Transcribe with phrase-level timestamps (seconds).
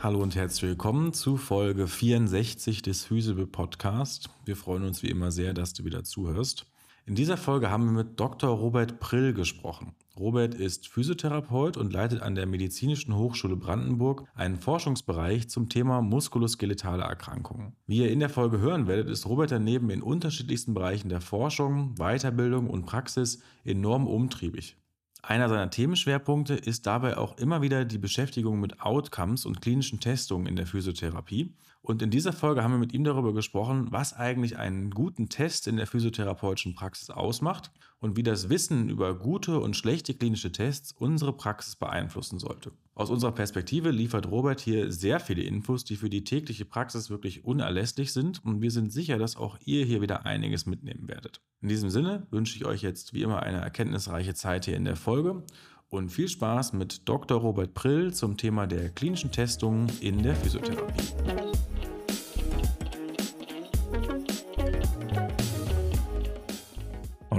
[0.00, 4.30] Hallo und herzlich willkommen zu Folge 64 des Physible Podcast.
[4.44, 6.66] Wir freuen uns wie immer sehr, dass du wieder zuhörst.
[7.08, 8.50] In dieser Folge haben wir mit Dr.
[8.50, 9.94] Robert Prill gesprochen.
[10.18, 17.04] Robert ist Physiotherapeut und leitet an der Medizinischen Hochschule Brandenburg einen Forschungsbereich zum Thema muskuloskeletale
[17.04, 17.72] Erkrankungen.
[17.86, 21.94] Wie ihr in der Folge hören werdet, ist Robert daneben in unterschiedlichsten Bereichen der Forschung,
[21.94, 24.76] Weiterbildung und Praxis enorm umtriebig.
[25.22, 30.46] Einer seiner Themenschwerpunkte ist dabei auch immer wieder die Beschäftigung mit Outcomes und klinischen Testungen
[30.46, 31.54] in der Physiotherapie.
[31.88, 35.66] Und in dieser Folge haben wir mit ihm darüber gesprochen, was eigentlich einen guten Test
[35.66, 40.92] in der physiotherapeutischen Praxis ausmacht und wie das Wissen über gute und schlechte klinische Tests
[40.92, 42.72] unsere Praxis beeinflussen sollte.
[42.94, 47.46] Aus unserer Perspektive liefert Robert hier sehr viele Infos, die für die tägliche Praxis wirklich
[47.46, 51.40] unerlässlich sind und wir sind sicher, dass auch ihr hier wieder einiges mitnehmen werdet.
[51.62, 54.96] In diesem Sinne wünsche ich euch jetzt wie immer eine erkenntnisreiche Zeit hier in der
[54.96, 55.42] Folge
[55.88, 57.40] und viel Spaß mit Dr.
[57.40, 61.67] Robert Prill zum Thema der klinischen Testungen in der Physiotherapie.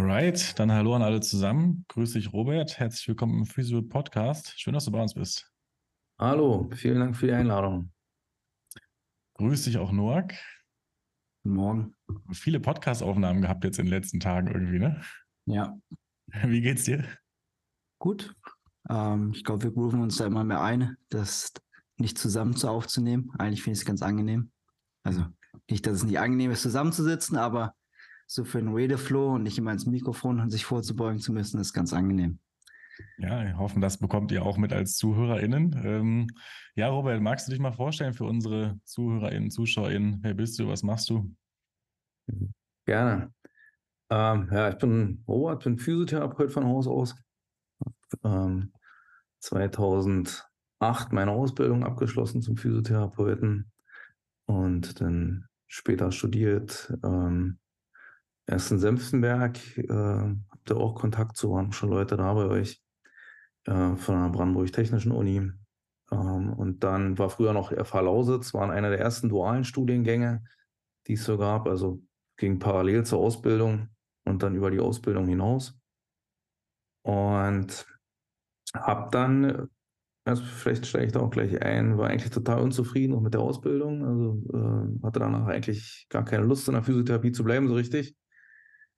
[0.10, 1.86] Alright, dann hallo an alle zusammen.
[1.90, 2.80] Grüß dich, Robert.
[2.80, 4.60] Herzlich willkommen im Physio Podcast.
[4.60, 5.54] Schön, dass du bei uns bist.
[6.18, 7.92] Hallo, vielen Dank für die Einladung.
[9.36, 10.34] Grüß dich auch, Noak.
[11.44, 11.96] Guten Morgen.
[12.32, 15.00] Viele Podcast-Aufnahmen gehabt jetzt in den letzten Tagen irgendwie, ne?
[15.46, 15.78] Ja.
[16.44, 17.06] Wie geht's dir?
[18.00, 18.36] Gut.
[18.90, 21.54] Ähm, ich glaube, wir rufen uns da immer mehr ein, das
[21.98, 23.32] nicht zusammen zu aufzunehmen.
[23.38, 24.52] Eigentlich finde ich es ganz angenehm.
[25.04, 25.28] Also
[25.70, 27.76] nicht, dass es nicht angenehm ist, zusammenzusitzen, aber
[28.32, 31.94] so für den Redeflow und nicht immer ins Mikrofon sich vorzubeugen zu müssen, ist ganz
[31.94, 32.38] angenehm.
[33.18, 35.82] Ja, wir hoffen, das bekommt ihr auch mit als ZuhörerInnen.
[35.84, 36.28] Ähm,
[36.76, 40.20] ja, Robert, magst du dich mal vorstellen für unsere ZuhörerInnen, ZuschauerInnen?
[40.22, 40.68] Wer bist du?
[40.68, 41.36] Was machst du?
[42.86, 43.34] Gerne.
[44.12, 47.16] Ähm, ja, ich bin Robert, bin Physiotherapeut von Haus aus.
[48.24, 48.74] Ähm,
[49.40, 50.44] 2008
[51.12, 53.72] meine Ausbildung abgeschlossen zum Physiotherapeuten
[54.46, 57.58] und dann später studiert, ähm,
[58.50, 62.82] erst in Senftenberg, äh, habt ihr auch Kontakt zu, waren schon Leute da bei euch
[63.66, 65.52] äh, von der Brandenburg Technischen Uni.
[66.12, 70.44] Ähm, und dann war früher noch FH Lausitz, waren einer der ersten dualen Studiengänge,
[71.08, 72.02] die es so gab, also
[72.38, 73.90] ging parallel zur Ausbildung
[74.26, 75.80] und dann über die Ausbildung hinaus.
[77.04, 77.86] Und
[78.74, 79.70] habe dann,
[80.26, 84.06] also vielleicht steige ich da auch gleich ein, war eigentlich total unzufrieden mit der Ausbildung.
[84.06, 88.16] Also äh, hatte danach eigentlich gar keine Lust in der Physiotherapie zu bleiben, so richtig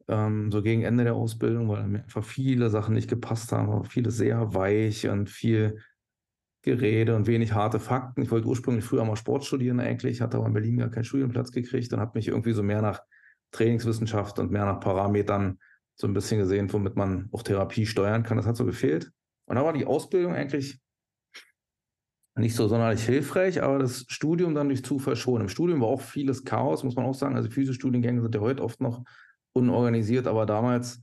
[0.08, 4.12] ähm, so gegen Ende der Ausbildung, weil mir einfach viele Sachen nicht gepasst haben, viele
[4.12, 5.80] sehr weich und viel
[6.64, 8.22] Gerede und wenig harte Fakten.
[8.22, 11.52] Ich wollte ursprünglich früher mal Sport studieren eigentlich, hatte aber in Berlin gar keinen Studienplatz
[11.52, 13.02] gekriegt und habe mich irgendwie so mehr nach
[13.52, 15.58] Trainingswissenschaft und mehr nach Parametern
[15.96, 18.38] so ein bisschen gesehen, womit man auch Therapie steuern kann.
[18.38, 19.12] Das hat so gefehlt.
[19.46, 20.80] Und da war die Ausbildung eigentlich
[22.36, 25.42] nicht so sonderlich hilfreich, aber das Studium dann durch Zufall schon.
[25.42, 27.36] Im Studium war auch vieles Chaos, muss man auch sagen.
[27.36, 29.04] Also Physiostudiengänge sind ja heute oft noch
[29.54, 31.02] unorganisiert, aber damals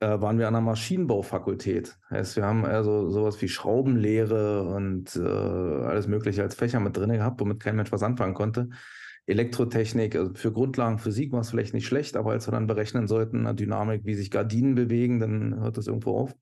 [0.00, 1.98] äh, waren wir an der Maschinenbaufakultät.
[2.10, 7.12] Heißt, wir haben also sowas wie Schraubenlehre und äh, alles Mögliche als Fächer mit drin
[7.12, 8.68] gehabt, womit kein Mensch was anfangen konnte.
[9.26, 13.08] Elektrotechnik, also für Grundlagen Physik war es vielleicht nicht schlecht, aber als wir dann berechnen
[13.08, 16.34] sollten, eine Dynamik, wie sich Gardinen bewegen, dann hört das irgendwo auf.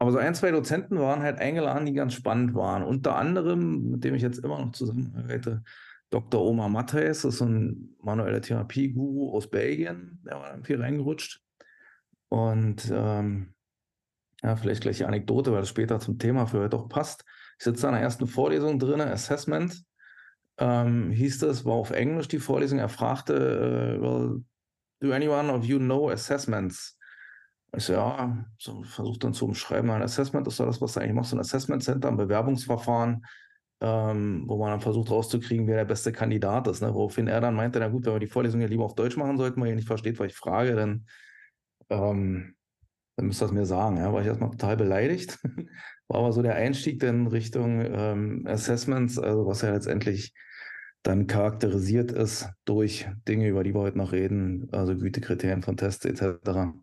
[0.00, 2.82] Aber so ein, zwei Dozenten waren halt eingeladen, die ganz spannend waren.
[2.82, 5.62] Unter anderem, mit dem ich jetzt immer noch zusammenarbeite,
[6.10, 6.42] Dr.
[6.42, 11.40] Omar Matthäus, das ist ein manueller Therapie-Guru aus Belgien, der war viel reingerutscht.
[12.28, 13.54] Und ähm,
[14.42, 17.24] ja, vielleicht gleich die Anekdote, weil das später zum Thema für heute auch passt.
[17.58, 19.84] Ich sitze in der ersten Vorlesung drin, Assessment,
[20.58, 22.78] ähm, hieß das, war auf Englisch die Vorlesung.
[22.78, 24.42] Er fragte, äh, well,
[25.00, 26.98] do anyone of you know assessments?
[27.76, 31.14] Ich so, ja, so, versucht dann zu umschreiben, ein Assessment ist das, was du eigentlich
[31.14, 33.24] machst, ein Assessment Center, ein Bewerbungsverfahren
[33.80, 36.82] ähm, wo man dann versucht rauszukriegen, wer der beste Kandidat ist.
[36.82, 36.92] Ne?
[36.92, 39.38] Woraufhin er dann meinte, na gut, wenn wir die Vorlesung ja lieber auf Deutsch machen
[39.38, 41.06] sollten, weil ihr nicht versteht, was ich frage, dann,
[41.88, 42.54] ähm,
[43.16, 43.96] dann müsst ihr das mir sagen.
[43.96, 44.12] Ja?
[44.12, 45.38] War ich erstmal total beleidigt.
[46.08, 50.34] War aber so der Einstieg dann Richtung ähm, Assessments, also was ja letztendlich
[51.02, 56.04] dann charakterisiert ist durch Dinge, über die wir heute noch reden, also Gütekriterien von Tests
[56.04, 56.74] etc.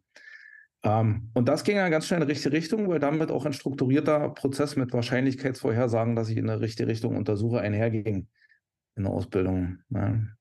[0.84, 3.54] Ähm, und das ging dann ganz schnell in die richtige Richtung, weil damit auch ein
[3.54, 8.28] strukturierter Prozess mit Wahrscheinlichkeitsvorhersagen, dass ich in eine richtige Richtung untersuche, einherging
[8.96, 9.80] in der Ausbildung.
[9.90, 10.38] Ne?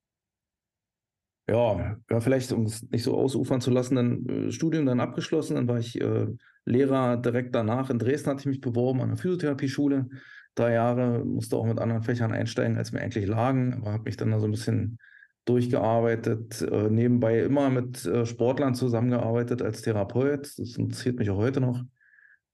[1.49, 5.55] Ja, ja, vielleicht, um es nicht so ausufern zu lassen, dann äh, Studium dann abgeschlossen,
[5.55, 6.27] dann war ich äh,
[6.65, 7.89] Lehrer direkt danach.
[7.89, 10.09] In Dresden hatte ich mich beworben an der Physiotherapie-Schule.
[10.57, 14.17] Drei Jahre musste auch mit anderen Fächern einsteigen, als mir eigentlich lagen, aber habe mich
[14.17, 14.99] dann da so ein bisschen
[15.47, 20.59] durchgearbeitet, äh, nebenbei immer mit äh, Sportlern zusammengearbeitet als Therapeut.
[20.59, 21.83] Das interessiert mich auch heute noch.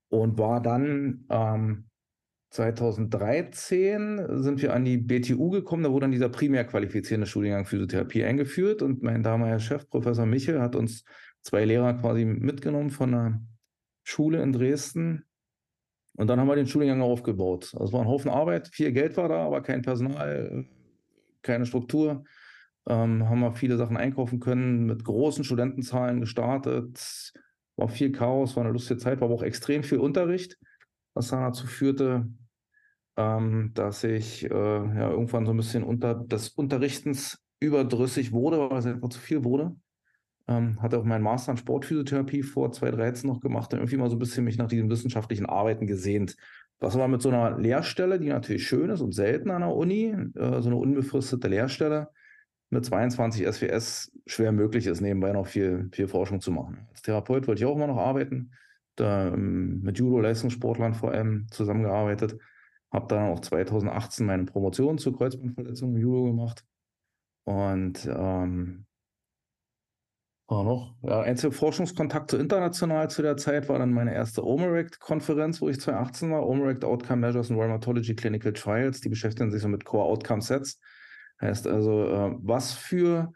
[0.08, 1.86] Und war dann ähm,
[2.50, 8.24] 2013 sind wir an die BTU gekommen, da wurde dann dieser primär qualifizierende Studiengang Physiotherapie
[8.24, 11.04] eingeführt und mein damaliger Chef, Professor Michel, hat uns
[11.40, 13.42] zwei Lehrer quasi mitgenommen von einer
[14.04, 15.24] Schule in Dresden
[16.16, 17.70] und dann haben wir den Studiengang aufgebaut.
[17.72, 20.66] Also es war ein Haufen Arbeit, viel Geld war da, aber kein Personal,
[21.40, 22.24] keine Struktur.
[22.86, 27.32] Ähm, haben wir viele Sachen einkaufen können, mit großen Studentenzahlen gestartet.
[27.76, 30.58] War viel Chaos, war eine lustige Zeit, war aber auch extrem viel Unterricht,
[31.14, 32.26] was dann dazu führte,
[33.16, 38.78] ähm, dass ich äh, ja irgendwann so ein bisschen unter des Unterrichtens überdrüssig wurde, weil
[38.78, 39.76] es einfach zu viel wurde.
[40.48, 44.16] Ähm, hatte auch meinen Master in Sportphysiotherapie vor 2013 noch gemacht und irgendwie mal so
[44.16, 46.36] ein bisschen mich nach diesen wissenschaftlichen Arbeiten gesehnt.
[46.80, 50.16] Das war mit so einer Lehrstelle, die natürlich schön ist und selten an der Uni,
[50.34, 52.08] äh, so eine unbefristete Lehrstelle
[52.72, 56.86] mit 22 SWS schwer möglich ist, nebenbei noch viel, viel Forschung zu machen.
[56.90, 58.52] Als Therapeut wollte ich auch immer noch arbeiten,
[58.96, 62.38] da ähm, mit Judo-Leistungssportlern vor allem zusammengearbeitet.
[62.90, 66.64] Habe dann auch 2018 meine Promotion zur Kreuzbandverletzung im Judo gemacht.
[67.44, 68.86] Und ähm,
[70.48, 75.60] war noch, ja, einziger Forschungskontakt zu international zu der Zeit war dann meine erste OMERACT-Konferenz,
[75.60, 76.46] wo ich 2018 war.
[76.46, 79.00] OMERACT Outcome Measures in Rheumatology Clinical Trials.
[79.00, 80.78] Die beschäftigen sich so mit Core Outcome Sets.
[81.42, 83.32] Heißt also, äh, was für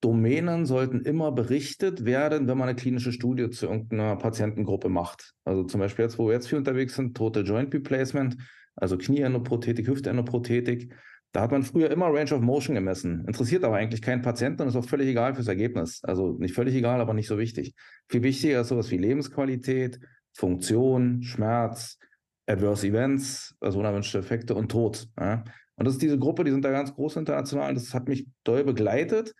[0.00, 5.32] Domänen sollten immer berichtet werden, wenn man eine klinische Studie zu irgendeiner Patientengruppe macht.
[5.44, 8.36] Also zum Beispiel jetzt, wo wir jetzt viel unterwegs sind, Total Joint Replacement,
[8.76, 10.92] also Knieendoprothetik, Hüftendoprothetik.
[11.32, 13.24] Da hat man früher immer Range of Motion gemessen.
[13.26, 16.00] Interessiert aber eigentlich keinen Patienten und ist auch völlig egal fürs Ergebnis.
[16.04, 17.74] Also nicht völlig egal, aber nicht so wichtig.
[18.10, 20.00] Viel wichtiger ist sowas wie Lebensqualität,
[20.34, 21.98] Funktion, Schmerz,
[22.46, 25.08] Adverse Events, also unerwünschte Effekte und Tod.
[25.18, 25.44] Ja?
[25.76, 27.74] Und das ist diese Gruppe, die sind da ganz groß international.
[27.74, 29.34] Das hat mich doll begleitet,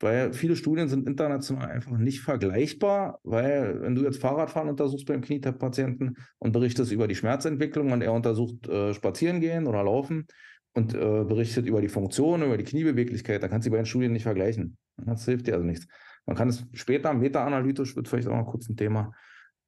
[0.00, 5.22] weil viele Studien sind international einfach nicht vergleichbar, weil wenn du jetzt Fahrradfahren untersuchst beim
[5.22, 10.26] Knietap-Patienten und berichtest über die Schmerzentwicklung und er untersucht äh, Spazieren gehen oder Laufen
[10.74, 14.12] und äh, berichtet über die Funktion, über die Kniebeweglichkeit, dann kannst du die beiden Studien
[14.12, 14.76] nicht vergleichen.
[14.96, 15.86] Das hilft dir also nichts.
[16.26, 19.12] Man kann es später meta-analytisch, wird vielleicht auch noch kurz ein Thema,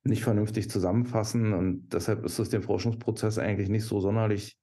[0.05, 4.60] nicht vernünftig zusammenfassen und deshalb ist es dem Forschungsprozess eigentlich nicht so sonderlich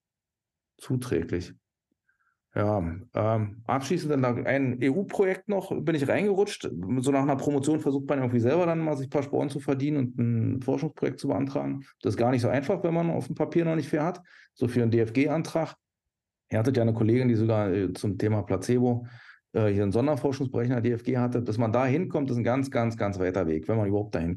[0.77, 1.53] zuträglich.
[2.57, 2.79] Ja,
[3.13, 6.68] ähm, abschließend dann ein EU-Projekt noch, bin ich reingerutscht.
[6.97, 9.59] So nach einer Promotion versucht man irgendwie selber dann mal sich ein paar Sporen zu
[9.59, 11.85] verdienen und ein Forschungsprojekt zu beantragen.
[12.01, 14.24] Das ist gar nicht so einfach, wenn man auf dem Papier noch nicht viel hat.
[14.56, 15.75] So für einen DFG-Antrag.
[16.50, 19.06] Ihr hattet ja eine Kollegin, die sogar äh, zum Thema Placebo
[19.51, 21.41] äh, hier einen Sonderforschungsbereich in der DFG hatte.
[21.41, 24.33] Bis man da hinkommt, ist ein ganz, ganz, ganz weiter Weg, wenn man überhaupt dahin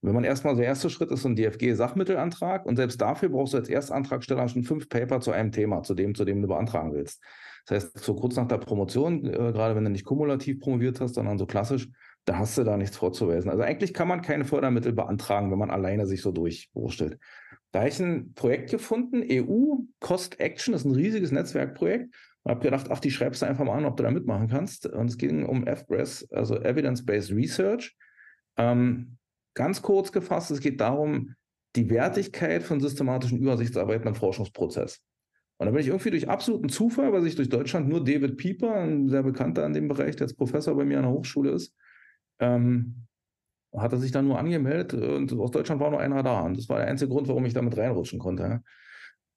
[0.00, 0.08] kommt.
[0.08, 3.58] Wenn man erstmal, der erste Schritt ist so ein DFG-Sachmittelantrag und selbst dafür brauchst du
[3.58, 7.22] als Erstantragsteller schon fünf Paper zu einem Thema, zu dem, zu dem du beantragen willst.
[7.66, 11.14] Das heißt, so kurz nach der Promotion, äh, gerade wenn du nicht kumulativ promoviert hast,
[11.14, 11.88] sondern so klassisch,
[12.24, 13.50] da hast du da nichts vorzuweisen.
[13.50, 17.18] Also eigentlich kann man keine Fördermittel beantragen, wenn man alleine sich so durchwurstelt.
[17.72, 22.14] Da habe ich ein Projekt gefunden, EU Cost Action, das ist ein riesiges Netzwerkprojekt.
[22.42, 24.86] Und habe gedacht, ach, die schreibst du einfach mal an, ob du da mitmachen kannst.
[24.86, 27.96] Und es ging um FBRES, also Evidence-Based Research.
[28.56, 29.18] Ähm,
[29.54, 31.34] Ganz kurz gefasst, es geht darum,
[31.76, 35.02] die Wertigkeit von systematischen Übersichtsarbeiten im Forschungsprozess.
[35.58, 38.74] Und da bin ich irgendwie durch absoluten Zufall, weil sich durch Deutschland nur David Pieper,
[38.76, 41.74] ein sehr bekannter in dem Bereich, der jetzt Professor bei mir an der Hochschule ist,
[42.38, 43.06] ähm,
[43.76, 46.40] hat er sich dann nur angemeldet und aus Deutschland war nur einer da.
[46.40, 48.62] Und das war der einzige Grund, warum ich damit reinrutschen konnte.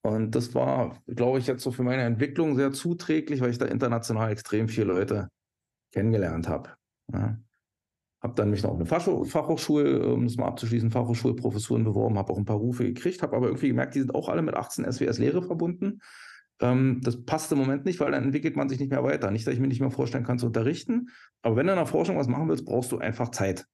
[0.02, 3.66] Und das war, glaube ich, jetzt so für meine Entwicklung sehr zuträglich, weil ich da
[3.66, 5.28] international extrem viele Leute
[5.92, 6.70] kennengelernt habe.
[7.12, 7.38] Ja.
[8.24, 8.86] Habe dann mich noch auf eine
[9.26, 13.48] Fachhochschule, um es mal abzuschließen, Fachhochschulprofessuren beworben, habe auch ein paar Rufe gekriegt, habe aber
[13.48, 16.00] irgendwie gemerkt, die sind auch alle mit 18 SWS-Lehre verbunden.
[16.58, 19.30] Ähm, das passt im Moment nicht, weil dann entwickelt man sich nicht mehr weiter.
[19.30, 21.10] Nicht, dass ich mir nicht mehr vorstellen kann zu unterrichten,
[21.42, 23.66] aber wenn du in der Forschung was machen willst, brauchst du einfach Zeit.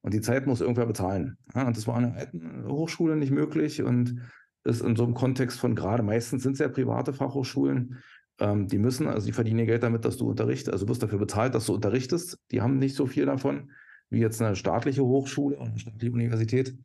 [0.00, 1.36] Und die Zeit muss irgendwer bezahlen.
[1.54, 4.16] Ja, und das war an der alten Hochschule nicht möglich und
[4.64, 7.98] ist in so einem Kontext von gerade, meistens sind es ja private Fachhochschulen,
[8.38, 11.02] ähm, die müssen, also die verdienen ihr Geld damit, dass du unterrichtest, also du wirst
[11.02, 12.38] dafür bezahlt, dass du unterrichtest.
[12.50, 13.72] Die haben nicht so viel davon
[14.10, 16.76] wie jetzt eine staatliche Hochschule und eine staatliche Universität.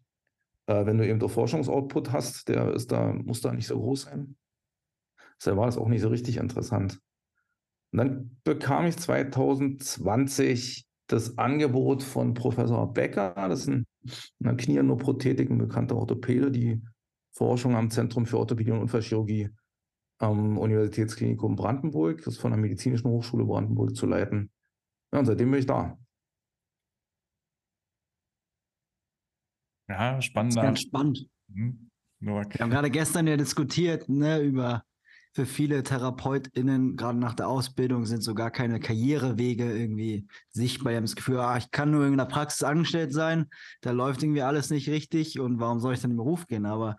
[0.68, 4.04] Äh, wenn du eben doch Forschungsoutput hast, der ist da, muss da nicht so groß
[4.04, 4.36] sein.
[5.40, 7.02] Deshalb war das auch nicht so richtig interessant.
[7.92, 13.86] Und dann bekam ich 2020 das Angebot von Professor Becker, das ist ein,
[14.44, 16.82] eine Knieenoprothetik, ein bekannter Orthopäde, die
[17.32, 19.50] Forschung am Zentrum für Orthopädie und Unfallchirurgie
[20.18, 24.52] am Universitätsklinikum Brandenburg, das ist von der Medizinischen Hochschule Brandenburg zu leiten.
[25.12, 25.98] Ja, und seitdem bin ich da.
[29.88, 30.56] Ja, spannend.
[30.56, 31.28] Das ist ganz spannend.
[31.48, 31.90] Mhm.
[32.20, 34.84] Wir haben gerade gestern ja diskutiert ne, über
[35.36, 40.92] für viele TherapeutInnen, gerade nach der Ausbildung, sind so gar keine Karrierewege irgendwie sichtbar.
[40.92, 43.48] Die haben das Gefühl, ah, ich kann nur in der Praxis angestellt sein,
[43.82, 46.66] da läuft irgendwie alles nicht richtig und warum soll ich dann in den Beruf gehen?
[46.66, 46.96] Aber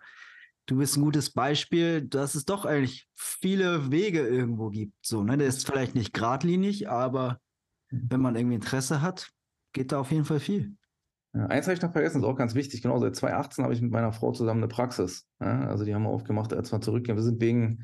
[0.67, 4.93] du bist ein gutes Beispiel, dass es doch eigentlich viele Wege irgendwo gibt.
[5.01, 5.35] So, ne?
[5.35, 7.39] Der ist vielleicht nicht geradlinig, aber
[7.89, 9.31] wenn man irgendwie Interesse hat,
[9.73, 10.75] geht da auf jeden Fall viel.
[11.37, 12.81] Ja, eins habe ich noch vergessen, ist auch ganz wichtig.
[12.81, 15.27] Genau, seit 2018 habe ich mit meiner Frau zusammen eine Praxis.
[15.39, 17.15] Ja, also die haben wir aufgemacht, als wir zurückgehen.
[17.15, 17.83] Wir sind wegen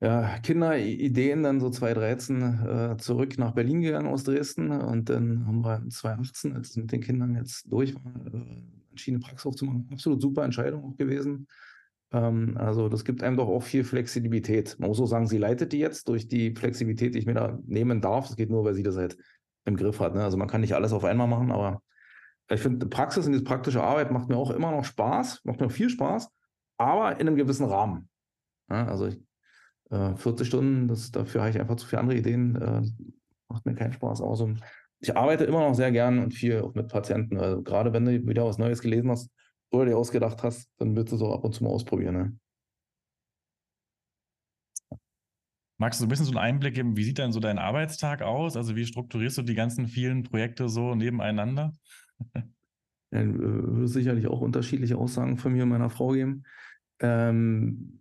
[0.00, 5.60] ja, Kinderideen dann so 2013 äh, zurück nach Berlin gegangen aus Dresden und dann haben
[5.60, 9.88] wir 2018, als es mit den Kindern jetzt durch war, äh, entschieden, eine Praxis aufzumachen.
[9.92, 11.48] Absolut super Entscheidung auch gewesen.
[12.12, 14.76] Ähm, also das gibt einem doch auch viel Flexibilität.
[14.78, 17.58] Man muss auch sagen, sie leitet die jetzt durch die Flexibilität, die ich mir da
[17.66, 18.28] nehmen darf.
[18.28, 19.18] Das geht nur, weil sie das halt
[19.66, 20.14] im Griff hat.
[20.14, 20.24] Ne?
[20.24, 21.82] Also man kann nicht alles auf einmal machen, aber
[22.48, 25.70] ich finde, Praxis und diese praktische Arbeit macht mir auch immer noch Spaß, macht mir
[25.70, 26.30] viel Spaß,
[26.78, 28.08] aber in einem gewissen Rahmen.
[28.70, 29.20] Ja, also ich,
[29.90, 32.82] äh, 40 Stunden, das, dafür habe ich einfach zu viele andere Ideen, äh,
[33.48, 34.22] macht mir keinen Spaß.
[34.22, 34.54] Also
[35.00, 37.38] ich arbeite immer noch sehr gern und viel auch mit Patienten.
[37.38, 39.30] Also gerade wenn du wieder was Neues gelesen hast
[39.70, 42.14] oder dir ausgedacht hast, dann willst du es auch ab und zu mal ausprobieren.
[42.16, 42.38] Ne?
[45.78, 48.22] Magst du so ein bisschen so einen Einblick geben, wie sieht denn so dein Arbeitstag
[48.22, 48.56] aus?
[48.56, 51.72] Also wie strukturierst du die ganzen vielen Projekte so nebeneinander?
[53.12, 56.44] Ja, äh, würde sicherlich auch unterschiedliche Aussagen von mir und meiner Frau geben.
[57.00, 58.00] Ähm,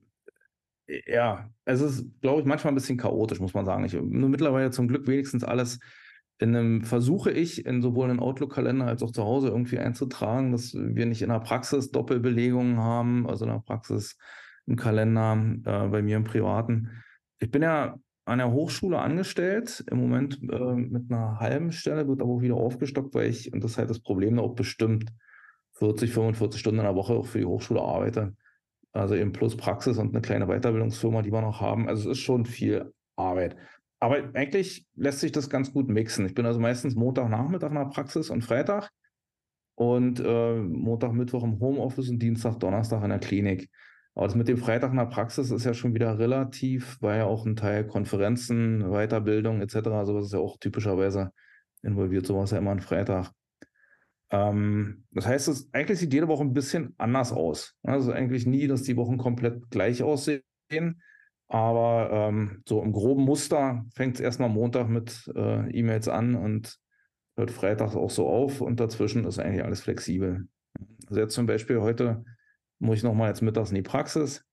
[0.88, 3.86] ja, es ist, glaube ich, manchmal ein bisschen chaotisch, muss man sagen.
[3.86, 5.80] Ich nur mittlerweile zum Glück wenigstens alles
[6.38, 10.74] in einem, versuche ich in sowohl einen Outlook-Kalender als auch zu Hause irgendwie einzutragen, dass
[10.74, 14.18] wir nicht in der Praxis Doppelbelegungen haben, also in der Praxis
[14.68, 17.04] im Kalender, äh, bei mir im Privaten.
[17.40, 22.22] Ich bin ja an der Hochschule angestellt, im Moment äh, mit einer halben Stelle, wird
[22.22, 25.12] aber auch wieder aufgestockt, weil ich, und das ist halt das Problem, auch bestimmt
[25.74, 28.36] 40, 45 Stunden in der Woche auch für die Hochschule arbeite.
[28.94, 31.88] Also eben plus Praxis und eine kleine Weiterbildungsfirma, die wir noch haben.
[31.88, 33.58] Also es ist schon viel Arbeit.
[34.00, 36.26] Aber eigentlich lässt sich das ganz gut mixen.
[36.26, 38.90] Ich bin also meistens Montagnachmittag in der Praxis und Freitag
[39.76, 43.70] und äh, Montag, Mittwoch im Homeoffice und Dienstag, Donnerstag in der Klinik.
[44.16, 47.26] Aber das mit dem Freitag in der Praxis ist ja schon wieder relativ, weil ja
[47.26, 50.06] auch ein Teil Konferenzen, Weiterbildung etc.
[50.06, 51.32] Sowas ist ja auch typischerweise
[51.84, 53.32] involviert, sowas ja immer am Freitag.
[54.32, 57.76] Ähm, das heißt, es, eigentlich sieht jede Woche ein bisschen anders aus.
[57.84, 60.42] Also eigentlich nie, dass die Wochen komplett gleich aussehen.
[61.48, 66.78] Aber ähm, so im groben Muster fängt es erstmal Montag mit äh, E-Mails an und
[67.36, 70.48] hört Freitag auch so auf und dazwischen ist eigentlich alles flexibel.
[71.08, 72.24] Also jetzt zum Beispiel heute
[72.80, 74.46] muss ich nochmal jetzt mittags in die Praxis.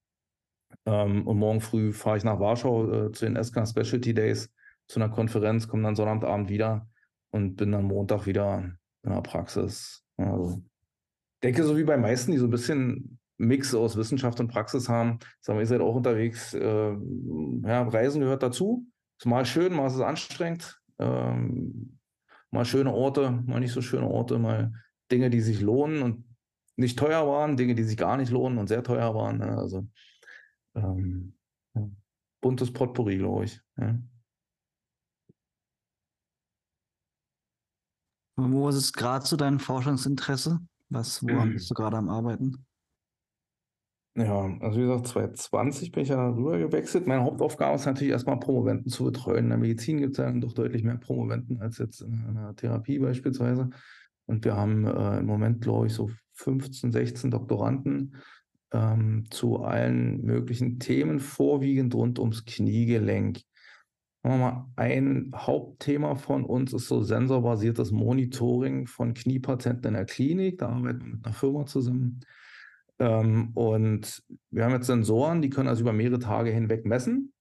[0.87, 4.51] Ähm, und morgen früh fahre ich nach Warschau äh, zu den SK Specialty Days,
[4.89, 6.89] zu einer Konferenz, komme dann Sonnabendabend wieder
[7.31, 10.05] und bin dann Montag wieder in der Praxis.
[10.17, 10.63] Also,
[11.43, 15.19] denke, so wie bei meisten, die so ein bisschen Mix aus Wissenschaft und Praxis haben,
[15.41, 16.55] sagen wir, ihr seid auch unterwegs.
[16.55, 16.97] Äh,
[17.65, 18.87] ja, Reisen gehört dazu.
[19.19, 20.81] Ist mal schön, mal ist es anstrengend.
[20.99, 21.99] Ähm,
[22.51, 24.73] mal schöne Orte, mal nicht so schöne Orte, mal
[25.11, 26.25] Dinge, die sich lohnen und
[26.77, 29.39] nicht teuer waren, Dinge, die sich gar nicht lohnen und sehr teuer waren.
[29.39, 29.57] Ne?
[29.57, 29.87] Also
[30.75, 31.35] ähm,
[32.41, 33.61] buntes Potpourri, glaube ich.
[33.77, 33.99] Ja.
[38.37, 40.61] Wo ist es gerade zu deinem Forschungsinteresse?
[40.89, 41.53] Was, woran mhm.
[41.55, 42.67] bist du gerade am Arbeiten?
[44.15, 47.07] Ja, also wie gesagt, 2020 bin ich ja rüber gewechselt.
[47.07, 49.45] Meine Hauptaufgabe ist natürlich erstmal Promoventen zu betreuen.
[49.45, 52.99] In der Medizin gibt es ja doch deutlich mehr Promoventen als jetzt in einer Therapie
[52.99, 53.71] beispielsweise.
[54.27, 58.17] Und wir haben äh, im Moment, glaube ich, so 15, 16 Doktoranden
[58.73, 63.41] ähm, zu allen möglichen Themen, vorwiegend rund ums Kniegelenk.
[64.25, 70.59] Ein Hauptthema von uns ist so sensorbasiertes Monitoring von Kniepatienten in der Klinik.
[70.59, 72.21] Da arbeiten wir mit einer Firma zusammen.
[73.01, 77.33] Ähm, und wir haben jetzt Sensoren, die können also über mehrere Tage hinweg messen.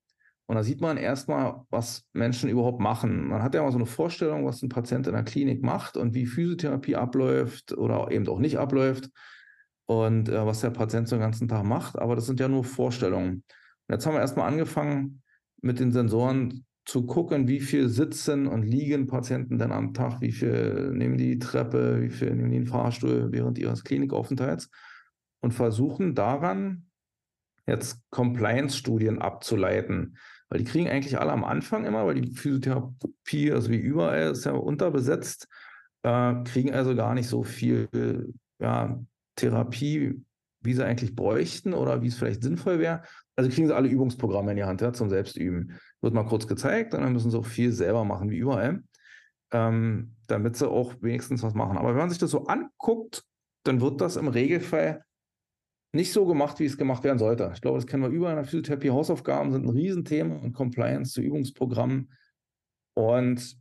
[0.51, 3.29] Und da sieht man erstmal, was Menschen überhaupt machen.
[3.29, 6.13] Man hat ja mal so eine Vorstellung, was ein Patient in der Klinik macht und
[6.13, 9.11] wie Physiotherapie abläuft oder eben auch nicht abläuft
[9.85, 11.97] und äh, was der Patient so den ganzen Tag macht.
[11.97, 13.35] Aber das sind ja nur Vorstellungen.
[13.35, 15.21] Und jetzt haben wir erstmal angefangen,
[15.61, 20.33] mit den Sensoren zu gucken, wie viel sitzen und liegen Patienten denn am Tag, wie
[20.33, 24.69] viel nehmen die Treppe, wie viel nehmen die den Fahrstuhl während ihres Klinikaufenthalts
[25.39, 26.87] und versuchen daran
[27.67, 30.17] jetzt Compliance-Studien abzuleiten.
[30.51, 34.43] Weil die kriegen eigentlich alle am Anfang immer, weil die Physiotherapie, also wie überall, ist
[34.43, 35.47] ja unterbesetzt,
[36.03, 38.99] äh, kriegen also gar nicht so viel ja,
[39.37, 40.21] Therapie,
[40.59, 43.03] wie sie eigentlich bräuchten oder wie es vielleicht sinnvoll wäre.
[43.37, 45.79] Also kriegen sie alle Übungsprogramme in die Hand ja, zum Selbstüben.
[46.01, 48.83] Wird mal kurz gezeigt und dann müssen sie auch viel selber machen, wie überall,
[49.53, 51.77] ähm, damit sie auch wenigstens was machen.
[51.77, 53.23] Aber wenn man sich das so anguckt,
[53.63, 55.05] dann wird das im Regelfall
[55.93, 57.51] nicht so gemacht, wie es gemacht werden sollte.
[57.53, 58.91] Ich glaube, das kennen wir überall in der Physiotherapie.
[58.91, 62.11] Hausaufgaben sind ein Riesenthema und Compliance zu Übungsprogrammen.
[62.93, 63.57] Und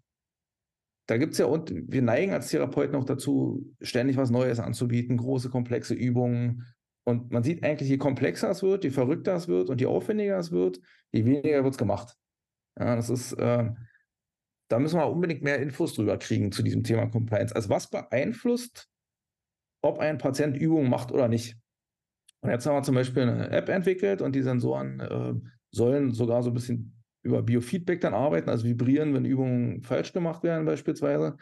[1.07, 5.17] da gibt es ja, und wir neigen als Therapeuten auch dazu, ständig was Neues anzubieten,
[5.17, 6.67] große, komplexe Übungen.
[7.05, 10.39] Und man sieht eigentlich, je komplexer es wird, je verrückter es wird und je aufwendiger
[10.39, 12.17] es wird, je weniger wird es gemacht.
[12.79, 13.71] Ja, das ist, äh,
[14.69, 17.57] da müssen wir unbedingt mehr Infos drüber kriegen zu diesem Thema Compliance.
[17.57, 18.89] Also was beeinflusst,
[19.83, 21.57] ob ein Patient Übungen macht oder nicht?
[22.41, 25.35] Und jetzt haben wir zum Beispiel eine App entwickelt und die Sensoren äh,
[25.71, 30.43] sollen sogar so ein bisschen über Biofeedback dann arbeiten, also vibrieren, wenn Übungen falsch gemacht
[30.43, 31.37] werden beispielsweise.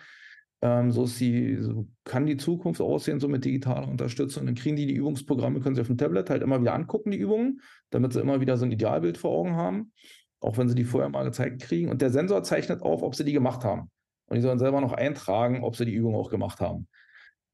[0.61, 4.47] Ähm, so, die, so kann die Zukunft aussehen, so mit digitaler Unterstützung.
[4.47, 7.19] Dann kriegen die die Übungsprogramme, können sie auf dem Tablet halt immer wieder angucken, die
[7.19, 9.93] Übungen, damit sie immer wieder so ein Idealbild vor Augen haben,
[10.41, 11.91] auch wenn sie die vorher mal gezeigt kriegen.
[11.91, 13.89] Und der Sensor zeichnet auf, ob sie die gemacht haben.
[14.27, 16.89] Und die sollen selber noch eintragen, ob sie die Übung auch gemacht haben.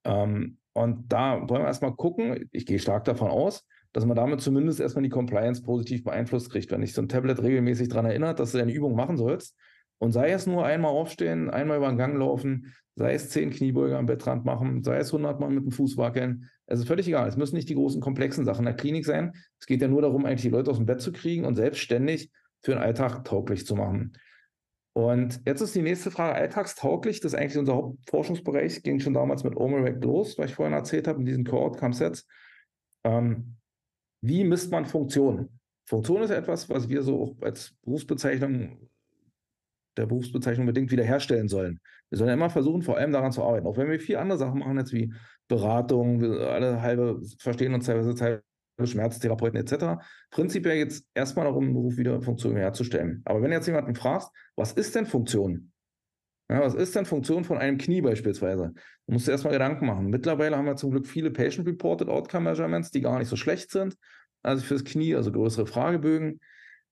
[0.04, 4.40] Ähm, und da wollen wir erstmal gucken, ich gehe stark davon aus, dass man damit
[4.40, 6.70] zumindest erstmal die Compliance positiv beeinflusst kriegt.
[6.70, 9.56] Wenn dich so ein Tablet regelmäßig daran erinnert, dass du deine Übung machen sollst,
[9.98, 13.96] und sei es nur einmal aufstehen, einmal über den Gang laufen, sei es zehn Kniebeuge
[13.96, 16.50] am Bettrand machen, sei es hundertmal mit dem Fuß wackeln.
[16.66, 17.28] Es ist völlig egal.
[17.28, 19.32] Es müssen nicht die großen, komplexen Sachen in der Klinik sein.
[19.58, 22.30] Es geht ja nur darum, eigentlich die Leute aus dem Bett zu kriegen und selbstständig
[22.60, 24.12] für den Alltag tauglich zu machen.
[24.94, 27.20] Und jetzt ist die nächste Frage alltagstauglich.
[27.20, 28.82] Das ist eigentlich unser Hauptforschungsbereich.
[28.82, 32.26] Ging schon damals mit Omerec los, was ich vorhin erzählt habe, in diesen Core-Outcome-Sets.
[33.02, 33.56] Ähm,
[34.22, 35.60] wie misst man Funktionen?
[35.86, 38.88] Funktion ist etwas, was wir so auch als Berufsbezeichnung
[39.96, 41.80] der Berufsbezeichnung bedingt wiederherstellen sollen.
[42.10, 43.66] Wir sollen immer versuchen, vor allem daran zu arbeiten.
[43.66, 45.12] Auch wenn wir viele andere Sachen machen, jetzt wie
[45.48, 48.42] Beratung, wir alle halbe verstehen uns teilweise teilweise
[48.82, 50.02] Schmerztherapeuten etc.
[50.30, 53.22] Prinzipiell geht es erstmal darum, einen Beruf wieder Funktion herzustellen.
[53.24, 55.72] Aber wenn jetzt jemanden fragst, was ist denn Funktion?
[56.50, 58.74] Ja, was ist denn Funktion von einem Knie beispielsweise?
[59.06, 60.08] Du musst dir erstmal Gedanken machen.
[60.08, 63.96] Mittlerweile haben wir zum Glück viele Patient-Reported Outcome Measurements, die gar nicht so schlecht sind.
[64.42, 66.40] Also fürs Knie, also größere Fragebögen.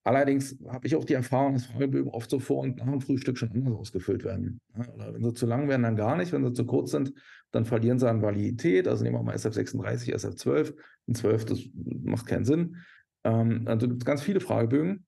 [0.03, 3.37] Allerdings habe ich auch die Erfahrung, dass Fragebögen oft so vor und nach dem Frühstück
[3.37, 4.59] schon anders ausgefüllt werden.
[4.73, 6.33] oder wenn sie zu lang werden, dann gar nicht.
[6.33, 7.13] Wenn sie zu kurz sind,
[7.53, 8.87] dann verlieren sie an Validität.
[8.87, 10.75] Also nehmen wir mal SF36, SF12.
[11.07, 12.77] Ein 12, das macht keinen Sinn.
[13.23, 15.05] Ähm, also gibt es ganz viele Fragebögen.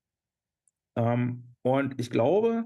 [0.95, 2.65] Ähm, und ich glaube,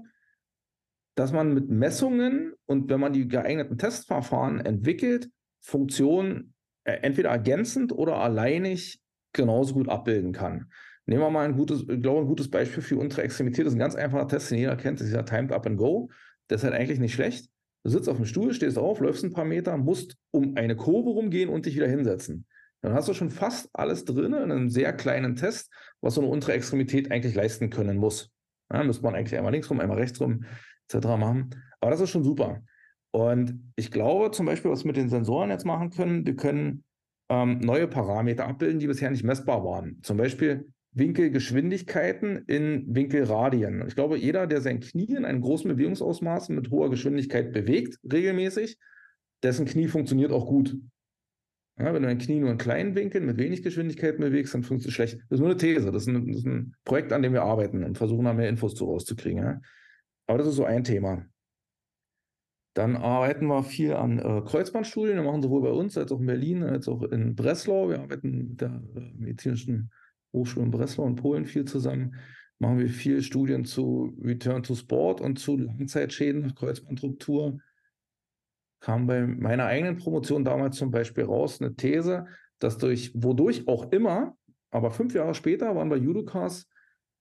[1.16, 7.92] dass man mit Messungen und wenn man die geeigneten Testverfahren entwickelt, Funktionen äh, entweder ergänzend
[7.92, 9.00] oder alleinig
[9.32, 10.70] genauso gut abbilden kann.
[11.06, 13.64] Nehmen wir mal ein gutes, ich glaube, ein gutes Beispiel für untere Extremität.
[13.64, 15.00] Das ist ein ganz einfacher Test, den jeder kennt.
[15.00, 16.10] Das ist ja Timed Up and Go.
[16.48, 17.50] Der ist halt eigentlich nicht schlecht.
[17.82, 21.10] Du sitzt auf dem Stuhl, stehst auf, läufst ein paar Meter, musst um eine Kurve
[21.10, 22.46] rumgehen und dich wieder hinsetzen.
[22.82, 26.30] Dann hast du schon fast alles drin in einem sehr kleinen Test, was so eine
[26.30, 28.30] untere Extremität eigentlich leisten können muss.
[28.72, 30.44] Ja, müsste man eigentlich einmal links rum, einmal rechts rum,
[30.88, 31.06] etc.
[31.18, 31.50] machen.
[31.80, 32.62] Aber das ist schon super.
[33.12, 36.84] Und ich glaube zum Beispiel, was wir mit den Sensoren jetzt machen können, wir können
[37.28, 40.00] ähm, neue Parameter abbilden, die bisher nicht messbar waren.
[40.02, 43.86] Zum Beispiel Winkelgeschwindigkeiten in Winkelradien.
[43.86, 48.76] Ich glaube, jeder, der sein Knie in einem großen Bewegungsausmaß mit hoher Geschwindigkeit bewegt, regelmäßig,
[49.42, 50.76] dessen Knie funktioniert auch gut.
[51.78, 54.88] Ja, wenn du dein Knie nur in kleinen Winkeln mit wenig Geschwindigkeit bewegst, dann funktioniert
[54.88, 55.14] es schlecht.
[55.30, 55.90] Das ist nur eine These.
[55.92, 58.48] Das ist ein, das ist ein, Projekt, an dem wir arbeiten und versuchen, da mehr
[58.48, 59.42] Infos zu rauszukriegen.
[59.42, 59.60] Ja.
[60.26, 61.24] Aber das ist so ein Thema.
[62.74, 65.16] Dann arbeiten wir viel an äh, Kreuzbandstudien.
[65.16, 67.88] Wir machen sowohl bei uns als auch in Berlin, als auch in Breslau.
[67.88, 69.90] Wir arbeiten mit der äh, medizinischen
[70.32, 72.16] Hochschule in Breslau und Polen viel zusammen,
[72.58, 77.58] machen wir viel Studien zu Return to Sport und zu Langzeitschäden nach Kreuzbandruptur.
[78.80, 82.26] Kam bei meiner eigenen Promotion damals zum Beispiel raus eine These,
[82.58, 84.36] dass durch, wodurch auch immer,
[84.70, 86.68] aber fünf Jahre später waren bei Judokas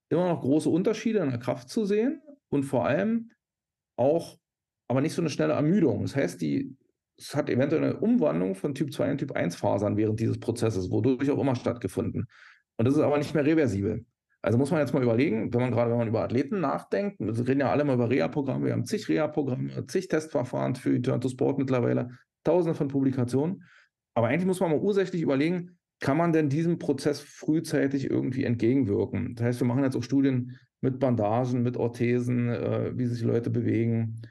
[0.09, 3.31] immer noch große Unterschiede in der Kraft zu sehen und vor allem
[3.95, 4.37] auch,
[4.87, 6.01] aber nicht so eine schnelle Ermüdung.
[6.01, 6.75] Das heißt, die,
[7.17, 10.89] es hat eventuell eine Umwandlung von Typ 2 in Typ 1 Fasern während dieses Prozesses,
[10.91, 12.27] wodurch auch immer stattgefunden.
[12.79, 14.05] Und das ist aber nicht mehr reversibel.
[14.41, 17.45] Also muss man jetzt mal überlegen, wenn man gerade, wenn man über Athleten nachdenkt, wir
[17.45, 21.27] reden ja alle mal über Reha-Programme, wir haben zig Reha-Programme, zig Testverfahren für Return to
[21.27, 22.11] Sport mittlerweile,
[22.45, 23.63] tausende von Publikationen.
[24.13, 29.35] Aber eigentlich muss man mal ursächlich überlegen, kann man denn diesem Prozess frühzeitig irgendwie entgegenwirken?
[29.35, 33.49] Das heißt, wir machen jetzt auch Studien mit Bandagen, mit Orthesen, äh, wie sich Leute
[33.49, 34.21] bewegen,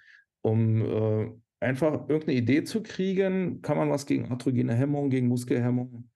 [0.41, 1.31] um äh,
[1.61, 6.09] einfach irgendeine Idee zu kriegen, kann man was gegen atrogene Hemmung, gegen Muskelhemmung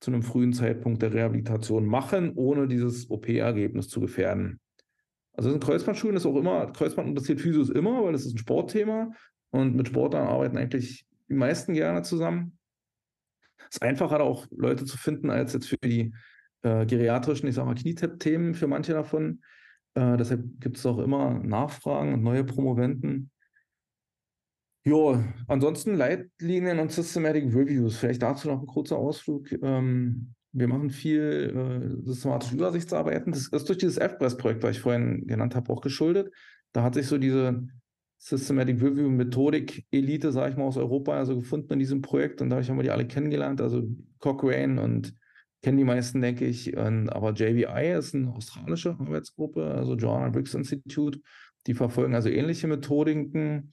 [0.00, 4.60] zu einem frühen Zeitpunkt der Rehabilitation machen, ohne dieses OP-Ergebnis zu gefährden.
[5.32, 9.12] Also in Kreuzbandschulen ist auch immer, Kreuzband interessiert Physios immer, weil es ist ein Sportthema
[9.50, 12.58] und mit Sportlern arbeiten eigentlich die meisten gerne zusammen.
[13.70, 16.12] Es ist einfacher auch Leute zu finden als jetzt für die
[16.62, 19.42] äh, geriatrischen, ich sage mal, Knietap-Themen für manche davon.
[19.94, 23.30] Äh, deshalb gibt es auch immer Nachfragen und neue Promoventen.
[24.84, 27.96] Ja, ansonsten Leitlinien und Systematic Reviews.
[27.96, 29.50] Vielleicht dazu noch ein kurzer Ausflug.
[29.62, 33.32] Ähm, Wir machen viel äh, systematische Übersichtsarbeiten.
[33.32, 36.32] Das ist durch dieses FPRESS-Projekt, was ich vorhin genannt habe, auch geschuldet.
[36.72, 37.66] Da hat sich so diese
[38.18, 42.40] Systematic Review Methodik Elite, sage ich mal, aus Europa also gefunden in diesem Projekt.
[42.40, 43.60] Und dadurch haben wir die alle kennengelernt.
[43.60, 43.82] Also
[44.20, 45.14] Cochrane und
[45.62, 46.76] kennen die meisten, denke ich.
[46.76, 51.20] Und, aber JVI ist eine australische Arbeitsgruppe, also Joanna Briggs Institute.
[51.66, 53.72] Die verfolgen also ähnliche Methodiken,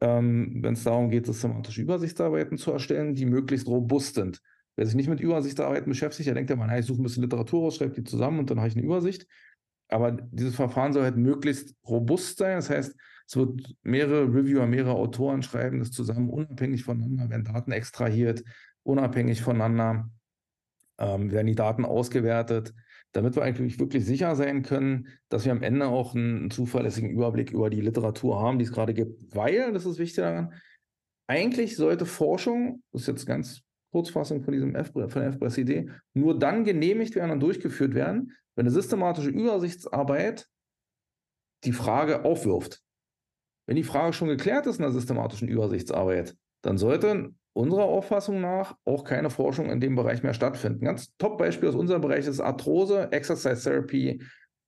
[0.00, 4.40] ähm, wenn es darum geht, systematische Übersichtsarbeiten zu erstellen, die möglichst robust sind.
[4.76, 7.64] Wer sich nicht mit Übersichtsarbeiten beschäftigt, der denkt ja mal, ich suche ein bisschen Literatur
[7.64, 9.26] raus, schreibe die zusammen und dann habe ich eine Übersicht.
[9.88, 12.56] Aber dieses Verfahren soll halt möglichst robust sein.
[12.56, 12.94] Das heißt,
[13.26, 18.44] es wird mehrere Reviewer, mehrere Autoren schreiben das zusammen, unabhängig voneinander, werden Daten extrahiert,
[18.84, 20.10] unabhängig voneinander,
[20.98, 22.72] ähm, werden die Daten ausgewertet,
[23.12, 27.50] damit wir eigentlich wirklich sicher sein können, dass wir am Ende auch einen zuverlässigen Überblick
[27.50, 29.34] über die Literatur haben, die es gerade gibt.
[29.34, 30.52] Weil, das ist wichtig daran,
[31.26, 36.38] eigentlich sollte Forschung, das ist jetzt ganz Kurzfassung von diesem F von der FBRS-Idee, nur
[36.38, 40.46] dann genehmigt werden und durchgeführt werden, wenn eine systematische Übersichtsarbeit
[41.64, 42.82] die Frage aufwirft.
[43.66, 48.76] Wenn die Frage schon geklärt ist in der systematischen Übersichtsarbeit, dann sollte unserer Auffassung nach
[48.84, 50.84] auch keine Forschung in dem Bereich mehr stattfinden.
[50.84, 54.22] Ganz Top-Beispiel aus unserem Bereich ist Arthrose, Exercise Therapy,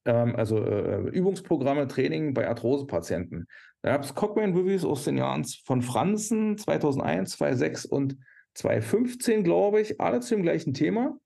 [0.06, 3.46] ähm, also äh, Übungsprogramme, Training bei Arthrose-Patienten.
[3.82, 8.16] Da gab es Cochrane-Reviews aus den Jahren von Franzen 2001, 2006 und
[8.54, 11.16] 2015, glaube ich, alle zu dem gleichen Thema.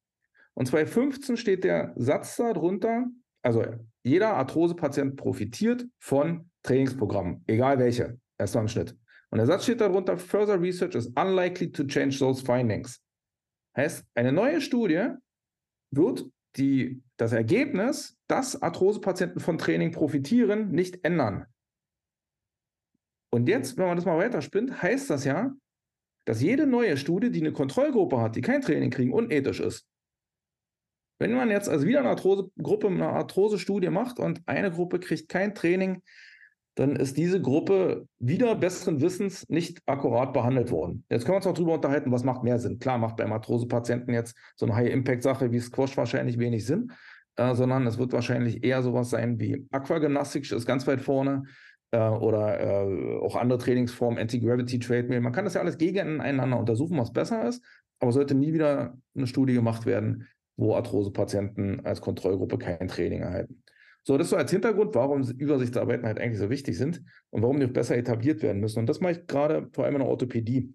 [0.52, 3.06] Und 2015 steht der Satz darunter,
[3.42, 3.64] also
[4.02, 8.96] jeder Arthrose-Patient profitiert von Trainingsprogrammen, egal welche, erstmal im Schnitt.
[9.34, 13.02] Und der Satz steht darunter, further research is unlikely to change those findings.
[13.76, 15.08] Heißt, eine neue Studie
[15.90, 21.46] wird die, das Ergebnis, dass Arthrosepatienten von Training profitieren, nicht ändern.
[23.32, 25.52] Und jetzt, wenn man das mal weiterspinnt, heißt das ja,
[26.26, 29.84] dass jede neue Studie, die eine Kontrollgruppe hat, die kein Training kriegen, unethisch ist.
[31.18, 35.56] Wenn man jetzt also wieder eine Arthrose-Gruppe, eine Arthrose-Studie macht und eine Gruppe kriegt kein
[35.56, 36.04] Training,
[36.74, 41.04] dann ist diese Gruppe wieder besseren Wissens nicht akkurat behandelt worden.
[41.08, 42.78] Jetzt können wir uns noch darüber unterhalten, was macht mehr Sinn.
[42.78, 46.92] Klar macht beim Arthrose-Patienten jetzt so eine High-Impact-Sache wie Squash wahrscheinlich wenig Sinn,
[47.36, 51.44] äh, sondern es wird wahrscheinlich eher sowas sein wie Aquagymnastik, ist ganz weit vorne,
[51.92, 55.20] äh, oder äh, auch andere Trainingsformen, Anti-Gravity, Treadmill.
[55.20, 57.64] Man kann das ja alles gegeneinander untersuchen, was besser ist,
[58.00, 63.63] aber sollte nie wieder eine Studie gemacht werden, wo Arthrose-Patienten als Kontrollgruppe kein Training erhalten.
[64.06, 67.66] So, das so als Hintergrund, warum Übersichtsarbeiten halt eigentlich so wichtig sind und warum die
[67.66, 68.78] auch besser etabliert werden müssen.
[68.78, 70.74] Und das mache ich gerade vor allem in der Orthopädie.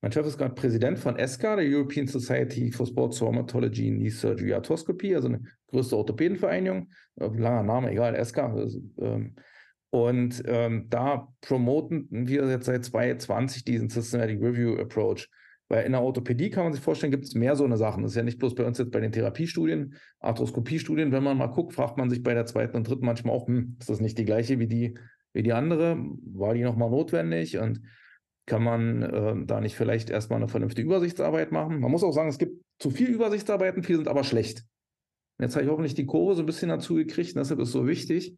[0.00, 4.52] Mein Chef ist gerade Präsident von ESCA, der European Society for Sports Traumatology Knee Surgery
[4.52, 6.90] Arthroscopy, also eine größte Orthopädenvereinigung.
[7.16, 8.52] Äh, langer Name, egal, ESCA.
[8.52, 9.34] Also, ähm,
[9.90, 15.28] und ähm, da promoten wir jetzt seit 2020 diesen Systematic Review Approach.
[15.72, 18.02] Weil in der Orthopädie kann man sich vorstellen, gibt es mehr so eine Sachen.
[18.02, 21.12] Das ist ja nicht bloß bei uns jetzt bei den Therapiestudien, Arthroskopiestudien.
[21.12, 23.78] Wenn man mal guckt, fragt man sich bei der zweiten und dritten manchmal auch, hm,
[23.80, 24.98] ist das nicht die gleiche wie die,
[25.32, 25.96] wie die andere?
[26.26, 27.56] War die nochmal notwendig?
[27.56, 27.80] Und
[28.44, 31.80] kann man äh, da nicht vielleicht erstmal eine vernünftige Übersichtsarbeit machen?
[31.80, 34.66] Man muss auch sagen, es gibt zu viel Übersichtsarbeiten, viele sind aber schlecht.
[35.40, 37.30] Jetzt habe ich hoffentlich die Kurve so ein bisschen dazu gekriegt.
[37.30, 38.36] Und deshalb ist es so wichtig,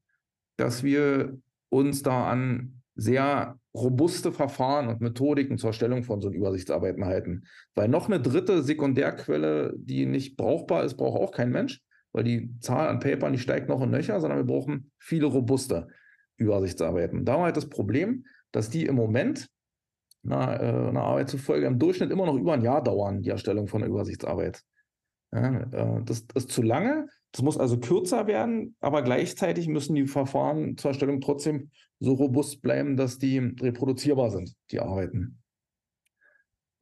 [0.56, 1.36] dass wir
[1.68, 7.44] uns da an sehr robuste Verfahren und Methodiken zur Erstellung von so Übersichtsarbeiten halten.
[7.74, 11.80] Weil noch eine dritte Sekundärquelle, die nicht brauchbar ist, braucht auch kein Mensch,
[12.12, 15.88] weil die Zahl an Papern, die steigt noch und nöcher, sondern wir brauchen viele robuste
[16.36, 17.24] Übersichtsarbeiten.
[17.24, 19.48] Da wir halt das Problem, dass die im Moment
[20.24, 23.66] einer, äh, einer Arbeit zufolge im Durchschnitt immer noch über ein Jahr dauern, die Erstellung
[23.66, 24.62] von einer Übersichtsarbeit.
[25.32, 27.08] Ja, äh, das ist zu lange.
[27.32, 31.70] Das muss also kürzer werden, aber gleichzeitig müssen die Verfahren zur Erstellung trotzdem
[32.04, 35.38] so robust bleiben, dass die reproduzierbar sind, die Arbeiten.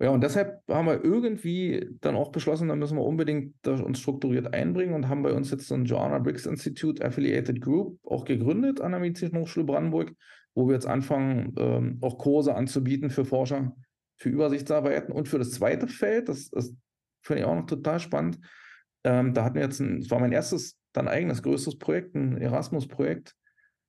[0.02, 4.52] Ja, und deshalb haben wir irgendwie dann auch beschlossen, da müssen wir unbedingt uns strukturiert
[4.52, 8.80] einbringen und haben bei uns jetzt so ein Joanna Briggs Institute Affiliated Group auch gegründet
[8.80, 10.12] an der Medizinischen Hochschule Brandenburg,
[10.56, 13.76] wo wir jetzt anfangen, ähm, auch Kurse anzubieten für Forscher,
[14.16, 16.74] für Übersichtsarbeiten und für das zweite Feld, das, das
[17.22, 18.40] finde ich auch noch total spannend.
[19.04, 22.38] Ähm, da hatten wir jetzt, ein, das war mein erstes, dann eigenes größeres Projekt, ein
[22.38, 23.37] Erasmus-Projekt,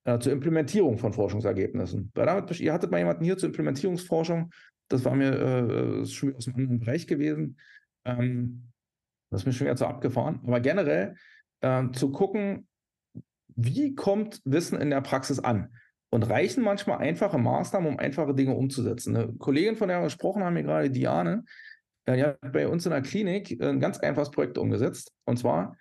[0.04, 2.10] äh, zur Implementierung von Forschungsergebnissen.
[2.14, 4.50] Weil damit, ihr hattet mal jemanden hier zur Implementierungsforschung,
[4.88, 7.58] das war mir äh, schon aus einem anderen Bereich gewesen.
[8.04, 8.70] Ähm,
[9.30, 10.40] das ist mir schon wieder zu abgefahren.
[10.46, 11.16] Aber generell
[11.60, 12.68] äh, zu gucken,
[13.56, 15.74] wie kommt Wissen in der Praxis an?
[16.10, 19.16] Und reichen manchmal einfache Maßnahmen, um einfache Dinge umzusetzen.
[19.16, 21.44] Eine Kollegin, von der wir gesprochen haben, hier gerade Diane,
[22.04, 25.12] äh, die hat bei uns in der Klinik ein ganz einfaches Projekt umgesetzt.
[25.24, 25.76] Und zwar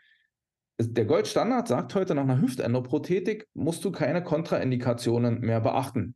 [0.79, 6.15] der Goldstandard sagt heute, nach einer Hüftendoprothetik musst du keine Kontraindikationen mehr beachten.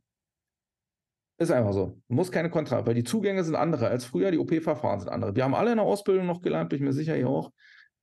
[1.40, 2.00] Ist einfach so.
[2.08, 5.36] Muss keine Kontra, weil die Zugänge sind andere als früher, die OP-Verfahren sind andere.
[5.36, 7.52] Wir haben alle in der Ausbildung noch gelernt, bin ich mir sicher hier auch,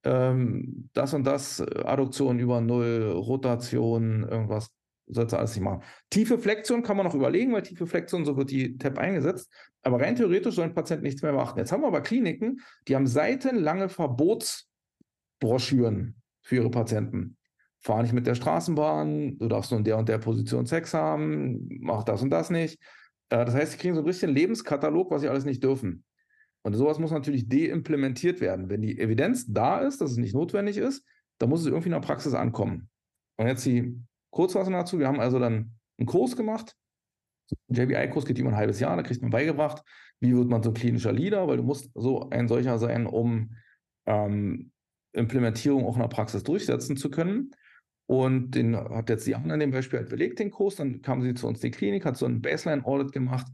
[0.05, 4.69] ähm, das und das, äh, Adduktion über Null, Rotation, irgendwas,
[5.07, 5.83] sollst du alles nicht machen.
[6.09, 9.51] Tiefe Flexion kann man noch überlegen, weil tiefe Flexion, so wird die TAP eingesetzt.
[9.81, 11.59] Aber rein theoretisch soll ein Patient nichts mehr beachten.
[11.59, 17.37] Jetzt haben wir aber Kliniken, die haben seitenlange Verbotsbroschüren für ihre Patienten.
[17.81, 21.67] Fahr nicht mit der Straßenbahn, du darfst nur in der und der Position Sex haben,
[21.81, 22.79] mach das und das nicht.
[23.29, 26.03] Äh, das heißt, sie kriegen so ein bisschen Lebenskatalog, was sie alles nicht dürfen.
[26.63, 28.69] Und sowas muss natürlich deimplementiert werden.
[28.69, 31.05] Wenn die Evidenz da ist, dass es nicht notwendig ist,
[31.37, 32.89] dann muss es irgendwie in der Praxis ankommen.
[33.37, 33.99] Und jetzt die
[34.31, 34.97] Kurzfassung dazu.
[34.97, 36.75] Wir haben also dann einen Kurs gemacht.
[37.69, 38.95] Ein JBI-Kurs geht über ein halbes Jahr.
[38.95, 39.83] Da kriegt man beigebracht,
[40.19, 43.55] wie wird man so klinischer Leader, weil du musst so ein solcher sein, um
[44.07, 44.71] ähm,
[45.15, 47.51] Implementierung auch in der Praxis durchsetzen zu können.
[48.07, 50.75] Und den hat jetzt die anderen in dem Beispiel halt belegt, den Kurs.
[50.75, 53.47] Dann kam sie zu uns in die Klinik, hat so ein Baseline-Audit gemacht.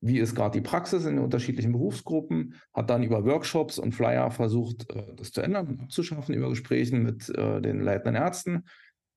[0.00, 2.54] Wie ist gerade die Praxis in den unterschiedlichen Berufsgruppen?
[2.72, 7.28] Hat dann über Workshops und Flyer versucht, äh, das zu ändern abzuschaffen, über Gesprächen mit
[7.30, 8.64] äh, den leitenden Ärzten.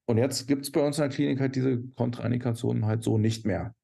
[0.07, 3.45] Und jetzt gibt es bei uns in der Klinik halt diese Kontraindikationen halt so nicht
[3.45, 3.75] mehr.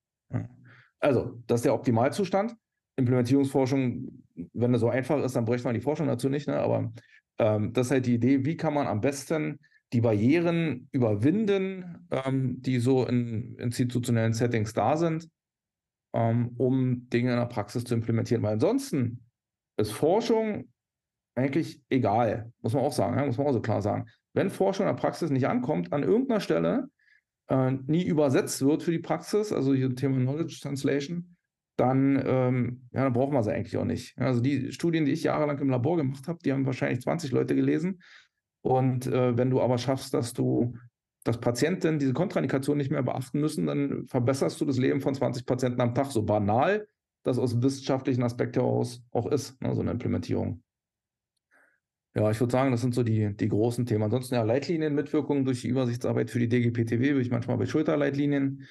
[0.99, 2.55] Also, das ist der Optimalzustand.
[2.95, 4.23] Implementierungsforschung,
[4.53, 6.47] wenn das so einfach ist, dann bräuchte man die Forschung dazu nicht.
[6.47, 6.57] Ne?
[6.57, 6.91] Aber
[7.39, 9.59] ähm, das ist halt die Idee, wie kann man am besten
[9.93, 15.29] die Barrieren überwinden, ähm, die so in institutionellen Settings da sind,
[16.13, 18.43] ähm, um Dinge in der Praxis zu implementieren.
[18.43, 19.23] Weil ansonsten
[19.77, 20.69] ist Forschung
[21.35, 23.25] eigentlich egal, muss man auch sagen, ja?
[23.25, 24.05] muss man auch so klar sagen.
[24.33, 26.89] Wenn Forschung in der Praxis nicht ankommt, an irgendeiner Stelle
[27.47, 31.34] äh, nie übersetzt wird für die Praxis, also hier Thema Knowledge Translation,
[31.75, 34.17] dann, ähm, ja, dann brauchen wir sie eigentlich auch nicht.
[34.17, 37.55] Also die Studien, die ich jahrelang im Labor gemacht habe, die haben wahrscheinlich 20 Leute
[37.55, 38.01] gelesen
[38.61, 40.75] und äh, wenn du aber schaffst, dass du,
[41.23, 45.45] dass Patienten diese Kontraindikation nicht mehr beachten müssen, dann verbesserst du das Leben von 20
[45.45, 46.11] Patienten am Tag.
[46.11, 46.87] So banal
[47.25, 50.63] das aus wissenschaftlichen Aspekt heraus auch ist, ne, so eine Implementierung.
[52.15, 54.03] Ja, ich würde sagen, das sind so die, die großen Themen.
[54.03, 58.65] Ansonsten ja, Leitlinienmitwirkung durch die Übersichtsarbeit für die DGPTW bin ich manchmal bei Schulterleitlinien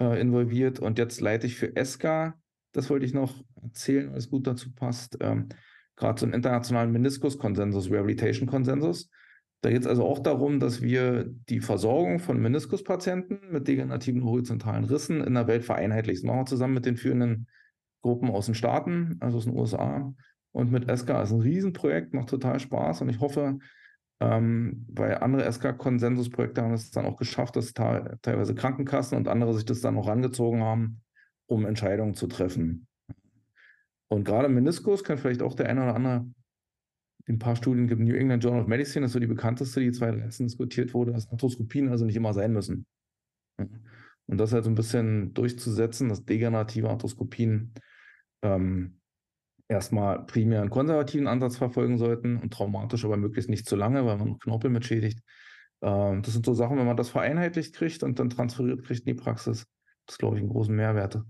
[0.00, 2.34] äh, involviert und jetzt leite ich für ESCA,
[2.72, 5.48] das wollte ich noch erzählen, weil es gut dazu passt, ähm,
[5.96, 9.10] gerade einen internationalen Meniskus-Konsensus, Rehabilitation-Konsensus.
[9.62, 14.84] Da geht es also auch darum, dass wir die Versorgung von Meniskuspatienten mit degenerativen horizontalen
[14.84, 16.26] Rissen in der Welt vereinheitlichen.
[16.26, 17.48] Machen wir zusammen mit den führenden
[18.02, 20.14] Gruppen aus den Staaten, also aus den USA
[20.52, 21.08] und mit SK.
[21.08, 23.58] Das ist ein Riesenprojekt, macht total Spaß und ich hoffe,
[24.20, 29.64] ähm, weil andere SK-Konsensusprojekte haben es dann auch geschafft, dass teilweise Krankenkassen und andere sich
[29.64, 31.02] das dann auch rangezogen haben,
[31.46, 32.86] um Entscheidungen zu treffen.
[34.08, 36.26] Und gerade Meniskus kann vielleicht auch der eine oder andere
[37.28, 38.00] ein paar Studien gibt.
[38.00, 41.88] New England Journal of Medicine ist so die bekannteste, die 2013 diskutiert wurde, dass Arthroskopien
[41.88, 42.86] also nicht immer sein müssen.
[43.58, 47.74] Und das halt so ein bisschen durchzusetzen, dass degenerative Arthroskopien
[48.42, 49.00] ähm,
[49.68, 54.18] erstmal primär einen konservativen Ansatz verfolgen sollten und traumatisch aber möglichst nicht zu lange, weil
[54.18, 55.20] man Knorpel mitschädigt.
[55.82, 59.16] Ähm, das sind so Sachen, wenn man das vereinheitlicht kriegt und dann transferiert kriegt in
[59.16, 59.66] die Praxis,
[60.06, 61.20] das glaube ich einen großen Mehrwert.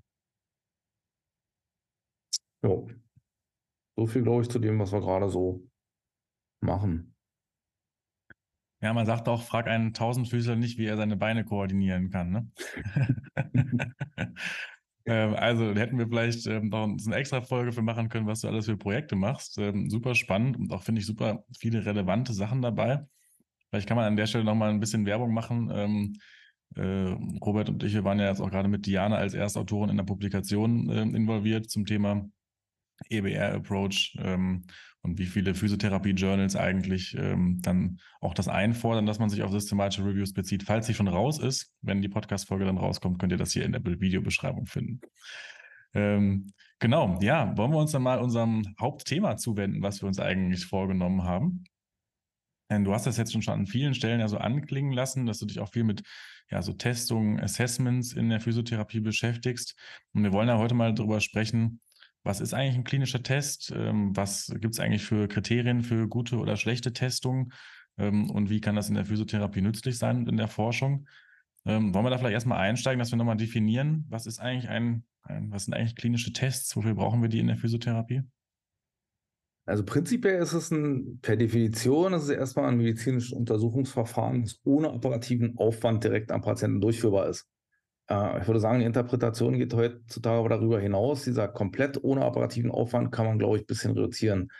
[2.66, 2.88] Jo.
[3.96, 5.64] So viel, glaube ich, zu dem, was wir gerade so
[6.60, 7.14] machen.
[8.82, 12.30] Ja, man sagt auch, frag einen Tausendfüßler nicht, wie er seine Beine koordinieren kann.
[12.30, 12.50] Ne?
[15.06, 18.48] ähm, also hätten wir vielleicht ähm, noch eine extra Folge für machen können, was du
[18.48, 19.58] alles für Projekte machst.
[19.58, 23.06] Ähm, super spannend und auch finde ich super viele relevante Sachen dabei.
[23.70, 25.70] Vielleicht kann man an der Stelle nochmal ein bisschen Werbung machen.
[25.72, 26.16] Ähm,
[26.74, 29.96] äh, Robert und ich, wir waren ja jetzt auch gerade mit Diana als Erstautorin in
[29.96, 32.28] der Publikation äh, involviert zum Thema
[33.08, 34.62] EBR-Approach ähm,
[35.02, 40.04] und wie viele Physiotherapie-Journals eigentlich ähm, dann auch das einfordern, dass man sich auf systematische
[40.04, 40.64] Reviews bezieht.
[40.64, 43.72] Falls sie schon raus ist, wenn die Podcast-Folge dann rauskommt, könnt ihr das hier in
[43.72, 45.00] der Videobeschreibung finden.
[45.94, 50.66] Ähm, genau, ja, wollen wir uns dann mal unserem Hauptthema zuwenden, was wir uns eigentlich
[50.66, 51.64] vorgenommen haben.
[52.70, 55.46] Denn du hast das jetzt schon an vielen Stellen ja so anklingen lassen, dass du
[55.46, 56.02] dich auch viel mit
[56.50, 59.76] ja, so Testungen, Assessments in der Physiotherapie beschäftigst.
[60.12, 61.80] Und wir wollen ja heute mal darüber sprechen,
[62.26, 63.72] was ist eigentlich ein klinischer Test?
[63.74, 67.52] Ähm, was gibt es eigentlich für Kriterien für gute oder schlechte Testungen?
[67.98, 71.06] Ähm, und wie kann das in der Physiotherapie nützlich sein und in der Forschung?
[71.64, 75.04] Ähm, wollen wir da vielleicht erstmal einsteigen, dass wir nochmal definieren, was ist eigentlich ein,
[75.22, 76.74] ein, was sind eigentlich klinische Tests?
[76.76, 78.22] Wofür brauchen wir die in der Physiotherapie?
[79.64, 84.92] Also prinzipiell ist es ein, per Definition, ist es erstmal ein medizinisches Untersuchungsverfahren, das ohne
[84.92, 87.48] operativen Aufwand direkt am Patienten durchführbar ist.
[88.08, 91.24] Äh, ich würde sagen, die Interpretation geht heutzutage aber darüber hinaus.
[91.24, 94.50] Dieser komplett ohne operativen Aufwand kann man, glaube ich, ein bisschen reduzieren.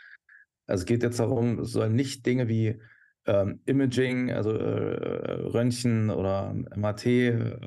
[0.65, 2.79] Also es geht jetzt darum, es sollen nicht Dinge wie
[3.25, 7.59] ähm, Imaging, also äh, Röntgen oder MRT, äh,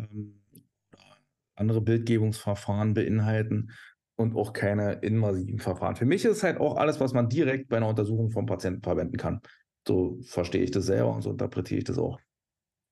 [1.54, 3.70] andere Bildgebungsverfahren beinhalten
[4.16, 5.96] und auch keine invasiven Verfahren.
[5.96, 8.82] Für mich ist es halt auch alles, was man direkt bei einer Untersuchung vom Patienten
[8.82, 9.40] verwenden kann.
[9.86, 12.18] So verstehe ich das selber und so interpretiere ich das auch.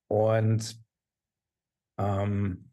[0.08, 0.80] Und
[1.98, 2.67] ähm,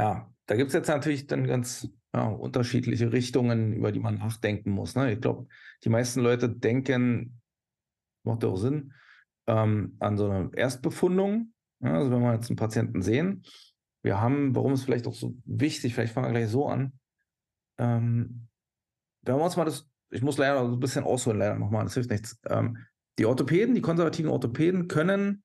[0.00, 4.70] ja, da gibt es jetzt natürlich dann ganz ja, unterschiedliche Richtungen, über die man nachdenken
[4.70, 4.94] muss.
[4.94, 5.12] Ne?
[5.12, 5.46] Ich glaube,
[5.84, 7.42] die meisten Leute denken,
[8.24, 8.94] macht auch Sinn,
[9.46, 11.52] ähm, an so eine Erstbefundung.
[11.82, 13.42] Ja, also wenn wir jetzt einen Patienten sehen,
[14.02, 16.94] wir haben, warum ist vielleicht auch so wichtig, vielleicht fangen wir gleich so an.
[17.78, 18.48] Ähm,
[19.22, 21.92] wenn wir uns mal das, ich muss leider so ein bisschen ausholen, leider nochmal, das
[21.92, 22.40] hilft nichts.
[22.48, 22.78] Ähm,
[23.18, 25.42] die Orthopäden, die konservativen Orthopäden können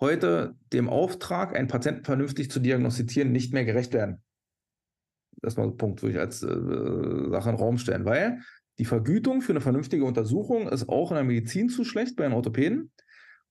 [0.00, 4.22] heute dem Auftrag, einen Patienten vernünftig zu diagnostizieren, nicht mehr gerecht werden.
[5.42, 8.40] Das mal ein Punkt, würde ich als äh, Sache in den Raum stellen, weil
[8.78, 12.32] die Vergütung für eine vernünftige Untersuchung ist auch in der Medizin zu schlecht bei den
[12.32, 12.90] Orthopäden.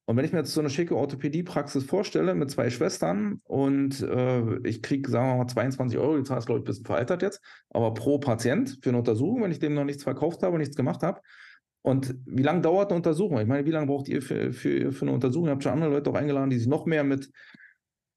[0.05, 4.57] Und wenn ich mir jetzt so eine schicke Orthopädiepraxis vorstelle mit zwei Schwestern und äh,
[4.67, 7.21] ich kriege, sagen wir mal, 22 Euro, die Zahl ist, glaube ich, ein bisschen veraltert
[7.21, 10.75] jetzt, aber pro Patient für eine Untersuchung, wenn ich dem noch nichts verkauft habe, nichts
[10.75, 11.21] gemacht habe.
[11.81, 13.39] Und wie lange dauert eine Untersuchung?
[13.39, 15.47] Ich meine, wie lange braucht ihr für, für, für eine Untersuchung?
[15.47, 17.31] Ihr habt schon andere Leute auch eingeladen, die sich noch mehr mit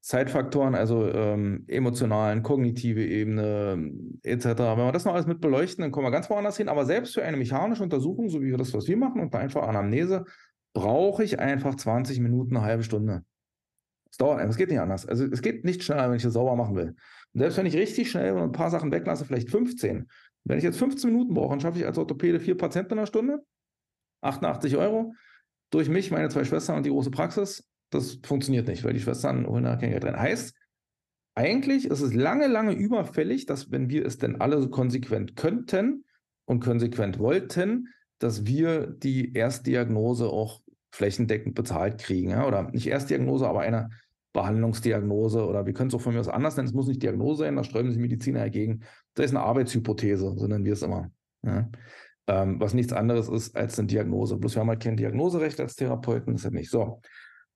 [0.01, 3.93] Zeitfaktoren, also ähm, emotionalen, kognitive Ebene
[4.25, 4.47] etc.
[4.47, 6.69] Wenn wir das noch alles mit beleuchten, dann kommen wir ganz woanders hin.
[6.69, 9.45] Aber selbst für eine mechanische Untersuchung, so wie wir das, was wir machen, und eine
[9.45, 10.25] einfache Anamnese,
[10.73, 13.25] brauche ich einfach 20 Minuten, eine halbe Stunde.
[14.11, 15.07] Es dauert einfach, es geht nicht anders.
[15.07, 16.97] Also es geht nicht schneller, wenn ich das sauber machen will.
[17.33, 20.09] Und selbst wenn ich richtig schnell ein paar Sachen weglasse, vielleicht 15.
[20.45, 23.07] Wenn ich jetzt 15 Minuten brauche, dann schaffe ich als Orthopäde vier Patienten in einer
[23.07, 23.45] Stunde,
[24.23, 25.15] 88 Euro,
[25.71, 27.69] durch mich, meine zwei Schwestern und die große Praxis.
[27.91, 30.19] Das funktioniert nicht, weil die Schwestern holen da kein Geld rein.
[30.19, 30.57] Heißt,
[31.35, 36.05] eigentlich ist es lange, lange überfällig, dass wenn wir es denn alle konsequent könnten
[36.45, 42.31] und konsequent wollten, dass wir die Erstdiagnose auch flächendeckend bezahlt kriegen.
[42.31, 42.47] Ja?
[42.47, 43.91] Oder nicht Erstdiagnose, aber eine
[44.33, 46.69] Behandlungsdiagnose oder wir können es auch von mir aus anders nennen.
[46.69, 48.81] Es muss nicht Diagnose sein, da sträuben sich Mediziner dagegen.
[49.15, 51.11] Das ist eine Arbeitshypothese, so nennen wir es immer.
[51.45, 51.69] Ja?
[52.29, 54.37] Ähm, was nichts anderes ist als eine Diagnose.
[54.37, 57.01] Bloß wir haben halt kein Diagnoserecht als Therapeuten, das ist halt nicht so.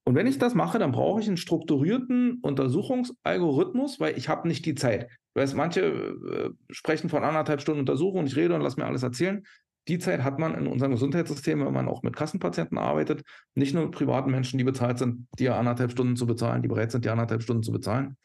[0.04, 4.64] Und wenn ich das mache, dann brauche ich einen strukturierten Untersuchungsalgorithmus, weil ich habe nicht
[4.64, 5.08] die Zeit.
[5.34, 9.02] Weißt, manche äh, sprechen von anderthalb Stunden Untersuchung und ich rede und lass mir alles
[9.02, 9.44] erzählen.
[9.88, 13.22] Die Zeit hat man in unserem Gesundheitssystem, wenn man auch mit Kassenpatienten arbeitet,
[13.54, 16.90] nicht nur mit privaten Menschen, die bezahlt sind, die anderthalb Stunden zu bezahlen, die bereit
[16.90, 18.16] sind, die anderthalb Stunden zu bezahlen.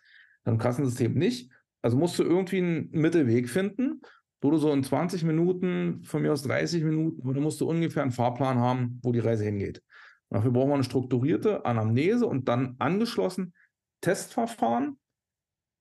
[0.45, 1.51] Im Kassensystem nicht.
[1.83, 4.01] Also musst du irgendwie einen Mittelweg finden,
[4.41, 8.01] wo du so in 20 Minuten, von mir aus 30 Minuten, oder musst du ungefähr
[8.01, 9.83] einen Fahrplan haben, wo die Reise hingeht.
[10.31, 13.53] Dafür brauchen wir eine strukturierte Anamnese und dann angeschlossen
[14.01, 14.97] Testverfahren.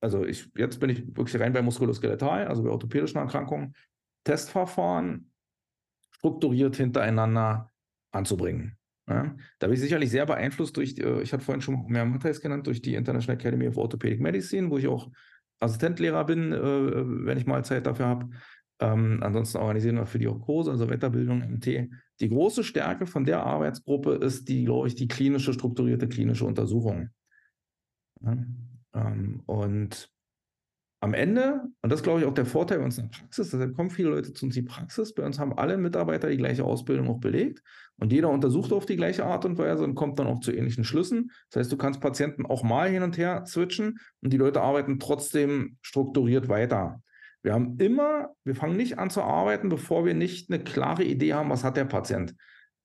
[0.01, 3.73] Also ich, jetzt bin ich wirklich rein bei Muskuloskeletal, also bei orthopädischen Erkrankungen.
[4.23, 5.30] Testverfahren
[6.21, 7.71] strukturiert hintereinander
[8.11, 8.77] anzubringen.
[9.09, 12.39] Ja, da bin ich sicherlich sehr beeinflusst durch, äh, ich hatte vorhin schon mehr Matthäus
[12.39, 15.09] genannt, durch die International Academy of Orthopedic Medicine, wo ich auch
[15.59, 16.59] Assistentlehrer bin, äh,
[17.25, 18.29] wenn ich mal Zeit dafür habe.
[18.79, 21.89] Ähm, ansonsten organisieren wir für die Kurse, also Weiterbildung, MT.
[22.19, 27.09] Die große Stärke von der Arbeitsgruppe ist die, glaube ich, die klinische, strukturierte klinische Untersuchung.
[28.21, 28.37] Ja,
[28.93, 30.09] ähm, und
[31.03, 33.75] am Ende, und das glaube ich auch der Vorteil bei uns in der Praxis, deshalb
[33.75, 36.63] kommen viele Leute zu uns in die Praxis, bei uns haben alle Mitarbeiter die gleiche
[36.63, 37.63] Ausbildung auch belegt
[37.97, 40.83] und jeder untersucht auf die gleiche Art und Weise und kommt dann auch zu ähnlichen
[40.83, 41.31] Schlüssen.
[41.49, 44.99] Das heißt, du kannst Patienten auch mal hin und her switchen und die Leute arbeiten
[44.99, 47.01] trotzdem strukturiert weiter.
[47.41, 51.33] Wir haben immer, wir fangen nicht an zu arbeiten, bevor wir nicht eine klare Idee
[51.33, 52.35] haben, was hat der Patient.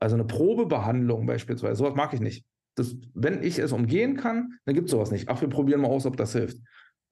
[0.01, 2.47] Also eine Probebehandlung beispielsweise, sowas mag ich nicht.
[2.77, 5.29] Das, wenn ich es umgehen kann, dann gibt es sowas nicht.
[5.29, 6.57] Ach, wir probieren mal aus, ob das hilft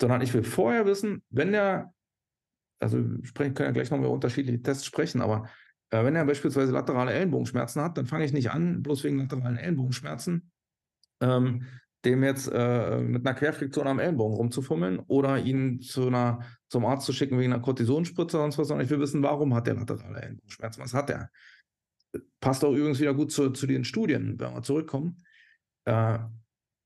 [0.01, 1.93] sondern ich will vorher wissen, wenn der,
[2.81, 5.49] also wir können ja gleich noch über unterschiedliche Tests sprechen, aber
[5.91, 9.57] äh, wenn er beispielsweise laterale Ellenbogenschmerzen hat, dann fange ich nicht an, bloß wegen lateralen
[9.57, 10.51] Ellenbogenschmerzen,
[11.21, 11.67] ähm,
[12.05, 17.07] dem jetzt äh, mit einer Querfriktion am Ellenbogen rumzufummeln oder ihn zu einer, zum Arzt
[17.07, 19.75] zu schicken wegen einer Kortisonspritze und sonst was, sondern ich will wissen, warum hat der
[19.75, 21.31] laterale Ellenbogenschmerzen, was hat er?
[22.41, 25.23] Passt auch übrigens wieder gut zu, zu den Studien, wenn wir zurückkommen.
[25.85, 26.19] Äh,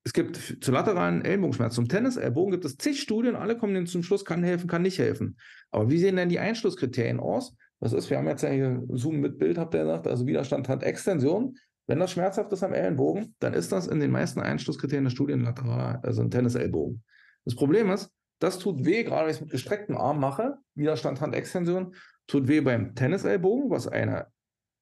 [0.08, 4.24] es gibt zu lateralen Ellenbogenschmerzen, zum Tennisellbogen gibt es zig Studien, alle kommen zum Schluss,
[4.24, 5.36] kann helfen, kann nicht helfen.
[5.70, 7.54] Aber wie sehen denn die Einschlusskriterien aus?
[7.78, 10.66] Das ist, wir haben jetzt ja hier Zoom mit Bild, habt ihr gesagt, also Widerstand
[10.70, 11.58] hat Extension.
[11.86, 15.42] Wenn das schmerzhaft ist am Ellenbogen, dann ist das in den meisten Einschlusskriterien der Studien
[15.42, 17.04] lateral, also ein Tennisellbogen.
[17.44, 21.20] Das Problem ist, das tut weh, gerade wenn ich es mit gestrecktem Arm mache, Widerstand
[21.20, 21.94] Handextension,
[22.26, 24.28] tut weh beim Tennisellbogen, was eine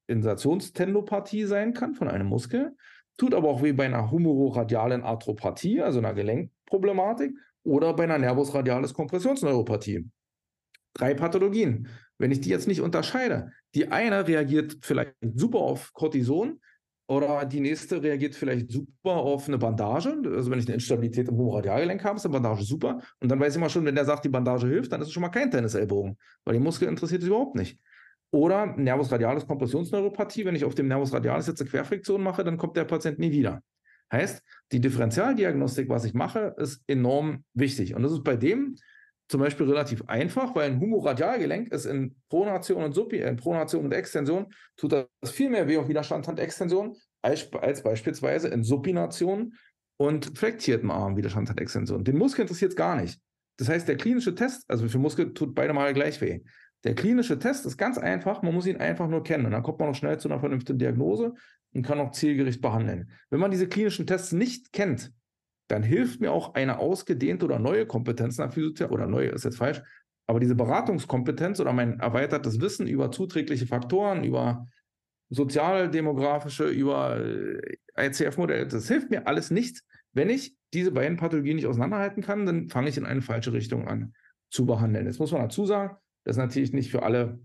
[0.07, 2.77] Insertionstendopathie sein kann von einem Muskel.
[3.17, 8.55] Tut aber auch weh bei einer humororadialen Arthropathie, also einer Gelenkproblematik, oder bei einer Nervus
[8.55, 10.09] radialis Kompressionsneuropathie.
[10.95, 11.89] Drei Pathologien.
[12.19, 16.61] Wenn ich die jetzt nicht unterscheide, die eine reagiert vielleicht super auf Cortison,
[17.09, 20.13] Oder die nächste reagiert vielleicht super auf eine Bandage.
[20.35, 23.01] Also wenn ich eine Instabilität im Humoradialgelenk habe, ist eine Bandage super.
[23.21, 25.13] Und dann weiß ich immer schon, wenn der sagt, die Bandage hilft, dann ist es
[25.13, 27.79] schon mal kein Tennisellbogen, weil die Muskel interessiert es überhaupt nicht.
[28.33, 30.45] Oder Nervus radialis Kompressionsneuropathie.
[30.45, 33.31] Wenn ich auf dem Nervus radialis jetzt eine Querfriktion mache, dann kommt der Patient nie
[33.31, 33.63] wieder.
[34.13, 37.95] Heißt, die Differentialdiagnostik, was ich mache, ist enorm wichtig.
[37.95, 38.77] Und das ist bei dem
[39.29, 43.93] zum Beispiel relativ einfach, weil ein Humoradialgelenk ist in Pronation und Supi, in Pronation und
[43.93, 44.47] Extension,
[44.77, 49.55] tut das viel mehr weh auf Widerstandhandextension als, als beispielsweise in Supination
[49.97, 52.05] und flektiertem Arm Widerstandhandextension.
[52.05, 53.21] Den Muskel interessiert es gar nicht.
[53.57, 56.43] Das heißt, der klinische Test, also für Muskel tut beide Male gleich weh.
[56.85, 59.79] Der klinische Test ist ganz einfach, man muss ihn einfach nur kennen und dann kommt
[59.79, 61.35] man noch schnell zu einer vernünftigen Diagnose
[61.73, 63.11] und kann auch zielgerichtet behandeln.
[63.31, 65.13] Wenn man diese klinischen Tests nicht kennt,
[65.69, 69.59] dann hilft mir auch eine ausgedehnte oder neue Kompetenz nach Physiotherapie, oder neue ist jetzt
[69.59, 69.83] falsch,
[70.27, 74.67] aber diese Beratungskompetenz oder mein erweitertes Wissen über zuträgliche Faktoren, über
[75.29, 79.83] sozialdemografische, über äh, ICF-Modelle, das hilft mir alles nicht.
[80.13, 83.89] Wenn ich diese beiden Pathologien nicht auseinanderhalten kann, dann fange ich in eine falsche Richtung
[83.89, 84.15] an
[84.51, 85.07] zu behandeln.
[85.07, 85.97] Jetzt muss man dazu sagen,
[86.27, 87.39] das ist natürlich nicht für alle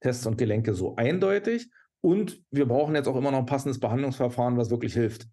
[0.00, 1.70] Tests und Gelenke so eindeutig.
[2.00, 5.28] Und wir brauchen jetzt auch immer noch ein passendes Behandlungsverfahren, was wirklich hilft.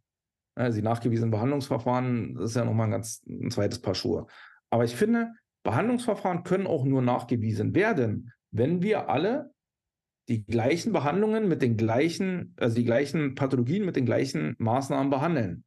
[0.54, 4.28] Also die nachgewiesenen Behandlungsverfahren, das ist ja nochmal ein ganz ein zweites Paar Schuhe.
[4.70, 9.52] Aber ich finde, Behandlungsverfahren können auch nur nachgewiesen werden, wenn wir alle
[10.30, 15.64] die gleichen Behandlungen mit den gleichen, also die gleichen Pathologien mit den gleichen Maßnahmen behandeln.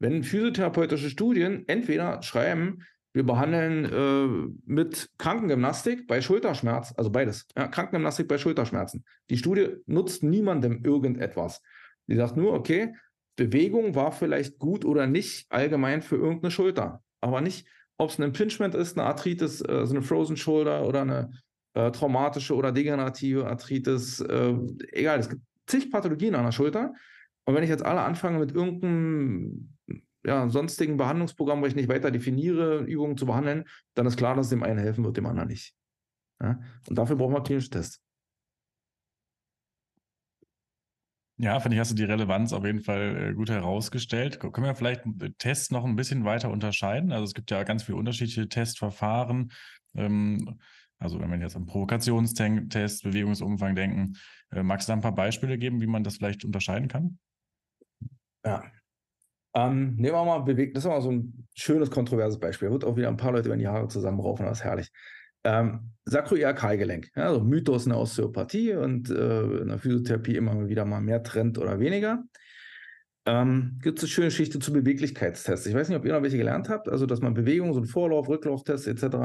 [0.00, 2.82] Wenn physiotherapeutische Studien entweder schreiben,
[3.12, 9.04] wir behandeln äh, mit Krankengymnastik bei Schulterschmerz, also beides, ja, Krankengymnastik bei Schulterschmerzen.
[9.30, 11.60] Die Studie nutzt niemandem irgendetwas.
[12.06, 12.94] Die sagt nur, okay,
[13.36, 17.02] Bewegung war vielleicht gut oder nicht allgemein für irgendeine Schulter.
[17.20, 17.66] Aber nicht,
[17.98, 21.30] ob es ein Impingement ist, eine Arthritis, äh, so eine Frozen Shoulder oder eine
[21.74, 24.20] äh, traumatische oder degenerative Arthritis.
[24.20, 24.54] Äh,
[24.92, 26.92] egal, es gibt zig Pathologien an der Schulter.
[27.44, 29.76] Und wenn ich jetzt alle anfange mit irgendeinem
[30.24, 33.64] ja, sonstigen Behandlungsprogramm, wo ich nicht weiter definiere, Übungen zu behandeln,
[33.94, 35.74] dann ist klar, dass es dem einen helfen wird, dem anderen nicht.
[36.40, 36.60] Ja?
[36.88, 38.02] Und dafür brauchen wir klinische Tests.
[41.42, 44.40] Ja, finde ich, hast du die Relevanz auf jeden Fall äh, gut herausgestellt.
[44.40, 45.04] Können wir vielleicht
[45.38, 47.12] Tests noch ein bisschen weiter unterscheiden?
[47.12, 49.50] Also es gibt ja ganz viele unterschiedliche Testverfahren.
[49.94, 50.60] Ähm,
[50.98, 54.18] also wenn wir jetzt an Provokationstest, Bewegungsumfang denken,
[54.50, 57.18] äh, magst du da ein paar Beispiele geben, wie man das vielleicht unterscheiden kann?
[58.44, 58.62] Ja.
[59.54, 62.70] Ähm, nehmen wir mal bewegt, das ist mal so ein schönes, kontroverses Beispiel.
[62.70, 64.90] Wird auch wieder ein paar Leute über die Haare zusammenraufen, das ist herrlich.
[65.42, 70.84] Ähm, Sakroiliakalgelenk, ja, also Mythos in der Osteopathie und äh, in der Physiotherapie immer wieder
[70.84, 72.22] mal mehr Trend oder weniger.
[73.26, 75.66] Ähm, Gibt es eine schöne Geschichte zu Beweglichkeitstests.
[75.66, 77.86] Ich weiß nicht, ob ihr noch welche gelernt habt, also dass man Bewegung, so ein
[77.86, 79.16] Vorlauf, Rücklauftest etc.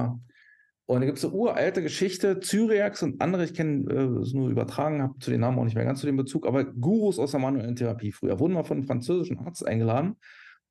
[0.87, 4.49] Und da gibt es eine uralte Geschichte, Zyriax und andere, ich kenne äh, es nur
[4.49, 7.31] übertragen, habe zu den Namen auch nicht mehr ganz zu dem Bezug, aber Gurus aus
[7.31, 10.15] der manuellen Therapie früher wurden mal von einem französischen Arzt eingeladen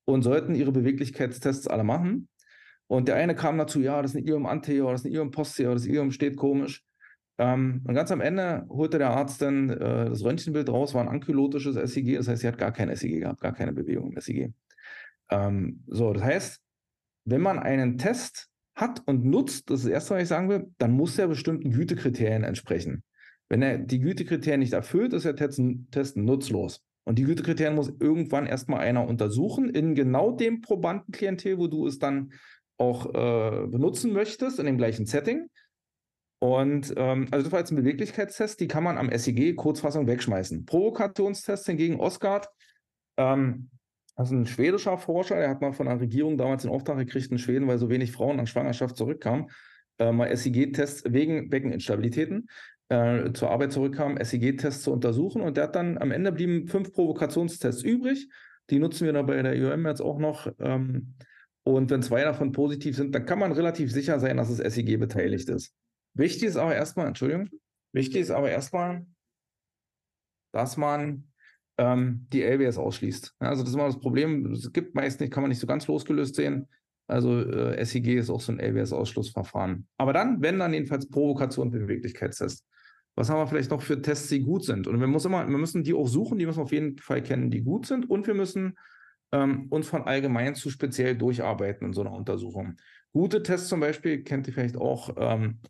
[0.04, 2.28] und sollten ihre Beweglichkeitstests alle machen.
[2.86, 5.30] Und der eine kam dazu, ja, das ist ein Ium anterior, das ist ein Ium
[5.30, 6.84] posterior, das Ium steht komisch.
[7.38, 11.08] Ähm, und ganz am Ende holte der Arzt dann äh, das Röntgenbild raus, war ein
[11.08, 14.52] ankylotisches SIG, das heißt, sie hat gar kein SIG gehabt, gar keine Bewegung im SIG.
[15.30, 16.62] Ähm, so, das heißt,
[17.24, 20.70] wenn man einen Test hat und nutzt, das ist das Erste, was ich sagen will,
[20.78, 23.04] dann muss er bestimmten Gütekriterien entsprechen.
[23.48, 25.60] Wenn er die Gütekriterien nicht erfüllt, ist der Test,
[25.90, 26.82] Test nutzlos.
[27.04, 31.98] Und die Gütekriterien muss irgendwann erstmal einer untersuchen, in genau dem Probandenklientel, wo du es
[31.98, 32.32] dann
[32.78, 35.48] auch äh, benutzen möchtest, in dem gleichen Setting.
[36.40, 40.66] Und ähm, also das war jetzt ein Beweglichkeitstest, die kann man am SEG Kurzfassung wegschmeißen.
[40.66, 42.48] Provokationstest hingegen, Osgard,
[43.16, 43.70] ähm,
[44.16, 47.32] das ist ein schwedischer Forscher, der hat mal von der Regierung damals den Auftrag gekriegt
[47.32, 49.50] in Schweden, weil so wenig Frauen an Schwangerschaft zurückkamen,
[49.98, 52.48] äh, mal SEG-Tests wegen Beckeninstabilitäten
[52.88, 55.42] äh, zur Arbeit zurückkamen, SEG-Tests zu untersuchen.
[55.42, 58.28] Und der hat dann am Ende blieben fünf Provokationstests übrig.
[58.70, 60.50] Die nutzen wir dann bei der IOM jetzt auch noch.
[60.60, 61.14] Ähm,
[61.64, 64.98] und wenn zwei davon positiv sind, dann kann man relativ sicher sein, dass das SEG
[64.98, 65.74] beteiligt ist.
[66.12, 67.48] Wichtig ist aber erstmal, Entschuldigung,
[67.92, 69.06] wichtig ist aber erstmal,
[70.52, 71.32] dass man
[71.78, 73.36] ähm, die LBS ausschließt.
[73.40, 74.52] Ja, also das ist immer das Problem.
[74.52, 76.68] Es gibt meist nicht, kann man nicht so ganz losgelöst sehen.
[77.06, 79.86] Also äh, SEG ist auch so ein LBS-Ausschlussverfahren.
[79.98, 82.64] Aber dann, wenn dann jedenfalls Provokation und Beweglichkeitstest.
[83.16, 84.88] Was haben wir vielleicht noch für Tests, die gut sind?
[84.88, 87.22] Und wir, muss immer, wir müssen die auch suchen, die müssen wir auf jeden Fall
[87.22, 88.10] kennen, die gut sind.
[88.10, 88.76] Und wir müssen
[89.30, 92.76] ähm, uns von allgemein zu speziell durcharbeiten in so einer Untersuchung.
[93.12, 95.60] Gute Tests zum Beispiel kennt ihr vielleicht auch ähm,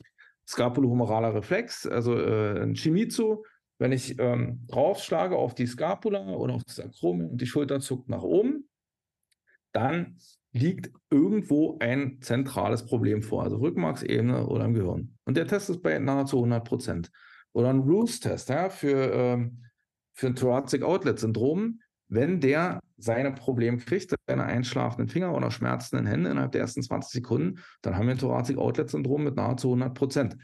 [0.47, 3.45] Scapulohumeraler Reflex, also äh, ein Shimizu.
[3.79, 8.09] Wenn ich ähm, draufschlage auf die Scapula oder auf das Akromion und die Schulter zuckt
[8.09, 8.69] nach oben,
[9.73, 10.19] dann
[10.53, 15.17] liegt irgendwo ein zentrales Problem vor, also Rückenmarksebene oder im Gehirn.
[15.25, 17.11] Und der Test ist bei nahezu 100 Prozent.
[17.53, 19.65] Oder ein Rules-Test ja, für ähm,
[20.15, 26.07] für ein Thoracic Outlet Syndrom, wenn der seine Probleme kriegt, seine einschlafenden Finger oder schmerzenden
[26.07, 29.69] Hände innerhalb der ersten 20 Sekunden, dann haben wir ein Thoracic Outlet Syndrom mit nahezu
[29.69, 30.37] 100 Prozent.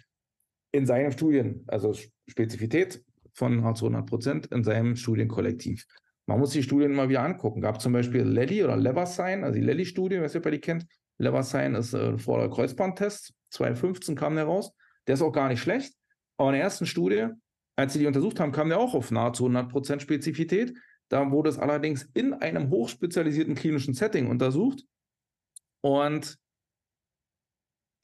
[0.72, 1.94] In seinen Studien, also
[2.28, 3.04] Spezifität
[3.40, 5.86] von nahezu 100 Prozent in seinem Studienkollektiv.
[6.26, 7.62] Man muss die Studien immer wieder angucken.
[7.62, 10.86] Gab zum Beispiel Lelly oder Leversign, also die Lelly-Studie, weiß nicht, ob ihr die kennt.
[11.18, 13.32] Leversign ist äh, vor der Kreuzbandtest.
[13.50, 14.72] 2015 kam der raus.
[15.06, 15.94] Der ist auch gar nicht schlecht.
[16.36, 17.28] Aber in der ersten Studie,
[17.76, 20.76] als sie die untersucht haben, kam der auch auf nahezu 100% Spezifität.
[21.08, 24.84] Da wurde es allerdings in einem hochspezialisierten klinischen Setting untersucht.
[25.80, 26.38] Und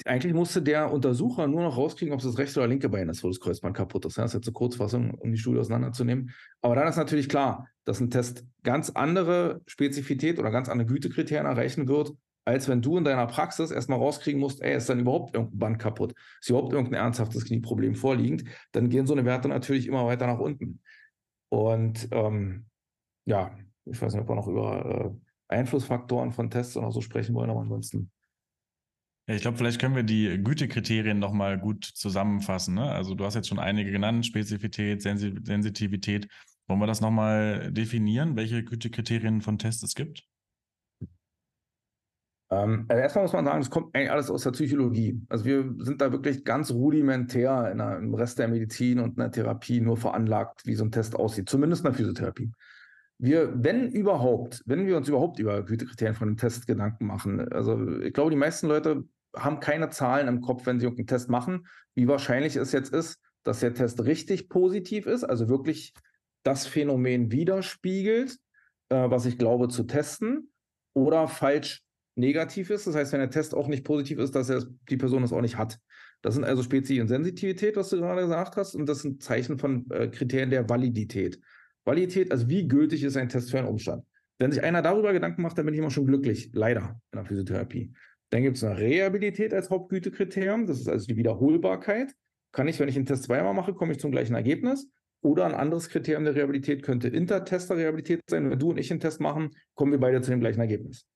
[0.06, 3.22] eigentlich musste der Untersucher nur noch rauskriegen, ob es das rechte oder linke Bein ist,
[3.24, 4.16] wo das Kreuzband kaputt ist.
[4.16, 6.30] Das ist jetzt eine Kurzfassung, um die Studie auseinanderzunehmen.
[6.62, 11.46] Aber dann ist natürlich klar, dass ein Test ganz andere Spezifität oder ganz andere Gütekriterien
[11.46, 12.12] erreichen wird,
[12.44, 15.78] als wenn du in deiner Praxis erstmal rauskriegen musst, ey, ist dann überhaupt irgendein Band
[15.80, 16.14] kaputt?
[16.40, 18.44] Ist überhaupt irgendein ernsthaftes Knieproblem vorliegend?
[18.72, 20.80] Dann gehen so eine Werte natürlich immer weiter nach unten.
[21.48, 22.66] Und ähm,
[23.24, 23.50] ja,
[23.84, 27.50] ich weiß nicht, ob wir noch über äh, Einflussfaktoren von Tests oder so sprechen wollen,
[27.50, 28.10] aber ansonsten
[29.28, 32.74] ja, ich glaube, vielleicht können wir die Gütekriterien nochmal gut zusammenfassen.
[32.74, 32.90] Ne?
[32.92, 36.28] Also du hast jetzt schon einige genannt, Spezifität, Sensi Sensitivität.
[36.68, 40.24] Wollen wir das nochmal definieren, welche Gütekriterien von Tests es gibt?
[42.50, 45.20] Ähm, also erstmal muss man sagen, das kommt eigentlich alles aus der Psychologie.
[45.28, 49.16] Also wir sind da wirklich ganz rudimentär in der, im Rest der Medizin und in
[49.16, 52.52] der Therapie nur veranlagt, wie so ein Test aussieht, zumindest in der Physiotherapie.
[53.18, 57.98] Wir, wenn überhaupt, wenn wir uns überhaupt über Gütekriterien von einem Test Gedanken machen, also
[58.00, 59.04] ich glaube, die meisten Leute
[59.36, 63.18] haben keine Zahlen im Kopf, wenn sie irgendeinen Test machen, wie wahrscheinlich es jetzt ist,
[63.42, 65.92] dass der Test richtig positiv ist, also wirklich
[66.42, 68.38] das Phänomen widerspiegelt,
[68.88, 70.50] äh, was ich glaube zu testen,
[70.94, 71.82] oder falsch
[72.16, 72.86] negativ ist.
[72.86, 75.42] Das heißt, wenn der Test auch nicht positiv ist, dass er, die Person es auch
[75.42, 75.78] nicht hat.
[76.22, 79.58] Das sind also Spezi und Sensitivität, was du gerade gesagt hast, und das sind Zeichen
[79.58, 81.38] von äh, Kriterien der Validität.
[81.84, 84.04] Validität, also wie gültig ist ein Test für einen Umstand.
[84.38, 87.24] Wenn sich einer darüber Gedanken macht, dann bin ich immer schon glücklich, leider in der
[87.24, 87.92] Physiotherapie.
[88.30, 90.66] Dann gibt es eine Reabilität als Hauptgütekriterium.
[90.66, 92.12] Das ist also die Wiederholbarkeit.
[92.52, 94.88] Kann ich, wenn ich einen Test zweimal mache, komme ich zum gleichen Ergebnis.
[95.22, 98.50] Oder ein anderes Kriterium der Reabilität könnte Intertester-Reabilität sein.
[98.50, 101.06] Wenn du und ich einen Test machen, kommen wir beide zu dem gleichen Ergebnis.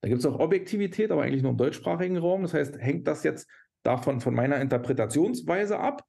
[0.00, 2.42] Da gibt es auch Objektivität, aber eigentlich nur im deutschsprachigen Raum.
[2.42, 3.48] Das heißt, hängt das jetzt
[3.82, 6.04] davon von meiner Interpretationsweise ab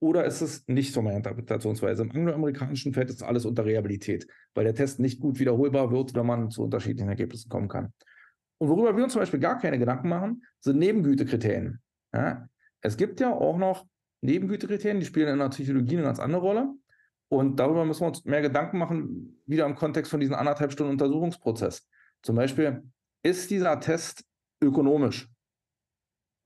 [0.00, 2.02] oder ist es nicht von meiner Interpretationsweise?
[2.02, 6.26] Im angloamerikanischen fällt das alles unter Reabilität, weil der Test nicht gut wiederholbar wird, wenn
[6.26, 7.92] man zu unterschiedlichen Ergebnissen kommen kann.
[8.62, 11.80] Und worüber wir uns zum Beispiel gar keine Gedanken machen, sind Nebengütekriterien.
[12.14, 12.48] Ja?
[12.80, 13.88] Es gibt ja auch noch
[14.20, 16.72] Nebengütekriterien, die spielen in der Psychologie eine ganz andere Rolle.
[17.28, 20.92] Und darüber müssen wir uns mehr Gedanken machen, wieder im Kontext von diesem anderthalb Stunden
[20.92, 21.88] Untersuchungsprozess.
[22.22, 22.84] Zum Beispiel,
[23.24, 24.24] ist dieser Test
[24.62, 25.28] ökonomisch?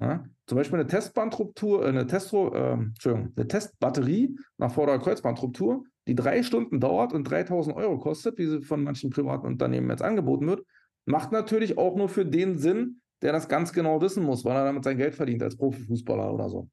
[0.00, 0.24] Ja?
[0.46, 6.42] Zum Beispiel eine Testbandruptur, äh, eine, Testro, äh, eine Testbatterie nach Vorder- Kreuzbandruptur, die drei
[6.42, 10.64] Stunden dauert und 3000 Euro kostet, wie sie von manchen privaten Unternehmen jetzt angeboten wird,
[11.06, 14.64] Macht natürlich auch nur für den Sinn, der das ganz genau wissen muss, weil er
[14.64, 16.68] damit sein Geld verdient als Profifußballer oder so.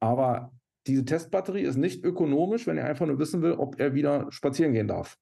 [0.00, 0.52] Aber
[0.86, 4.72] diese Testbatterie ist nicht ökonomisch, wenn er einfach nur wissen will, ob er wieder spazieren
[4.72, 5.16] gehen darf.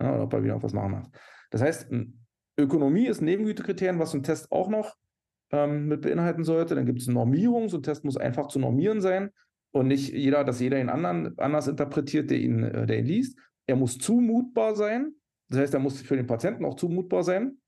[0.00, 1.10] Ja, oder ob er wieder was machen darf.
[1.50, 1.90] Das heißt,
[2.58, 4.96] Ökonomie ist Nebengütekriterien, was ein Test auch noch
[5.50, 6.74] ähm, mit beinhalten sollte.
[6.74, 7.68] Dann gibt es Normierung.
[7.68, 9.30] So ein Test muss einfach zu normieren sein
[9.72, 13.38] und nicht jeder, dass jeder ihn anderen anders interpretiert, der ihn, äh, der ihn liest.
[13.66, 15.14] Er muss zumutbar sein.
[15.48, 17.58] Das heißt, er muss für den Patienten auch zumutbar sein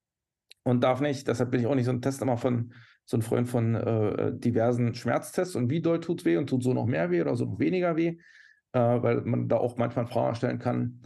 [0.65, 2.73] und darf nicht, deshalb bin ich auch nicht so ein Test immer von
[3.05, 6.75] so ein Freund von äh, diversen Schmerztests und wie doll tut weh und tut so
[6.75, 8.19] noch mehr weh oder so noch weniger weh,
[8.73, 11.03] äh, weil man da auch manchmal Fragen stellen kann,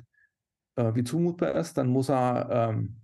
[0.77, 2.97] äh, wie zumutbar ist, dann muss er ähm,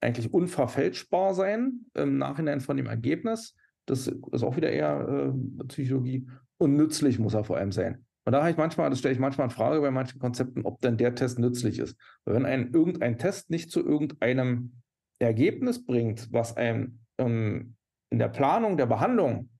[0.00, 3.56] eigentlich unverfälschbar sein im Nachhinein von dem Ergebnis.
[3.86, 6.28] Das ist auch wieder eher äh, Psychologie.
[6.58, 8.04] Und nützlich muss er vor allem sein.
[8.24, 10.80] Und da habe ich manchmal, das stelle ich manchmal in Frage bei manchen Konzepten, ob
[10.80, 11.96] denn der Test nützlich ist.
[12.24, 14.80] Weil wenn ein irgendein Test nicht zu irgendeinem
[15.18, 17.76] Ergebnis bringt, was einem ähm,
[18.10, 19.50] in der Planung der Behandlung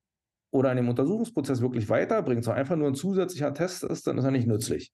[0.51, 4.25] oder in dem Untersuchungsprozess wirklich weiterbringt, sondern einfach nur ein zusätzlicher Test ist, dann ist
[4.25, 4.91] er nicht nützlich.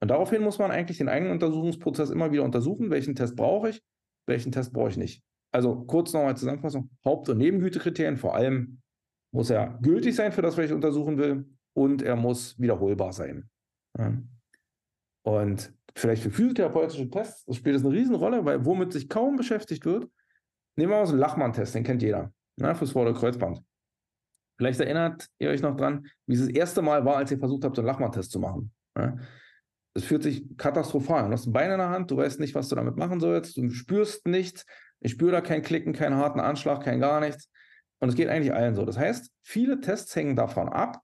[0.00, 3.82] Und daraufhin muss man eigentlich den eigenen Untersuchungsprozess immer wieder untersuchen, welchen Test brauche ich,
[4.26, 5.22] welchen Test brauche ich nicht.
[5.52, 8.80] Also kurz nochmal Zusammenfassung, Haupt- und Nebengütekriterien, vor allem
[9.32, 11.44] muss er gültig sein für das, was ich untersuchen will
[11.74, 13.48] und er muss wiederholbar sein.
[15.22, 20.08] Und vielleicht für physiotherapeutische Tests spielt das eine Riesenrolle, weil womit sich kaum beschäftigt wird,
[20.76, 23.62] nehmen wir mal so einen Lachmann-Test, den kennt jeder, ne, fürs vordere Kreuzband.
[24.56, 27.64] Vielleicht erinnert ihr euch noch dran, wie es das erste Mal war, als ihr versucht
[27.64, 28.72] habt, so einen Lachmann-Test zu machen.
[28.96, 29.16] Ja.
[29.96, 31.30] Es fühlt sich katastrophal an.
[31.30, 33.56] Du hast ein Bein in der Hand, du weißt nicht, was du damit machen sollst,
[33.56, 34.66] du spürst nichts.
[35.00, 37.48] Ich spüre da kein Klicken, keinen harten Anschlag, kein gar nichts.
[38.00, 38.84] Und es geht eigentlich allen so.
[38.84, 41.00] Das heißt, viele Tests hängen davon ab,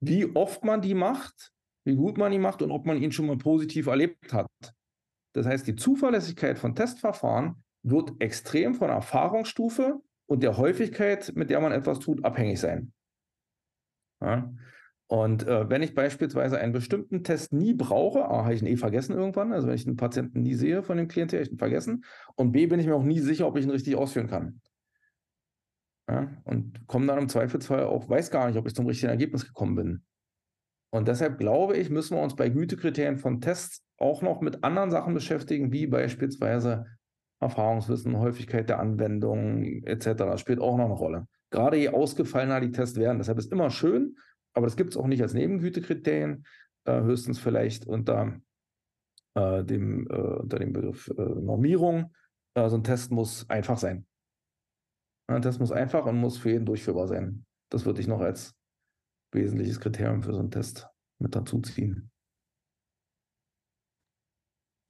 [0.00, 1.52] wie oft man die macht,
[1.84, 4.48] wie gut man ihn macht und ob man ihn schon mal positiv erlebt hat.
[5.32, 11.60] Das heißt, die Zuverlässigkeit von Testverfahren wird extrem von Erfahrungsstufe und der Häufigkeit, mit der
[11.60, 12.92] man etwas tut, abhängig sein.
[14.20, 14.52] Ja?
[15.06, 18.76] Und äh, wenn ich beispielsweise einen bestimmten Test nie brauche, A, habe ich ihn eh
[18.76, 21.58] vergessen irgendwann, also wenn ich den Patienten nie sehe von dem Klientel, habe ich ihn
[21.58, 22.04] vergessen.
[22.34, 24.60] Und B, bin ich mir auch nie sicher, ob ich ihn richtig ausführen kann.
[26.08, 26.30] Ja?
[26.44, 29.74] Und komme dann im Zweifelsfall auch, weiß gar nicht, ob ich zum richtigen Ergebnis gekommen
[29.74, 30.04] bin.
[30.90, 34.90] Und deshalb glaube ich, müssen wir uns bei Gütekriterien von Tests auch noch mit anderen
[34.90, 36.86] Sachen beschäftigen, wie beispielsweise
[37.40, 40.14] Erfahrungswissen, Häufigkeit der Anwendung etc.
[40.16, 41.28] Das spielt auch noch eine Rolle.
[41.50, 43.18] Gerade je ausgefallener die Tests werden.
[43.18, 44.16] Deshalb ist immer schön,
[44.54, 46.44] aber das gibt es auch nicht als Nebengütekriterien,
[46.84, 48.40] äh, höchstens vielleicht unter,
[49.34, 52.14] äh, dem, äh, unter dem Begriff äh, Normierung.
[52.54, 54.07] Äh, so ein Test muss einfach sein.
[55.28, 57.44] Ein Test muss einfach und muss für jeden durchführbar sein.
[57.70, 58.54] Das würde ich noch als
[59.32, 62.10] wesentliches Kriterium für so einen Test mit dazu ziehen.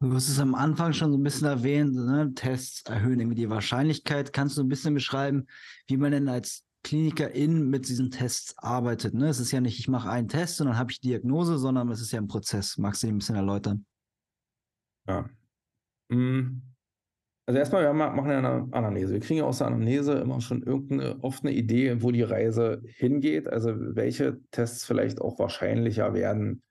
[0.01, 2.33] Du hast es am Anfang schon so ein bisschen erwähnt, ne?
[2.35, 4.33] Tests erhöhen irgendwie die Wahrscheinlichkeit.
[4.33, 5.49] Kannst du ein bisschen beschreiben,
[5.89, 9.15] wie man denn als Klinikerin mit diesen Tests arbeitet?
[9.15, 9.29] Ne?
[9.29, 12.01] Es ist ja nicht, ich mache einen Test und dann habe ich Diagnose, sondern es
[12.01, 12.79] ist ja ein Prozess.
[12.79, 13.87] Magst du den ein bisschen erläutern?
[15.09, 15.29] Ja.
[16.11, 16.63] Mm.
[17.49, 19.15] Also erstmal, wir machen ja eine Anamnese.
[19.15, 22.83] Wir kriegen ja aus der Anamnese immer schon irgendeine, oft eine Idee, wo die Reise
[22.85, 26.63] hingeht, also welche Tests vielleicht auch wahrscheinlicher werden,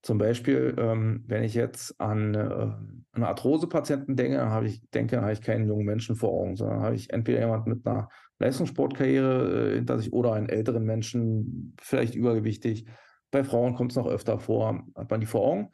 [0.00, 5.42] zum Beispiel, ähm, wenn ich jetzt an äh, Arthrose-Patienten denke, habe ich, denke, habe ich
[5.42, 8.08] keinen jungen Menschen vor Augen, sondern habe ich entweder jemanden mit einer
[8.38, 12.86] Leistungssportkarriere äh, hinter sich oder einen älteren Menschen, vielleicht übergewichtig.
[13.30, 15.68] Bei Frauen kommt es noch öfter vor, hat man die vor Augen.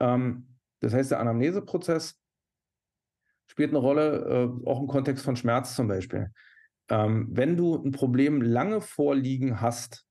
[0.00, 0.48] Ähm,
[0.80, 2.20] das heißt, der Anamneseprozess
[3.56, 6.30] spielt eine Rolle, äh, auch im Kontext von Schmerz zum Beispiel.
[6.90, 10.04] Ähm, wenn du ein Problem lange vorliegen hast,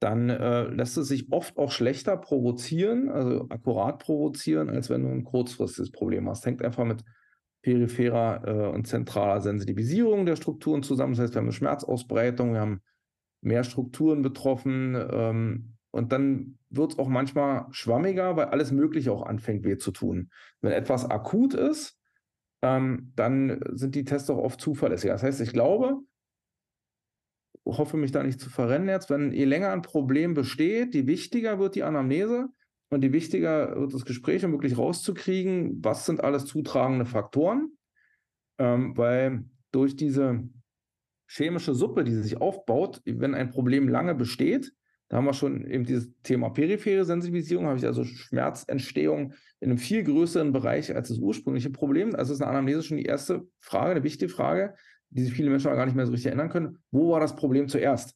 [0.00, 5.10] dann äh, lässt es sich oft auch schlechter provozieren, also akkurat provozieren, als wenn du
[5.10, 6.44] ein kurzfristiges Problem hast.
[6.44, 7.04] Hängt einfach mit
[7.62, 11.12] peripherer äh, und zentraler Sensibilisierung der Strukturen zusammen.
[11.12, 12.82] Das heißt, wir haben eine Schmerzausbreitung, wir haben
[13.42, 19.24] mehr Strukturen betroffen ähm, und dann wird es auch manchmal schwammiger, weil alles Mögliche auch
[19.24, 20.30] anfängt weh zu tun.
[20.62, 21.96] Wenn etwas akut ist,
[22.62, 25.12] ähm, dann sind die Tests auch oft zuverlässiger.
[25.12, 26.00] Das heißt, ich glaube,
[27.66, 31.58] hoffe mich da nicht zu verrennen jetzt, wenn je länger ein Problem besteht, je wichtiger
[31.58, 32.48] wird die Anamnese
[32.90, 37.76] und je wichtiger wird das Gespräch, um wirklich rauszukriegen, was sind alles zutragende Faktoren,
[38.58, 40.48] ähm, weil durch diese
[41.28, 44.72] chemische Suppe, die sich aufbaut, wenn ein Problem lange besteht,
[45.08, 49.78] da haben wir schon eben dieses Thema periphere Sensibilisierung, habe ich also Schmerzentstehung in einem
[49.78, 52.14] viel größeren Bereich als das ursprüngliche Problem.
[52.14, 54.74] Also ist eine Anamnese schon die erste Frage, eine wichtige Frage
[55.10, 56.78] die sich viele Menschen auch gar nicht mehr so richtig erinnern können.
[56.90, 58.14] Wo war das Problem zuerst?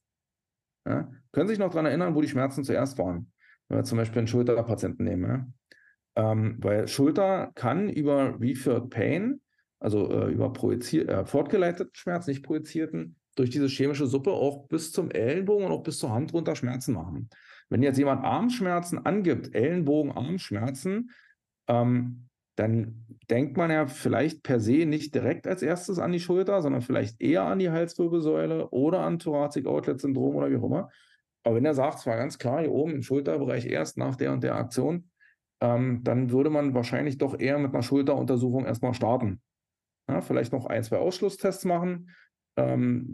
[0.86, 1.10] Ja?
[1.32, 3.32] Können sich noch daran erinnern, wo die Schmerzen zuerst waren?
[3.68, 5.52] Wenn wir zum Beispiel einen Schulterpatienten nehmen.
[6.16, 6.32] Ja?
[6.32, 9.40] Ähm, weil Schulter kann über Referred Pain,
[9.78, 15.10] also äh, über äh, fortgeleiteten Schmerz, nicht projizierten, durch diese chemische Suppe auch bis zum
[15.10, 17.30] Ellenbogen und auch bis zur Hand runter Schmerzen machen.
[17.68, 21.10] Wenn jetzt jemand Armschmerzen angibt, Ellenbogen, Armschmerzen,
[21.68, 22.26] ähm,
[22.56, 26.82] dann denkt man ja vielleicht per se nicht direkt als erstes an die Schulter, sondern
[26.82, 30.90] vielleicht eher an die Halswirbelsäule oder an Thoracic Outlet Syndrom oder wie auch immer.
[31.42, 34.44] Aber wenn er sagt, zwar ganz klar hier oben im Schulterbereich erst nach der und
[34.44, 35.10] der Aktion,
[35.62, 39.40] ähm, dann würde man wahrscheinlich doch eher mit einer Schulteruntersuchung erstmal starten.
[40.08, 42.10] Ja, vielleicht noch ein, zwei Ausschlusstests machen,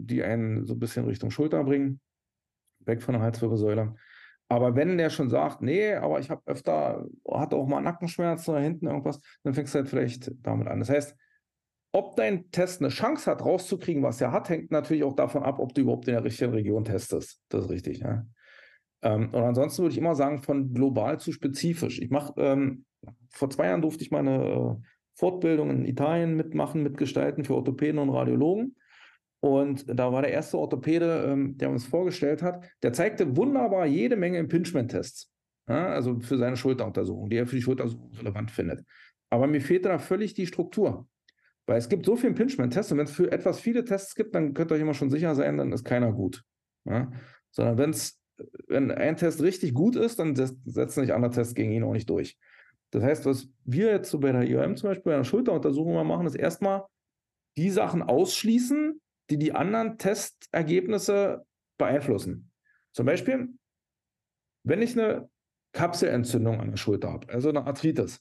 [0.05, 1.99] die einen so ein bisschen Richtung Schulter bringen,
[2.79, 3.95] weg von der Halswirbelsäule.
[4.49, 8.61] Aber wenn der schon sagt, nee, aber ich habe öfter, hatte auch mal Nackenschmerzen oder
[8.61, 10.79] hinten irgendwas, dann fängst du halt vielleicht damit an.
[10.79, 11.15] Das heißt,
[11.91, 15.59] ob dein Test eine Chance hat, rauszukriegen, was er hat, hängt natürlich auch davon ab,
[15.59, 17.41] ob du überhaupt in der richtigen Region testest.
[17.49, 18.03] Das ist richtig.
[19.01, 21.99] Ähm, und ansonsten würde ich immer sagen, von global zu spezifisch.
[21.99, 22.85] Ich mache, ähm,
[23.29, 24.75] vor zwei Jahren durfte ich meine äh,
[25.15, 28.75] Fortbildung in Italien mitmachen, mitgestalten für Orthopäden und Radiologen.
[29.39, 34.15] Und da war der erste Orthopäde, ähm, der uns vorgestellt hat, der zeigte wunderbar jede
[34.15, 35.31] Menge Impingement-Tests.
[35.67, 38.85] Ja, also für seine Schulteruntersuchung, die er für die Schulteruntersuchung relevant findet.
[39.29, 41.07] Aber mir fehlte da völlig die Struktur.
[41.65, 44.53] Weil es gibt so viele Impingement-Tests und wenn es für etwas viele Tests gibt, dann
[44.53, 46.43] könnt ihr euch immer schon sicher sein, dann ist keiner gut.
[46.85, 47.11] Ja?
[47.51, 48.21] Sondern wenn's,
[48.67, 52.09] wenn ein Test richtig gut ist, dann setzen sich andere Tests gegen ihn auch nicht
[52.09, 52.37] durch.
[52.91, 56.05] Das heißt, was wir jetzt so bei der IOM zum Beispiel bei einer Schulteruntersuchung mal
[56.05, 56.85] machen, ist erstmal
[57.57, 61.45] die Sachen ausschließen, die die anderen Testergebnisse
[61.77, 62.51] beeinflussen.
[62.93, 63.49] Zum Beispiel,
[64.63, 65.29] wenn ich eine
[65.73, 68.19] Kapselentzündung an der Schulter habe, also eine Arthritis,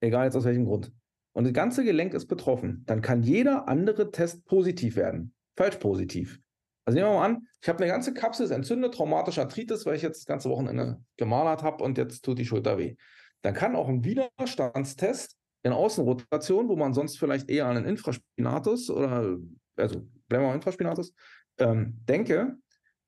[0.00, 0.92] egal jetzt aus welchem Grund,
[1.34, 6.38] und das ganze Gelenk ist betroffen, dann kann jeder andere Test positiv werden, falsch positiv.
[6.84, 9.96] Also nehmen wir mal an, ich habe eine ganze Kapsel, ist entzündet, traumatische Arthritis, weil
[9.96, 12.96] ich jetzt das ganze Wochenende gemalert habe und jetzt tut die Schulter weh.
[13.42, 19.38] Dann kann auch ein Widerstandstest in Außenrotation, wo man sonst vielleicht eher einen Infraspinatus oder,
[19.76, 21.14] also bleiben wir mal Infraspinatus,
[21.58, 22.56] ähm, denke,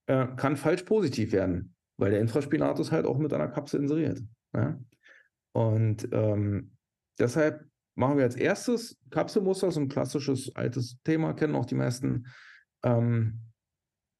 [0.06, 4.20] äh, kann falsch positiv werden, weil der Infraspinatus halt auch mit einer Kapsel inseriert.
[4.54, 4.78] Ja?
[5.52, 6.72] Und ähm,
[7.18, 12.26] deshalb machen wir als erstes Kapselmuster, so ein klassisches altes Thema, kennen auch die meisten.
[12.82, 13.40] Ähm,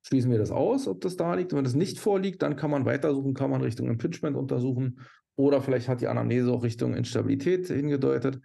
[0.06, 1.52] schließen wir das aus, ob das da liegt.
[1.52, 5.00] Und wenn das nicht vorliegt, dann kann man weitersuchen, kann man Richtung Impingement untersuchen
[5.36, 8.40] oder vielleicht hat die Anamnese auch Richtung Instabilität hingedeutet.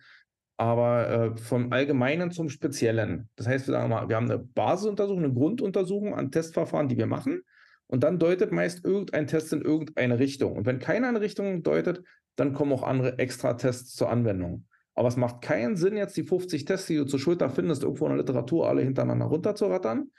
[0.60, 3.30] Aber äh, vom Allgemeinen zum Speziellen.
[3.38, 7.06] Das heißt, wir sagen mal, wir haben eine Basisuntersuchung, eine Grunduntersuchung an Testverfahren, die wir
[7.06, 7.44] machen.
[7.88, 10.58] Und dann deutet meist irgendein Test in irgendeine Richtung.
[10.58, 12.04] Und wenn keiner eine Richtung deutet,
[12.36, 14.66] dann kommen auch andere Extra-Tests zur Anwendung.
[14.96, 18.08] Aber es macht keinen Sinn, jetzt die 50 Tests, die du zur Schulter findest, irgendwo
[18.08, 20.12] in der Literatur alle hintereinander runterzurattern.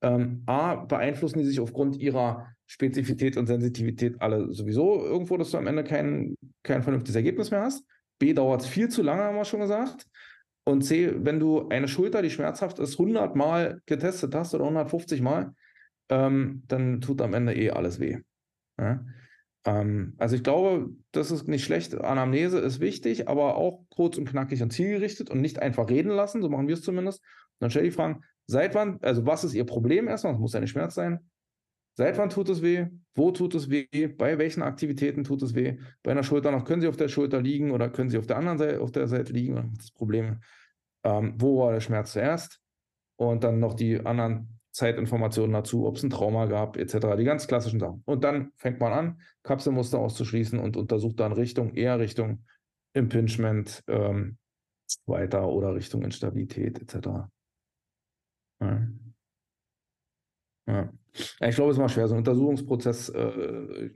[0.00, 5.58] Ähm, A, beeinflussen die sich aufgrund ihrer Spezifität und Sensitivität alle sowieso irgendwo, dass du
[5.58, 7.84] am Ende kein, kein vernünftiges Ergebnis mehr hast.
[8.18, 10.06] B, dauert es viel zu lange, haben wir schon gesagt.
[10.64, 15.22] Und C, wenn du eine Schulter, die schmerzhaft ist, 100 Mal getestet hast oder 150
[15.22, 15.54] Mal,
[16.10, 18.18] ähm, dann tut am Ende eh alles weh.
[18.78, 19.04] Ja?
[19.64, 21.94] Ähm, also ich glaube, das ist nicht schlecht.
[21.94, 26.42] Anamnese ist wichtig, aber auch kurz und knackig und zielgerichtet und nicht einfach reden lassen,
[26.42, 27.20] so machen wir es zumindest.
[27.20, 30.52] Und dann stell die Fragen, seit wann, also was ist Ihr Problem erstmal, es muss
[30.52, 31.20] ja nicht Schmerz sein.
[31.98, 32.86] Seit wann tut es weh?
[33.16, 34.06] Wo tut es weh?
[34.06, 35.78] Bei welchen Aktivitäten tut es weh?
[36.04, 38.36] Bei einer Schulter noch, können Sie auf der Schulter liegen oder können Sie auf der
[38.36, 39.74] anderen Seite, auf der Seite liegen?
[39.76, 40.40] Das Problem,
[41.02, 42.60] ähm, wo war der Schmerz zuerst?
[43.16, 47.16] Und dann noch die anderen Zeitinformationen dazu, ob es ein Trauma gab, etc.
[47.18, 48.04] Die ganz klassischen Sachen.
[48.04, 52.44] Und dann fängt man an, Kapselmuster auszuschließen und untersucht dann Richtung, eher Richtung
[52.92, 54.38] Impingement ähm,
[55.06, 57.08] weiter oder Richtung Instabilität, etc.
[58.60, 58.86] Ja.
[60.68, 60.92] Ja.
[61.40, 62.06] Ich glaube, es ist mal schwer.
[62.06, 63.90] So ein Untersuchungsprozess, äh,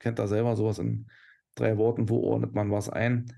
[0.00, 1.06] kennt da selber sowas in
[1.54, 3.32] drei Worten, wo ordnet man was ein.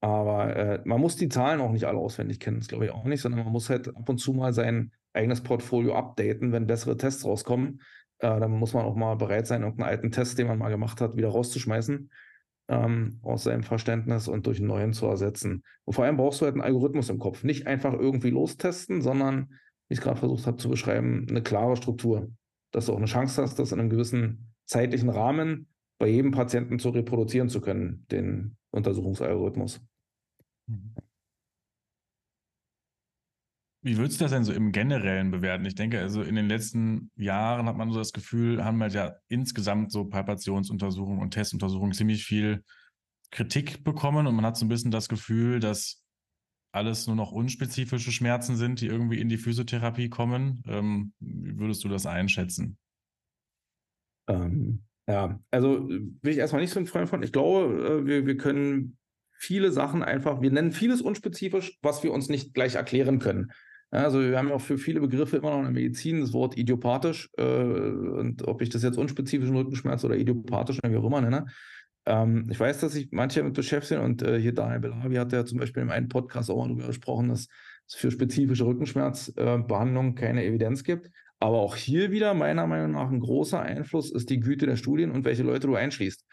[0.00, 3.04] Aber äh, man muss die Zahlen auch nicht alle auswendig kennen, das glaube ich auch
[3.04, 6.98] nicht, sondern man muss halt ab und zu mal sein eigenes Portfolio updaten, wenn bessere
[6.98, 7.80] Tests rauskommen.
[8.18, 11.00] Äh, dann muss man auch mal bereit sein, irgendeinen alten Test, den man mal gemacht
[11.00, 12.10] hat, wieder rauszuschmeißen
[12.68, 15.62] ähm, aus seinem Verständnis und durch einen neuen zu ersetzen.
[15.84, 17.44] Und vor allem brauchst du halt einen Algorithmus im Kopf.
[17.44, 19.54] Nicht einfach irgendwie lostesten, sondern,
[19.94, 22.28] wie ich gerade versucht habe zu beschreiben, eine klare Struktur.
[22.72, 25.68] Dass du auch eine Chance hast, das in einem gewissen zeitlichen Rahmen
[25.98, 29.80] bei jedem Patienten zu reproduzieren zu können, den Untersuchungsalgorithmus.
[33.82, 35.64] Wie würdest du das denn so im Generellen bewerten?
[35.64, 39.14] Ich denke, also in den letzten Jahren hat man so das Gefühl, haben wir ja
[39.28, 42.64] insgesamt so Palpationsuntersuchungen und Testuntersuchungen ziemlich viel
[43.30, 46.03] Kritik bekommen und man hat so ein bisschen das Gefühl, dass
[46.74, 50.62] alles nur noch unspezifische Schmerzen sind, die irgendwie in die Physiotherapie kommen.
[50.66, 52.78] Ähm, wie würdest du das einschätzen?
[54.28, 57.22] Ähm, ja, also bin ich erstmal nicht so ein Freund von.
[57.22, 58.96] Ich glaube, äh, wir, wir können
[59.36, 63.52] viele Sachen einfach, wir nennen vieles unspezifisch, was wir uns nicht gleich erklären können.
[63.90, 66.56] Also wir haben ja auch für viele Begriffe immer noch in der Medizin das Wort
[66.56, 71.46] idiopathisch äh, und ob ich das jetzt unspezifischen Rückenschmerz oder idiopathisch, wie auch immer nenne.
[72.06, 75.44] Ähm, ich weiß, dass sich manche damit beschäftigen und äh, hier Daniel Belavi hat ja
[75.44, 77.48] zum Beispiel in einem Podcast auch mal darüber gesprochen, dass
[77.86, 81.10] es für spezifische Rückenschmerzbehandlungen äh, keine Evidenz gibt.
[81.40, 85.10] Aber auch hier wieder meiner Meinung nach ein großer Einfluss ist die Güte der Studien
[85.10, 86.24] und welche Leute du einschließt.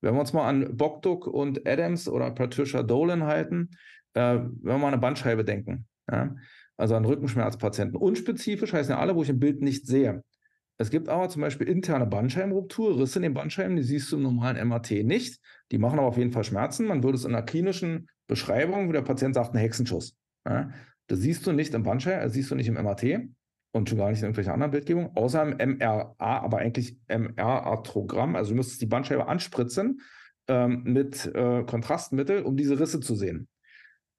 [0.00, 3.70] Wenn wir uns mal an Bogduk und Adams oder Patricia Dolan halten,
[4.14, 5.86] äh, wenn wir mal an eine Bandscheibe denken.
[6.10, 6.34] Ja?
[6.76, 7.96] also an Rückenschmerzpatienten.
[7.96, 10.22] Unspezifisch heißen ja alle, wo ich im Bild nicht sehe.
[10.76, 14.22] Es gibt aber zum Beispiel interne Bandscheibenruptur, Risse in den Bandscheiben, die siehst du im
[14.22, 15.40] normalen MRT nicht.
[15.70, 16.86] Die machen aber auf jeden Fall Schmerzen.
[16.86, 20.16] Man würde es in einer klinischen Beschreibung, wo der Patient sagt, ein Hexenschuss.
[20.46, 20.70] Ja,
[21.06, 23.28] das siehst du nicht im Bandscheiben, das siehst du nicht im MRT
[23.72, 28.36] und schon gar nicht in irgendwelchen anderen Bildgebungen, außer im MRA, aber eigentlich MR-Arthrogramm.
[28.36, 30.00] Also du müsstest die Bandscheibe anspritzen
[30.48, 33.48] ähm, mit äh, Kontrastmittel, um diese Risse zu sehen.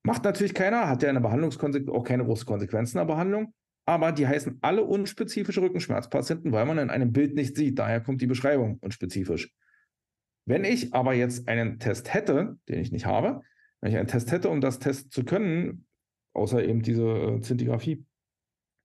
[0.04, 3.54] Macht natürlich keiner, hat ja eine Behandlungskonsequenz, auch keine großen Konsequenzen in der Behandlung.
[3.86, 7.78] Aber die heißen alle unspezifische Rückenschmerzpatienten, weil man in einem Bild nicht sieht.
[7.78, 9.54] Daher kommt die Beschreibung unspezifisch.
[10.48, 13.42] Wenn ich aber jetzt einen Test hätte, den ich nicht habe,
[13.82, 15.86] wenn ich einen Test hätte, um das testen zu können,
[16.34, 18.06] außer eben diese äh, Zintigraphie,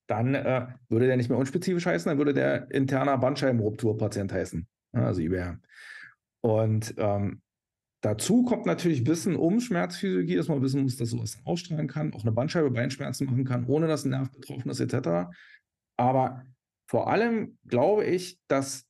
[0.06, 5.20] dann äh, würde der nicht mehr unspezifisch heißen, dann würde der interner Bandscheibenrupturpatient heißen, also
[5.20, 5.58] IBR.
[6.42, 7.42] Und ähm,
[8.02, 12.22] Dazu kommt natürlich Wissen um Schmerzphysiologie, dass man wissen muss, dass sowas ausstrahlen kann, auch
[12.22, 15.30] eine Bandscheibe Beinschmerzen machen kann, ohne dass ein Nerv betroffen ist, etc.
[15.98, 16.44] Aber
[16.86, 18.86] vor allem glaube ich, dass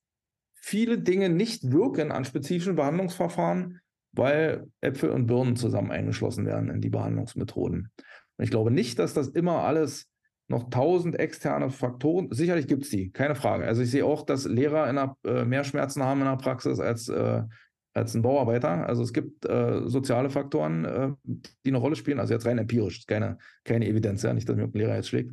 [0.54, 3.80] viele Dinge nicht wirken an spezifischen Behandlungsverfahren,
[4.12, 7.90] weil Äpfel und Birnen zusammen eingeschlossen werden in die Behandlungsmethoden.
[8.36, 10.08] Und ich glaube nicht, dass das immer alles
[10.48, 12.28] noch tausend externe Faktoren.
[12.30, 13.66] Sicherlich gibt es die, keine Frage.
[13.66, 16.80] Also ich sehe auch, dass Lehrer in der, äh, mehr Schmerzen haben in der Praxis
[16.80, 17.42] als, äh,
[17.92, 18.86] als ein Bauarbeiter.
[18.86, 22.20] Also es gibt äh, soziale Faktoren, äh, die eine Rolle spielen.
[22.20, 25.32] Also jetzt rein empirisch, keine, keine Evidenz, ja, nicht, dass mir ein Lehrer jetzt schlägt.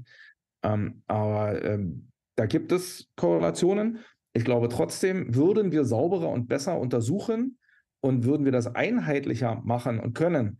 [0.63, 3.99] Ähm, aber ähm, da gibt es Korrelationen.
[4.33, 7.57] Ich glaube trotzdem, würden wir sauberer und besser untersuchen
[8.01, 10.59] und würden wir das einheitlicher machen und können,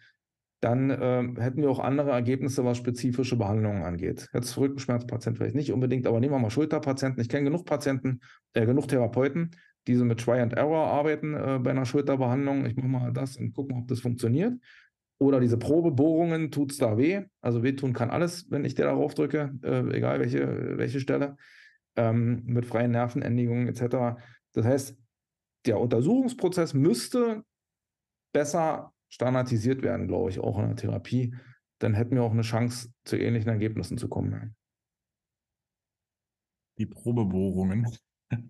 [0.62, 4.30] dann äh, hätten wir auch andere Ergebnisse, was spezifische Behandlungen angeht.
[4.34, 7.22] Jetzt Rückenschmerzpatient vielleicht nicht unbedingt, aber nehmen wir mal Schulterpatienten.
[7.22, 8.22] Ich kenne genug Patienten,
[8.54, 9.52] äh, genug Therapeuten,
[9.88, 12.66] die so mit Try and Error arbeiten äh, bei einer Schulterbehandlung.
[12.66, 14.54] Ich mache mal das und gucke mal, ob das funktioniert.
[15.20, 17.24] Oder diese Probebohrungen, tut es da weh?
[17.42, 21.38] Also wehtun kann alles, wenn ich der darauf drücke, äh, egal welche, welche Stelle,
[21.96, 24.22] ähm, mit freien Nervenendigungen etc.
[24.54, 24.98] Das heißt,
[25.66, 27.44] der Untersuchungsprozess müsste
[28.34, 31.34] besser standardisiert werden, glaube ich, auch in der Therapie,
[31.80, 34.56] dann hätten wir auch eine Chance, zu ähnlichen Ergebnissen zu kommen.
[36.78, 37.88] Die Probebohrungen.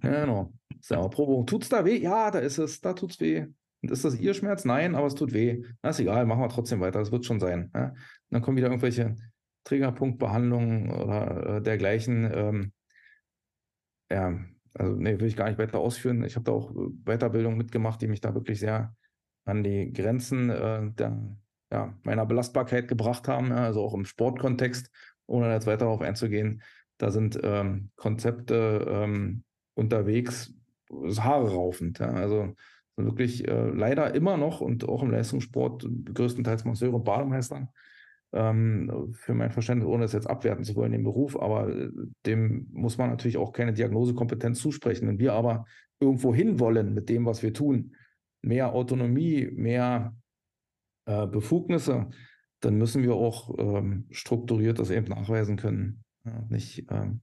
[0.02, 0.54] Genau.
[0.82, 1.46] So, Probebohrung.
[1.46, 1.98] Tut es da weh?
[1.98, 3.46] Ja, da ist es, da tut es weh.
[3.82, 4.66] Und ist das Ihr Schmerz?
[4.66, 5.64] Nein, aber es tut weh.
[5.82, 7.72] Na, ist egal, machen wir trotzdem weiter, das wird schon sein.
[7.76, 7.94] Ja?
[8.30, 9.16] Dann kommen wieder irgendwelche
[9.66, 12.32] Triggerpunktbehandlungen oder äh, dergleichen.
[12.34, 12.72] Ähm,
[14.10, 14.40] ja,
[14.74, 16.24] also nee, will ich gar nicht weiter ausführen.
[16.24, 18.96] Ich habe da auch äh, Weiterbildungen mitgemacht, die mich da wirklich sehr
[19.46, 21.38] an die Grenzen äh, der,
[21.72, 24.90] ja, meiner Belastbarkeit gebracht haben, ja, also auch im Sportkontext,
[25.26, 26.62] ohne jetzt weiter darauf einzugehen.
[26.98, 29.44] Da sind ähm, Konzepte ähm,
[29.78, 30.54] unterwegs,
[30.90, 32.00] Haare raufend.
[32.00, 32.54] Ja, also
[32.96, 37.72] wirklich äh, leider immer noch und auch im Leistungssport größtenteils Masseure und Bademeister.
[38.34, 41.90] Ähm, für mein Verständnis, ohne es jetzt abwerten zu wollen, den Beruf, aber äh,
[42.26, 45.08] dem muss man natürlich auch keine Diagnosekompetenz zusprechen.
[45.08, 45.66] Wenn wir aber
[46.00, 47.96] irgendwo hinwollen mit dem, was wir tun,
[48.42, 50.16] mehr Autonomie, mehr
[51.06, 52.10] äh, Befugnisse,
[52.60, 56.04] dann müssen wir auch ähm, strukturiert das eben nachweisen können.
[56.26, 57.22] Ja, nicht ähm,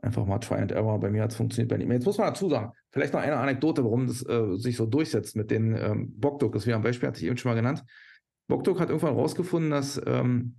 [0.00, 0.98] einfach mal Try and Error.
[1.00, 1.90] Bei mir hat es funktioniert, bei ihm.
[1.90, 5.36] Jetzt muss man dazu sagen, vielleicht noch eine Anekdote, warum das äh, sich so durchsetzt
[5.36, 6.52] mit den ähm, Bogdok.
[6.52, 7.84] Das wäre ein Beispiel, hatte ich eben schon mal genannt.
[8.46, 10.56] Bogdok hat irgendwann herausgefunden, dass ähm,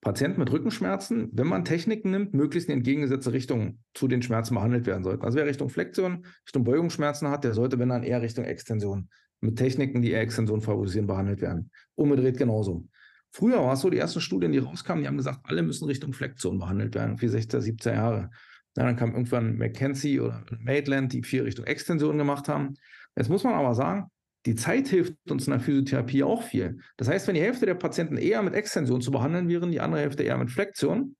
[0.00, 4.86] Patienten mit Rückenschmerzen, wenn man Techniken nimmt, möglichst in entgegengesetzte Richtung zu den Schmerzen behandelt
[4.86, 5.24] werden sollten.
[5.24, 9.10] Also wer Richtung Flexion, Richtung Beugungsschmerzen hat, der sollte, wenn dann eher Richtung Extension
[9.42, 11.70] mit Techniken, die eher Extension favorisieren, behandelt werden.
[11.96, 12.86] Umgedreht genauso.
[13.32, 16.12] Früher war es so, die ersten Studien, die rauskamen, die haben gesagt, alle müssen Richtung
[16.12, 18.30] Flexion behandelt werden, wie 16, 17 Jahre.
[18.76, 22.74] Ja, dann kam irgendwann McKenzie oder Maitland, die vier Richtung Extension gemacht haben.
[23.16, 24.10] Jetzt muss man aber sagen,
[24.46, 26.78] die Zeit hilft uns in der Physiotherapie auch viel.
[26.96, 30.00] Das heißt, wenn die Hälfte der Patienten eher mit Extension zu behandeln wären, die andere
[30.00, 31.16] Hälfte eher mit Flexion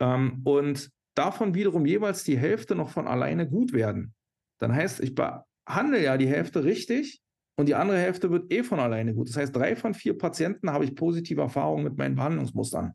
[0.00, 4.14] ähm, und davon wiederum jeweils die Hälfte noch von alleine gut werden,
[4.58, 7.22] dann heißt, ich behandle ja die Hälfte richtig
[7.60, 9.28] und die andere Hälfte wird eh von alleine gut.
[9.28, 12.94] Das heißt, drei von vier Patienten habe ich positive Erfahrungen mit meinen Behandlungsmustern,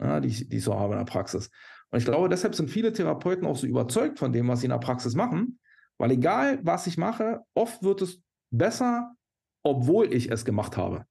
[0.00, 1.50] ja, die, die ich so habe in der Praxis.
[1.90, 4.70] Und ich glaube, deshalb sind viele Therapeuten auch so überzeugt von dem, was sie in
[4.70, 5.58] der Praxis machen,
[5.98, 8.22] weil egal, was ich mache, oft wird es
[8.52, 9.16] besser,
[9.64, 11.04] obwohl ich es gemacht habe.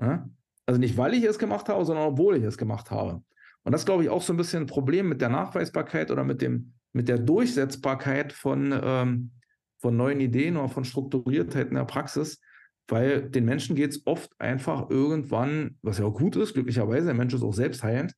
[0.00, 0.30] Ja?
[0.66, 3.24] Also nicht, weil ich es gemacht habe, sondern obwohl ich es gemacht habe.
[3.64, 6.40] Und das glaube ich auch so ein bisschen ein Problem mit der Nachweisbarkeit oder mit,
[6.40, 9.32] dem, mit der Durchsetzbarkeit von, ähm,
[9.80, 12.40] von neuen Ideen oder von Strukturiertheit in der Praxis,
[12.88, 17.14] weil den Menschen geht es oft einfach irgendwann, was ja auch gut ist, glücklicherweise, der
[17.14, 18.14] Mensch ist auch selbstheilend,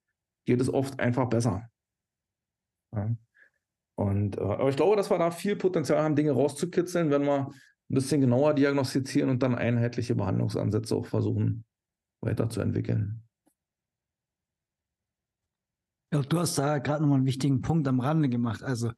[0.46, 1.68] geht es oft einfach besser.
[2.94, 3.14] Ja.
[3.94, 7.48] Und, äh, aber ich glaube, dass wir da viel Potenzial haben, Dinge rauszukitzeln, wenn wir
[7.48, 11.64] ein bisschen genauer diagnostizieren und dann einheitliche Behandlungsansätze auch versuchen
[12.22, 13.22] weiterzuentwickeln.
[16.12, 18.62] Ja, du hast da gerade nochmal einen wichtigen Punkt am Rande gemacht.
[18.62, 18.92] Also,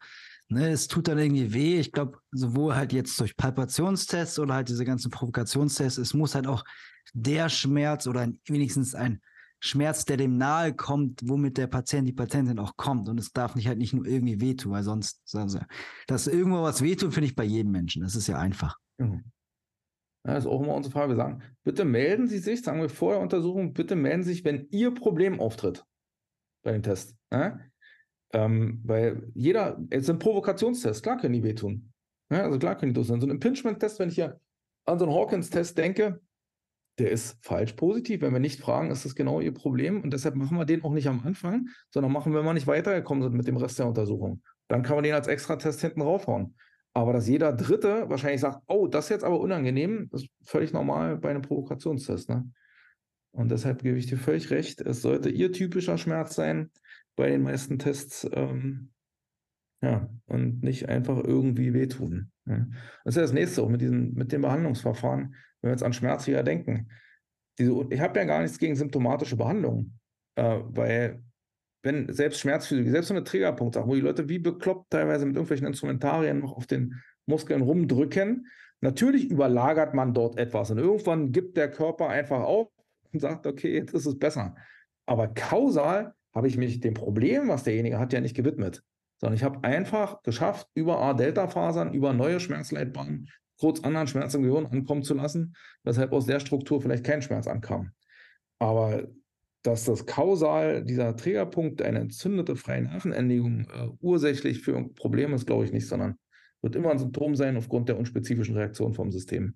[0.49, 1.79] ne, es tut dann irgendwie weh.
[1.79, 6.47] Ich glaube, sowohl halt jetzt durch Palpationstests oder halt diese ganzen Provokationstests, es muss halt
[6.47, 6.65] auch
[7.13, 9.21] der Schmerz oder ein, wenigstens ein
[9.61, 13.09] Schmerz, der dem nahe kommt, womit der Patient, die Patientin auch kommt.
[13.09, 15.59] Und es darf nicht halt nicht nur irgendwie wehtun, weil sonst, also,
[16.07, 18.03] dass irgendwo was wehtun, finde ich bei jedem Menschen.
[18.03, 18.77] Das ist ja einfach.
[18.99, 19.25] Mhm.
[20.23, 21.13] Das ist auch immer unsere Frage.
[21.13, 24.45] Wir sagen, bitte melden Sie sich, sagen wir vor der Untersuchung, bitte melden Sie sich,
[24.45, 25.85] wenn Ihr Problem auftritt
[26.63, 27.15] bei dem Test.
[27.31, 27.59] Ja?
[28.35, 31.93] Ähm, weil jeder, es sind Provokationstests, klar können die wehtun.
[32.31, 33.21] Ja, also klar können die das sein.
[33.21, 34.41] So ein Impingement-Test, wenn ich hier
[34.87, 36.21] an so einen Hawkins-Test denke,
[36.99, 38.23] der ist falsch positiv.
[38.23, 40.03] Wenn wir nicht fragen, ist das genau Ihr Problem.
[40.03, 43.23] Und deshalb machen wir den auch nicht am Anfang, sondern machen, wenn wir nicht weitergekommen
[43.23, 44.43] sind mit dem Rest der Untersuchung.
[44.69, 46.57] Dann kann man den als Extra-Test hinten raufhauen.
[46.93, 51.19] Aber dass jeder Dritte wahrscheinlich sagt, oh, das ist jetzt aber unangenehm, ist völlig normal
[51.19, 52.31] bei einem Provokationstest.
[52.31, 52.51] Ne?
[53.33, 56.71] Und deshalb gebe ich dir völlig recht, es sollte ihr typischer Schmerz sein
[57.17, 58.29] bei den meisten Tests.
[58.33, 58.91] Ähm,
[59.85, 62.31] ja, und nicht einfach irgendwie wehtun.
[62.47, 62.71] Ne?
[63.05, 65.93] Das ist ja das nächste auch mit, diesen, mit den Behandlungsverfahren, wenn wir jetzt an
[65.93, 66.89] Schmerz wieder denken.
[67.59, 69.99] Diese, ich habe ja gar nichts gegen symptomatische Behandlung,
[70.37, 71.23] äh, weil
[71.83, 75.67] wenn selbst Schmerzphysik, selbst so eine Triggerpunktsache, wo die Leute wie bekloppt teilweise mit irgendwelchen
[75.67, 78.47] Instrumentarien noch auf den Muskeln rumdrücken,
[78.81, 82.69] natürlich überlagert man dort etwas und irgendwann gibt der Körper einfach auf
[83.13, 84.57] und sagt, okay, jetzt ist es besser.
[85.07, 88.83] Aber kausal habe ich mich dem Problem, was derjenige hat, ja nicht gewidmet,
[89.21, 93.29] sondern ich habe einfach geschafft, über A-Delta-Fasern, über neue Schmerzleitbahnen
[93.59, 95.55] kurz anderen Schmerz im Gehirn ankommen zu lassen,
[95.85, 97.93] weshalb aus der Struktur vielleicht kein Schmerz ankam.
[98.59, 99.09] Aber
[99.63, 105.65] dass das kausal, dieser Trägerpunkt, eine entzündete freie Nervenendigung äh, ursächlich für Probleme ist, glaube
[105.65, 106.19] ich nicht, sondern
[106.61, 109.55] wird immer ein Symptom sein aufgrund der unspezifischen Reaktion vom System.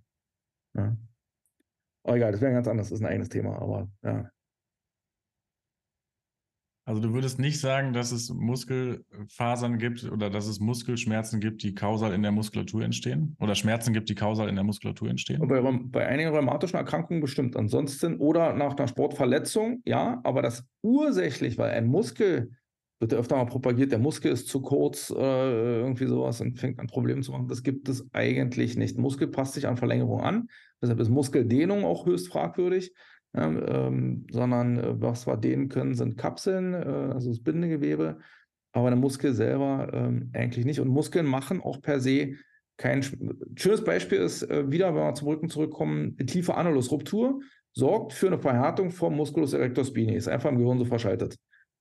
[0.75, 0.97] Ja.
[2.05, 4.31] Aber egal, das wäre ganz anders, das ist ein eigenes Thema, aber ja.
[6.89, 11.75] Also du würdest nicht sagen, dass es Muskelfasern gibt oder dass es Muskelschmerzen gibt, die
[11.75, 13.37] kausal in der Muskulatur entstehen?
[13.41, 15.47] Oder Schmerzen gibt, die kausal in der Muskulatur entstehen?
[15.47, 17.57] Bei, bei einigen rheumatischen Erkrankungen bestimmt.
[17.57, 22.53] Ansonsten oder nach einer Sportverletzung, ja, aber das ursächlich, weil ein Muskel,
[23.01, 25.15] wird ja öfter mal propagiert, der Muskel ist zu kurz, äh,
[25.81, 27.49] irgendwie sowas und fängt an Problemen zu machen.
[27.49, 28.97] Das gibt es eigentlich nicht.
[28.97, 30.49] Muskel passt sich an Verlängerung an.
[30.81, 32.95] Deshalb ist Muskeldehnung auch höchst fragwürdig
[33.35, 38.19] ähm, sondern äh, was wir dehnen können, sind Kapseln, äh, also das Bindegewebe,
[38.73, 40.81] aber der Muskel selber ähm, eigentlich nicht.
[40.81, 42.37] Und Muskeln machen auch per se
[42.79, 43.03] kein
[43.57, 47.41] schönes Beispiel ist äh, wieder, wenn wir zum Rücken zurückkommen, die tiefe Anulusruptur
[47.73, 51.37] sorgt für eine Verhärtung vom Musculus erector spini, ist einfach im Gehirn so verschaltet.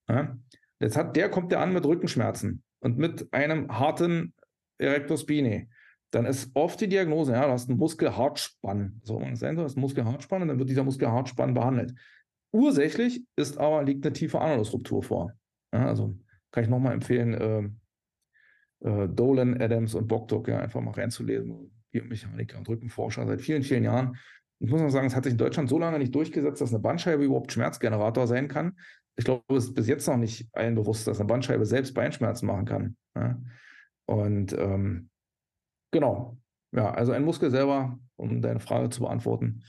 [0.10, 0.36] Ja?
[0.80, 4.34] Jetzt hat der kommt der an mit Rückenschmerzen und mit einem harten
[4.80, 5.70] Erector spini
[6.18, 9.02] dann ist oft die Diagnose, ja, du hast einen Muskelhartspann.
[9.04, 11.94] So man sein, du hast einen Muskelhartspann und dann wird dieser Muskelhartspann behandelt.
[12.52, 15.34] Ursächlich ist aber, liegt eine tiefe Anulusruptur vor.
[15.72, 16.18] Ja, also
[16.52, 21.72] kann ich nochmal empfehlen, äh, äh, Dolan, Adams und Bogdok ja, einfach mal reinzulesen.
[21.92, 24.18] Biomechaniker und Rückenforscher seit vielen, vielen Jahren.
[24.58, 26.80] Ich muss noch sagen, es hat sich in Deutschland so lange nicht durchgesetzt, dass eine
[26.80, 28.76] Bandscheibe überhaupt Schmerzgenerator sein kann.
[29.18, 32.48] Ich glaube, es ist bis jetzt noch nicht allen bewusst, dass eine Bandscheibe selbst Beinschmerzen
[32.48, 32.98] machen kann.
[33.16, 33.40] Ja?
[34.08, 35.10] Und ähm,
[35.92, 36.38] Genau.
[36.72, 39.64] Ja, also ein Muskel selber, um deine Frage zu beantworten,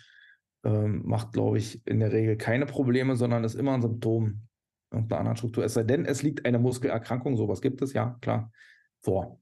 [0.65, 4.49] ähm, macht, glaube ich, in der Regel keine Probleme, sondern ist immer ein Symptom
[4.91, 5.65] irgendeiner anderen Struktur.
[5.65, 8.51] Es sei denn, es liegt eine Muskelerkrankung, sowas gibt es, ja, klar,
[9.01, 9.41] vor.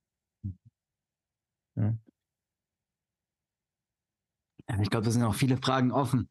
[1.77, 1.97] Ja.
[4.81, 6.29] Ich glaube, da sind auch viele Fragen offen.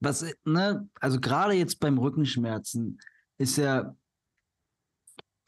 [0.00, 2.98] Was, ne, also gerade jetzt beim Rückenschmerzen
[3.38, 3.96] ist ja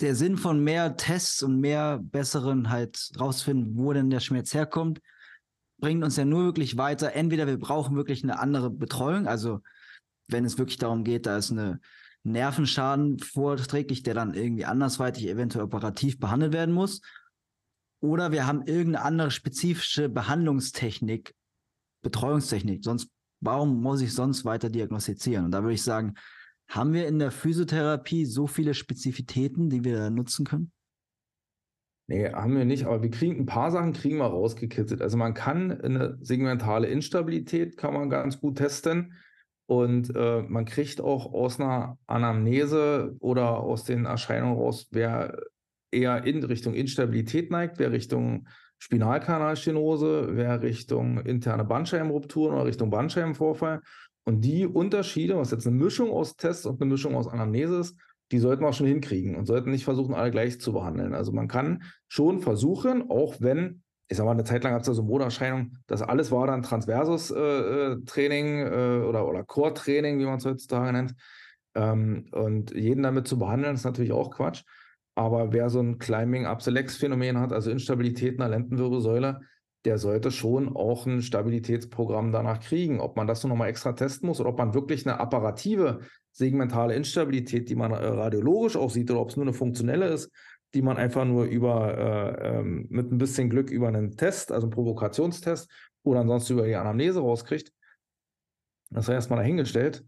[0.01, 5.01] der Sinn von mehr Tests und mehr besseren halt rausfinden, wo denn der Schmerz herkommt,
[5.79, 7.13] bringt uns ja nur wirklich weiter.
[7.15, 9.61] Entweder wir brauchen wirklich eine andere Betreuung, also
[10.29, 11.81] wenn es wirklich darum geht, da ist eine
[12.25, 17.03] Nervenschaden vorträglich, der dann irgendwie andersweitig eventuell operativ behandelt werden muss.
[18.01, 21.35] Oder wir haben irgendeine andere spezifische Behandlungstechnik,
[22.03, 22.83] Betreuungstechnik.
[22.83, 23.09] Sonst,
[23.41, 25.47] warum muss ich sonst weiter diagnostizieren?
[25.47, 26.15] Und da würde ich sagen,
[26.69, 30.73] haben wir in der Physiotherapie so viele Spezifitäten, die wir nutzen können?
[32.07, 35.01] Nee, haben wir nicht, aber wir kriegen ein paar Sachen kriegen wir rausgekitzelt.
[35.01, 39.15] Also man kann eine segmentale Instabilität kann man ganz gut testen
[39.67, 45.39] und äh, man kriegt auch aus einer Anamnese oder aus den Erscheinungen raus, wer
[45.91, 48.49] eher in Richtung Instabilität neigt, wer Richtung
[48.79, 53.81] Spinalkanalstenose, wer Richtung interne Bandscheibenrupturen oder Richtung Bandscheibenvorfall
[54.25, 57.97] und die Unterschiede, was jetzt eine Mischung aus Tests und eine Mischung aus Anamnese ist,
[58.33, 61.15] die sollten wir auch schon hinkriegen und sollten nicht versuchen, alle gleich zu behandeln.
[61.15, 64.87] Also man kann schon versuchen, auch wenn, ich sag mal, eine Zeit lang gab es
[64.87, 70.25] da so Modeerscheinung, das alles war dann Transversus-Training äh, äh, äh, oder, oder Core-Training, wie
[70.25, 71.15] man es heutzutage nennt.
[71.75, 74.63] Ähm, und jeden damit zu behandeln, ist natürlich auch Quatsch.
[75.17, 79.41] Aber wer so ein Climbing-Up-Select-Phänomen hat, also Instabilität in der Lendenwirbelsäule,
[79.85, 83.01] der sollte schon auch ein Stabilitätsprogramm danach kriegen.
[83.01, 86.01] Ob man das nur nochmal extra testen muss oder ob man wirklich eine apparative
[86.33, 90.33] segmentale Instabilität, die man äh, radiologisch auch sieht, oder ob es nur eine funktionelle ist,
[90.73, 94.67] die man einfach nur über äh, ähm, mit ein bisschen Glück über einen Test, also
[94.67, 95.71] einen Provokationstest
[96.03, 97.73] oder ansonsten über die Anamnese rauskriegt.
[98.91, 100.05] Das sei erstmal dahingestellt.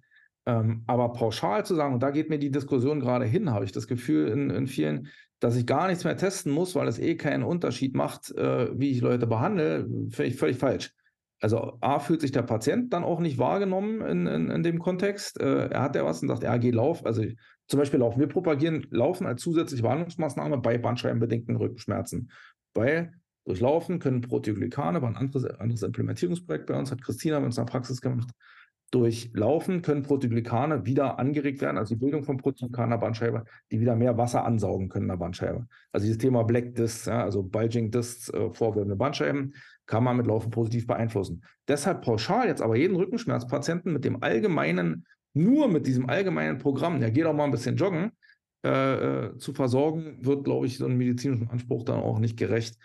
[0.47, 3.73] Ähm, aber pauschal zu sagen, und da geht mir die Diskussion gerade hin, habe ich
[3.73, 5.09] das Gefühl in, in vielen,
[5.41, 8.91] dass ich gar nichts mehr testen muss, weil es eh keinen Unterschied macht, äh, wie
[8.91, 10.93] ich Leute behandle, finde ich völlig falsch.
[11.41, 15.39] Also A, fühlt sich der Patient dann auch nicht wahrgenommen in, in, in dem Kontext.
[15.39, 17.05] Äh, er hat ja was und sagt, ja, geh lauf.
[17.05, 17.25] Also
[17.69, 18.21] zum Beispiel Laufen.
[18.21, 22.31] Wir propagieren Laufen als zusätzliche Behandlungsmaßnahme bei bandscheibenbedingten Rückenschmerzen.
[22.73, 23.13] Weil
[23.45, 27.57] durch Laufen können Proteoglycane, war ein anderes, anderes Implementierungsprojekt bei uns, hat Christina bei uns
[27.57, 28.31] Praxis gemacht,
[28.91, 33.45] durch Laufen können Proteoglycane wieder angeregt werden, also die Bildung von Proteoglykanen in der Bandscheibe,
[33.71, 35.67] die wieder mehr Wasser ansaugen können in der Bandscheibe.
[35.93, 39.55] Also dieses Thema Black Discs, ja, also Bulging Discs, äh, vorwölbende Bandscheiben,
[39.87, 41.43] kann man mit Laufen positiv beeinflussen.
[41.69, 47.11] Deshalb pauschal jetzt aber jeden Rückenschmerzpatienten mit dem allgemeinen, nur mit diesem allgemeinen Programm, ja,
[47.11, 48.13] geh doch mal ein bisschen joggen,
[48.65, 52.79] äh, äh, zu versorgen, wird, glaube ich, so einem medizinischen Anspruch dann auch nicht gerecht.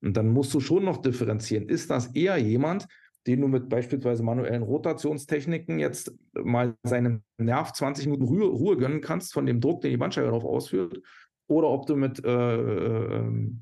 [0.00, 1.68] Und dann musst du schon noch differenzieren.
[1.68, 2.86] Ist das eher jemand,
[3.28, 9.02] den du mit beispielsweise manuellen Rotationstechniken jetzt mal seinem Nerv 20 Minuten Ruhe, Ruhe gönnen
[9.02, 11.02] kannst von dem Druck, den die Bandscheibe darauf ausführt,
[11.46, 13.60] oder ob du mit, äh, äh, ähm,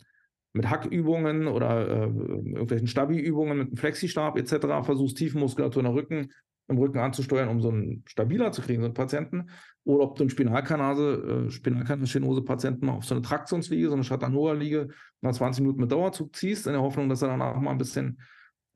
[0.52, 4.84] mit Hackübungen oder äh, irgendwelchen Stabi-Übungen mit einem Flexistab etc.
[4.84, 6.30] versuchst, Tiefenmuskulatur der Rücken,
[6.68, 9.50] im Rücken anzusteuern, um so einen stabiler zu kriegen, so einen Patienten,
[9.82, 14.88] oder ob du einen Spinalkanase, äh, Spinalkanalstenose-Patienten auf so eine Traktionsliege, so eine Chattanooga-Liege
[15.22, 18.20] nach 20 Minuten mit Dauerzug ziehst, in der Hoffnung, dass er danach mal ein bisschen,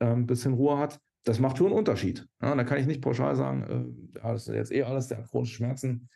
[0.05, 0.99] ein bisschen Ruhe hat.
[1.23, 2.27] Das macht schon einen Unterschied.
[2.41, 5.29] Ja, da kann ich nicht pauschal sagen, äh, das ist jetzt eh alles, der hat
[5.29, 6.09] chronische Schmerzen,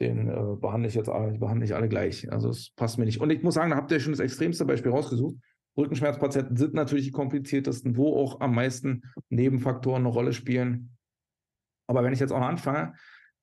[0.00, 2.30] den äh, behandle ich jetzt alle, behandle ich alle gleich.
[2.30, 3.20] Also es passt mir nicht.
[3.20, 5.36] Und ich muss sagen, da habt ihr schon das extremste Beispiel rausgesucht.
[5.76, 10.96] Rückenschmerzpatienten sind natürlich die kompliziertesten, wo auch am meisten Nebenfaktoren eine Rolle spielen.
[11.86, 12.94] Aber wenn ich jetzt auch noch anfange,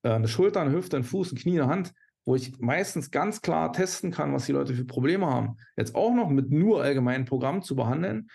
[0.02, 1.92] äh, eine Schulter, eine Hüfte, ein Fuß, ein Knie, eine Hand,
[2.24, 6.14] wo ich meistens ganz klar testen kann, was die Leute für Probleme haben, jetzt auch
[6.14, 8.28] noch mit nur allgemeinen Programmen zu behandeln,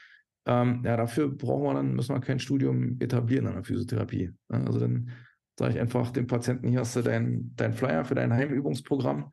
[0.50, 4.34] ähm, ja, dafür brauchen wir dann, müssen wir kein Studium etablieren an der Physiotherapie.
[4.48, 5.12] Also dann
[5.60, 9.32] sage ich einfach dem Patienten, hier hast du dein, dein Flyer für dein Heimübungsprogramm.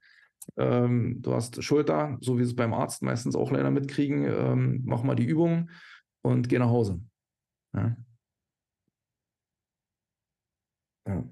[0.58, 4.82] Ähm, du hast Schulter, so wie sie es beim Arzt meistens auch leider mitkriegen, ähm,
[4.84, 5.70] mach mal die Übung
[6.22, 7.00] und geh nach Hause.
[7.74, 7.96] Ja.
[11.06, 11.24] Ja.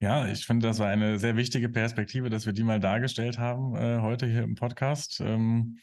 [0.00, 3.76] Ja, ich finde, das war eine sehr wichtige Perspektive, dass wir die mal dargestellt haben
[3.76, 5.20] äh, heute hier im Podcast.
[5.20, 5.78] Ähm,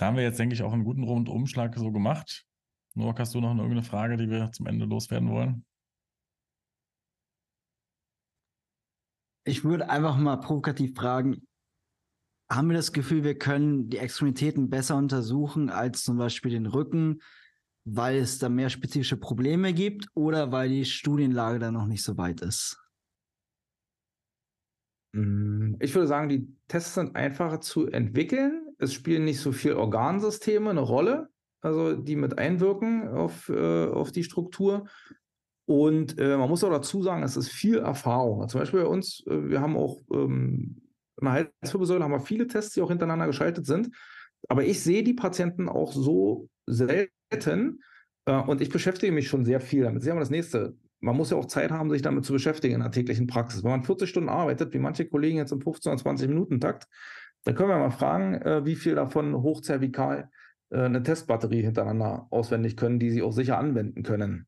[0.00, 2.46] da haben wir jetzt, denke ich, auch einen guten Rundumschlag so gemacht.
[2.94, 5.64] Noah, hast du noch irgendeine Frage, die wir zum Ende loswerden wollen?
[9.44, 11.46] Ich würde einfach mal provokativ fragen,
[12.50, 17.20] haben wir das Gefühl, wir können die Extremitäten besser untersuchen als zum Beispiel den Rücken,
[17.84, 22.16] weil es da mehr spezifische Probleme gibt oder weil die Studienlage da noch nicht so
[22.16, 22.78] weit ist?
[25.12, 28.69] Mm, ich würde sagen, die Tests sind einfacher zu entwickeln.
[28.80, 31.28] Es spielen nicht so viele Organsysteme eine Rolle,
[31.60, 34.86] also die mit einwirken auf, äh, auf die Struktur.
[35.66, 38.48] Und äh, man muss auch dazu sagen, es ist viel Erfahrung.
[38.48, 40.82] Zum Beispiel bei uns, äh, wir haben auch ähm,
[41.20, 43.94] in Halswirbelsäule haben wir viele Tests, die auch hintereinander geschaltet sind.
[44.48, 47.82] Aber ich sehe die Patienten auch so selten
[48.24, 50.02] äh, und ich beschäftige mich schon sehr viel damit.
[50.02, 52.80] Ja mal das nächste man muss ja auch Zeit haben, sich damit zu beschäftigen in
[52.80, 53.64] der täglichen Praxis.
[53.64, 56.86] Wenn man 40 Stunden arbeitet, wie manche Kollegen jetzt im 15 oder 20 Minuten Takt,
[57.44, 60.30] dann können wir mal fragen, äh, wie viel davon hochzervikal
[60.70, 64.46] äh, eine Testbatterie hintereinander auswendig können, die sie auch sicher anwenden können.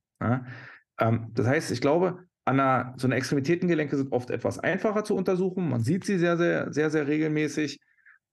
[0.99, 5.15] Ähm, das heißt, ich glaube, an einer, so eine Extremitätengelenke sind oft etwas einfacher zu
[5.15, 5.69] untersuchen.
[5.69, 7.81] Man sieht sie sehr, sehr, sehr, sehr regelmäßig.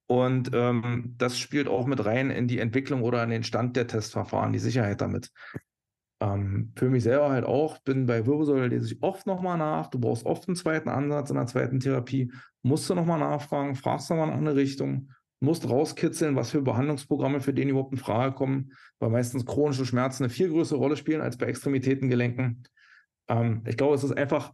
[0.08, 3.86] Und ähm, das spielt auch mit rein in die Entwicklung oder in den Stand der
[3.86, 5.32] Testverfahren, die Sicherheit damit.
[6.22, 9.88] Ähm, für mich selber halt auch, bin bei Wirbelsäule, lese ich oft nochmal nach.
[9.88, 12.32] Du brauchst oft einen zweiten Ansatz in der zweiten Therapie.
[12.62, 17.40] Musst du nochmal nachfragen, fragst nochmal in eine andere Richtung, musst rauskitzeln, was für Behandlungsprogramme
[17.40, 21.22] für den überhaupt in Frage kommen, weil meistens chronische Schmerzen eine viel größere Rolle spielen
[21.22, 22.64] als bei Extremitätengelenken.
[23.30, 24.54] Ähm, ich glaube, es ist einfach,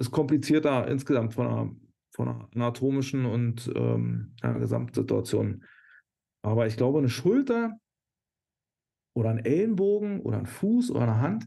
[0.00, 1.70] ist komplizierter insgesamt von einer,
[2.10, 5.64] von einer anatomischen und ähm, einer Gesamtsituation.
[6.42, 7.78] Aber ich glaube, eine Schulter
[9.18, 11.46] oder ein Ellenbogen oder ein Fuß oder eine Hand,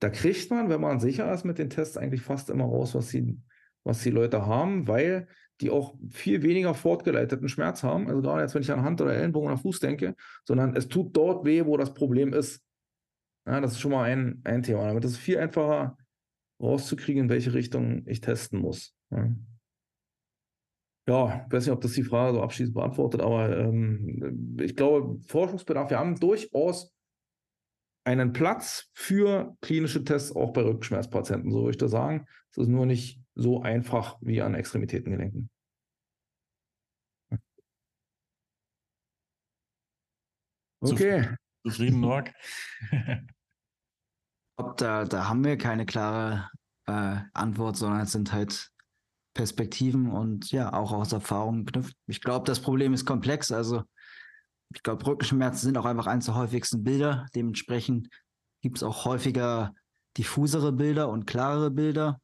[0.00, 3.08] da kriegt man, wenn man sicher ist mit den Tests, eigentlich fast immer raus, was
[3.08, 3.38] die,
[3.84, 5.28] was die Leute haben, weil
[5.60, 8.08] die auch viel weniger fortgeleiteten Schmerz haben.
[8.08, 11.16] Also gerade jetzt, wenn ich an Hand oder Ellenbogen oder Fuß denke, sondern es tut
[11.16, 12.64] dort weh, wo das Problem ist.
[13.46, 14.88] Ja, das ist schon mal ein, ein Thema.
[14.88, 15.96] Damit ist es viel einfacher
[16.60, 18.94] rauszukriegen, in welche Richtung ich testen muss.
[19.10, 19.30] Ja.
[21.08, 25.20] Ja, ich weiß nicht, ob das die Frage so abschließend beantwortet, aber ähm, ich glaube,
[25.26, 26.94] Forschungsbedarf, wir haben durchaus
[28.04, 32.26] einen Platz für klinische Tests auch bei Rückenschmerzpatienten, so würde ich das sagen.
[32.50, 35.50] Es ist nur nicht so einfach wie an Extremitätengelenken.
[40.80, 41.36] Okay.
[41.64, 42.32] Zufrieden, Norg?
[44.76, 46.50] da, da haben wir keine klare
[46.86, 48.72] äh, Antwort, sondern es sind halt
[49.34, 51.96] Perspektiven und ja, auch aus Erfahrung geknüpft.
[52.06, 53.52] Ich glaube, das Problem ist komplex.
[53.52, 53.84] Also
[54.74, 57.26] ich glaube, Rückenschmerzen sind auch einfach eines der häufigsten Bilder.
[57.34, 58.08] Dementsprechend
[58.62, 59.74] gibt es auch häufiger
[60.16, 62.20] diffusere Bilder und klarere Bilder.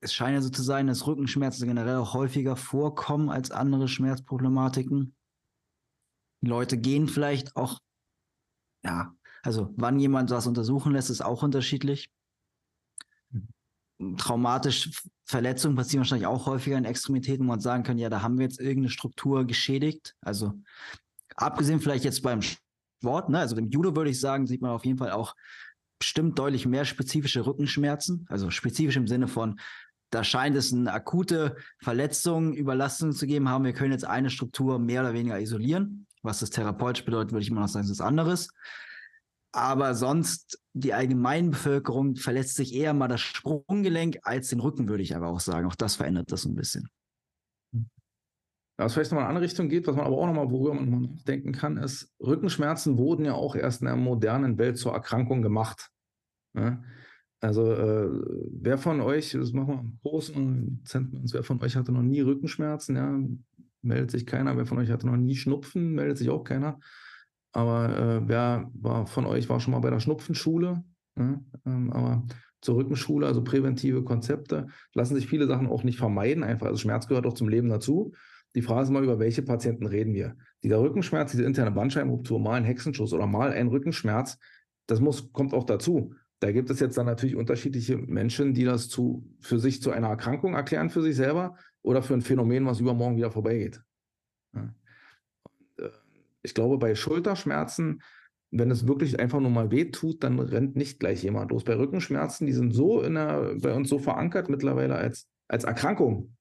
[0.00, 5.14] Es scheint ja so zu sein, dass Rückenschmerzen generell auch häufiger vorkommen als andere Schmerzproblematiken.
[6.42, 7.80] Die Leute gehen vielleicht auch,
[8.84, 12.10] ja, also wann jemand das untersuchen lässt, ist auch unterschiedlich
[14.16, 14.90] traumatische
[15.24, 18.44] Verletzungen passieren wahrscheinlich auch häufiger in Extremitäten, wo man sagen kann, ja, da haben wir
[18.44, 20.14] jetzt irgendeine Struktur geschädigt.
[20.20, 20.52] Also
[21.36, 24.84] abgesehen vielleicht jetzt beim Sport, ne, also im Judo würde ich sagen, sieht man auf
[24.84, 25.34] jeden Fall auch
[25.98, 29.58] bestimmt deutlich mehr spezifische Rückenschmerzen, also spezifisch im Sinne von,
[30.10, 33.64] da scheint es eine akute Verletzung, Überlastung zu geben haben.
[33.64, 36.06] Wir können jetzt eine Struktur mehr oder weniger isolieren.
[36.22, 38.48] Was das therapeutisch bedeutet, würde ich immer noch sagen, ist anderes.
[39.54, 45.04] Aber sonst, die allgemeine Bevölkerung verletzt sich eher mal das Sprunggelenk als den Rücken, würde
[45.04, 45.68] ich aber auch sagen.
[45.68, 46.88] Auch das verändert das ein bisschen.
[48.76, 51.02] Was vielleicht nochmal in eine andere Richtung geht, was man aber auch nochmal, worüber man
[51.02, 55.88] nachdenken kann, ist, Rückenschmerzen wurden ja auch erst in der modernen Welt zur Erkrankung gemacht.
[56.54, 56.82] Ja?
[57.38, 58.08] Also, äh,
[58.60, 62.22] wer von euch, das machen wir im Großen Zentren, wer von euch hatte noch nie
[62.22, 62.96] Rückenschmerzen?
[62.96, 63.20] Ja,
[63.82, 64.56] meldet sich keiner.
[64.56, 65.92] Wer von euch hatte noch nie Schnupfen?
[65.92, 66.80] Meldet sich auch keiner.
[67.54, 70.82] Aber äh, wer war von euch war schon mal bei der Schnupfenschule?
[71.16, 71.40] Ja?
[71.64, 72.24] Ähm, aber
[72.60, 76.42] zur Rückenschule, also präventive Konzepte, lassen sich viele Sachen auch nicht vermeiden.
[76.42, 78.12] Einfach, also Schmerz gehört auch zum Leben dazu.
[78.56, 80.36] Die Frage ist mal, über welche Patienten reden wir?
[80.64, 84.38] Dieser Rückenschmerz, diese interne Bandscheibenruptur, mal ein Hexenschuss oder mal ein Rückenschmerz,
[84.86, 86.14] das muss, kommt auch dazu.
[86.40, 90.08] Da gibt es jetzt dann natürlich unterschiedliche Menschen, die das zu, für sich zu einer
[90.08, 93.80] Erkrankung erklären, für sich selber oder für ein Phänomen, was übermorgen wieder vorbeigeht.
[94.54, 94.74] Ja.
[96.44, 98.02] Ich glaube, bei Schulterschmerzen,
[98.50, 101.64] wenn es wirklich einfach nur mal weh tut, dann rennt nicht gleich jemand los.
[101.64, 106.36] Bei Rückenschmerzen, die sind so der, bei uns so verankert mittlerweile als, als Erkrankung,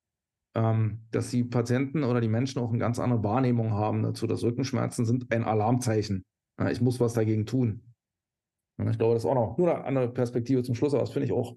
[0.54, 4.44] ähm, dass die Patienten oder die Menschen auch eine ganz andere Wahrnehmung haben dazu, dass
[4.44, 6.26] Rückenschmerzen sind ein Alarmzeichen.
[6.60, 7.94] Ja, ich muss was dagegen tun.
[8.78, 11.12] Und ich glaube, das ist auch noch nur eine andere Perspektive zum Schluss, aber das
[11.12, 11.56] finde ich auch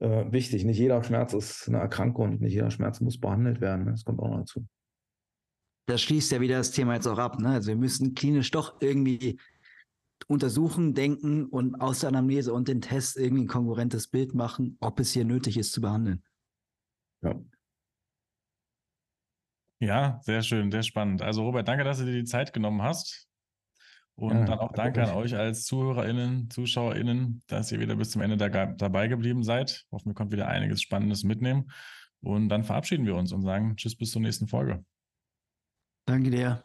[0.00, 0.64] äh, wichtig.
[0.64, 3.86] Nicht jeder Schmerz ist eine Erkrankung und nicht jeder Schmerz muss behandelt werden.
[3.86, 4.66] Das kommt auch noch dazu.
[5.88, 7.40] Das schließt ja wieder das Thema jetzt auch ab.
[7.40, 7.48] Ne?
[7.48, 9.38] Also wir müssen klinisch doch irgendwie
[10.26, 15.00] untersuchen, denken und aus der Anamnese und den Test irgendwie ein konkurrentes Bild machen, ob
[15.00, 16.22] es hier nötig ist zu behandeln.
[17.22, 17.40] Ja.
[19.80, 21.22] Ja, sehr schön, sehr spannend.
[21.22, 23.26] Also Robert, danke, dass du dir die Zeit genommen hast.
[24.14, 28.20] Und ja, dann auch danke an euch als ZuhörerInnen, ZuschauerInnen, dass ihr wieder bis zum
[28.20, 29.86] Ende da, dabei geblieben seid.
[29.90, 31.70] Hoffen, wir konnten wieder einiges Spannendes mitnehmen.
[32.20, 34.84] Und dann verabschieden wir uns und sagen Tschüss bis zur nächsten Folge.
[36.08, 36.64] Danke dir.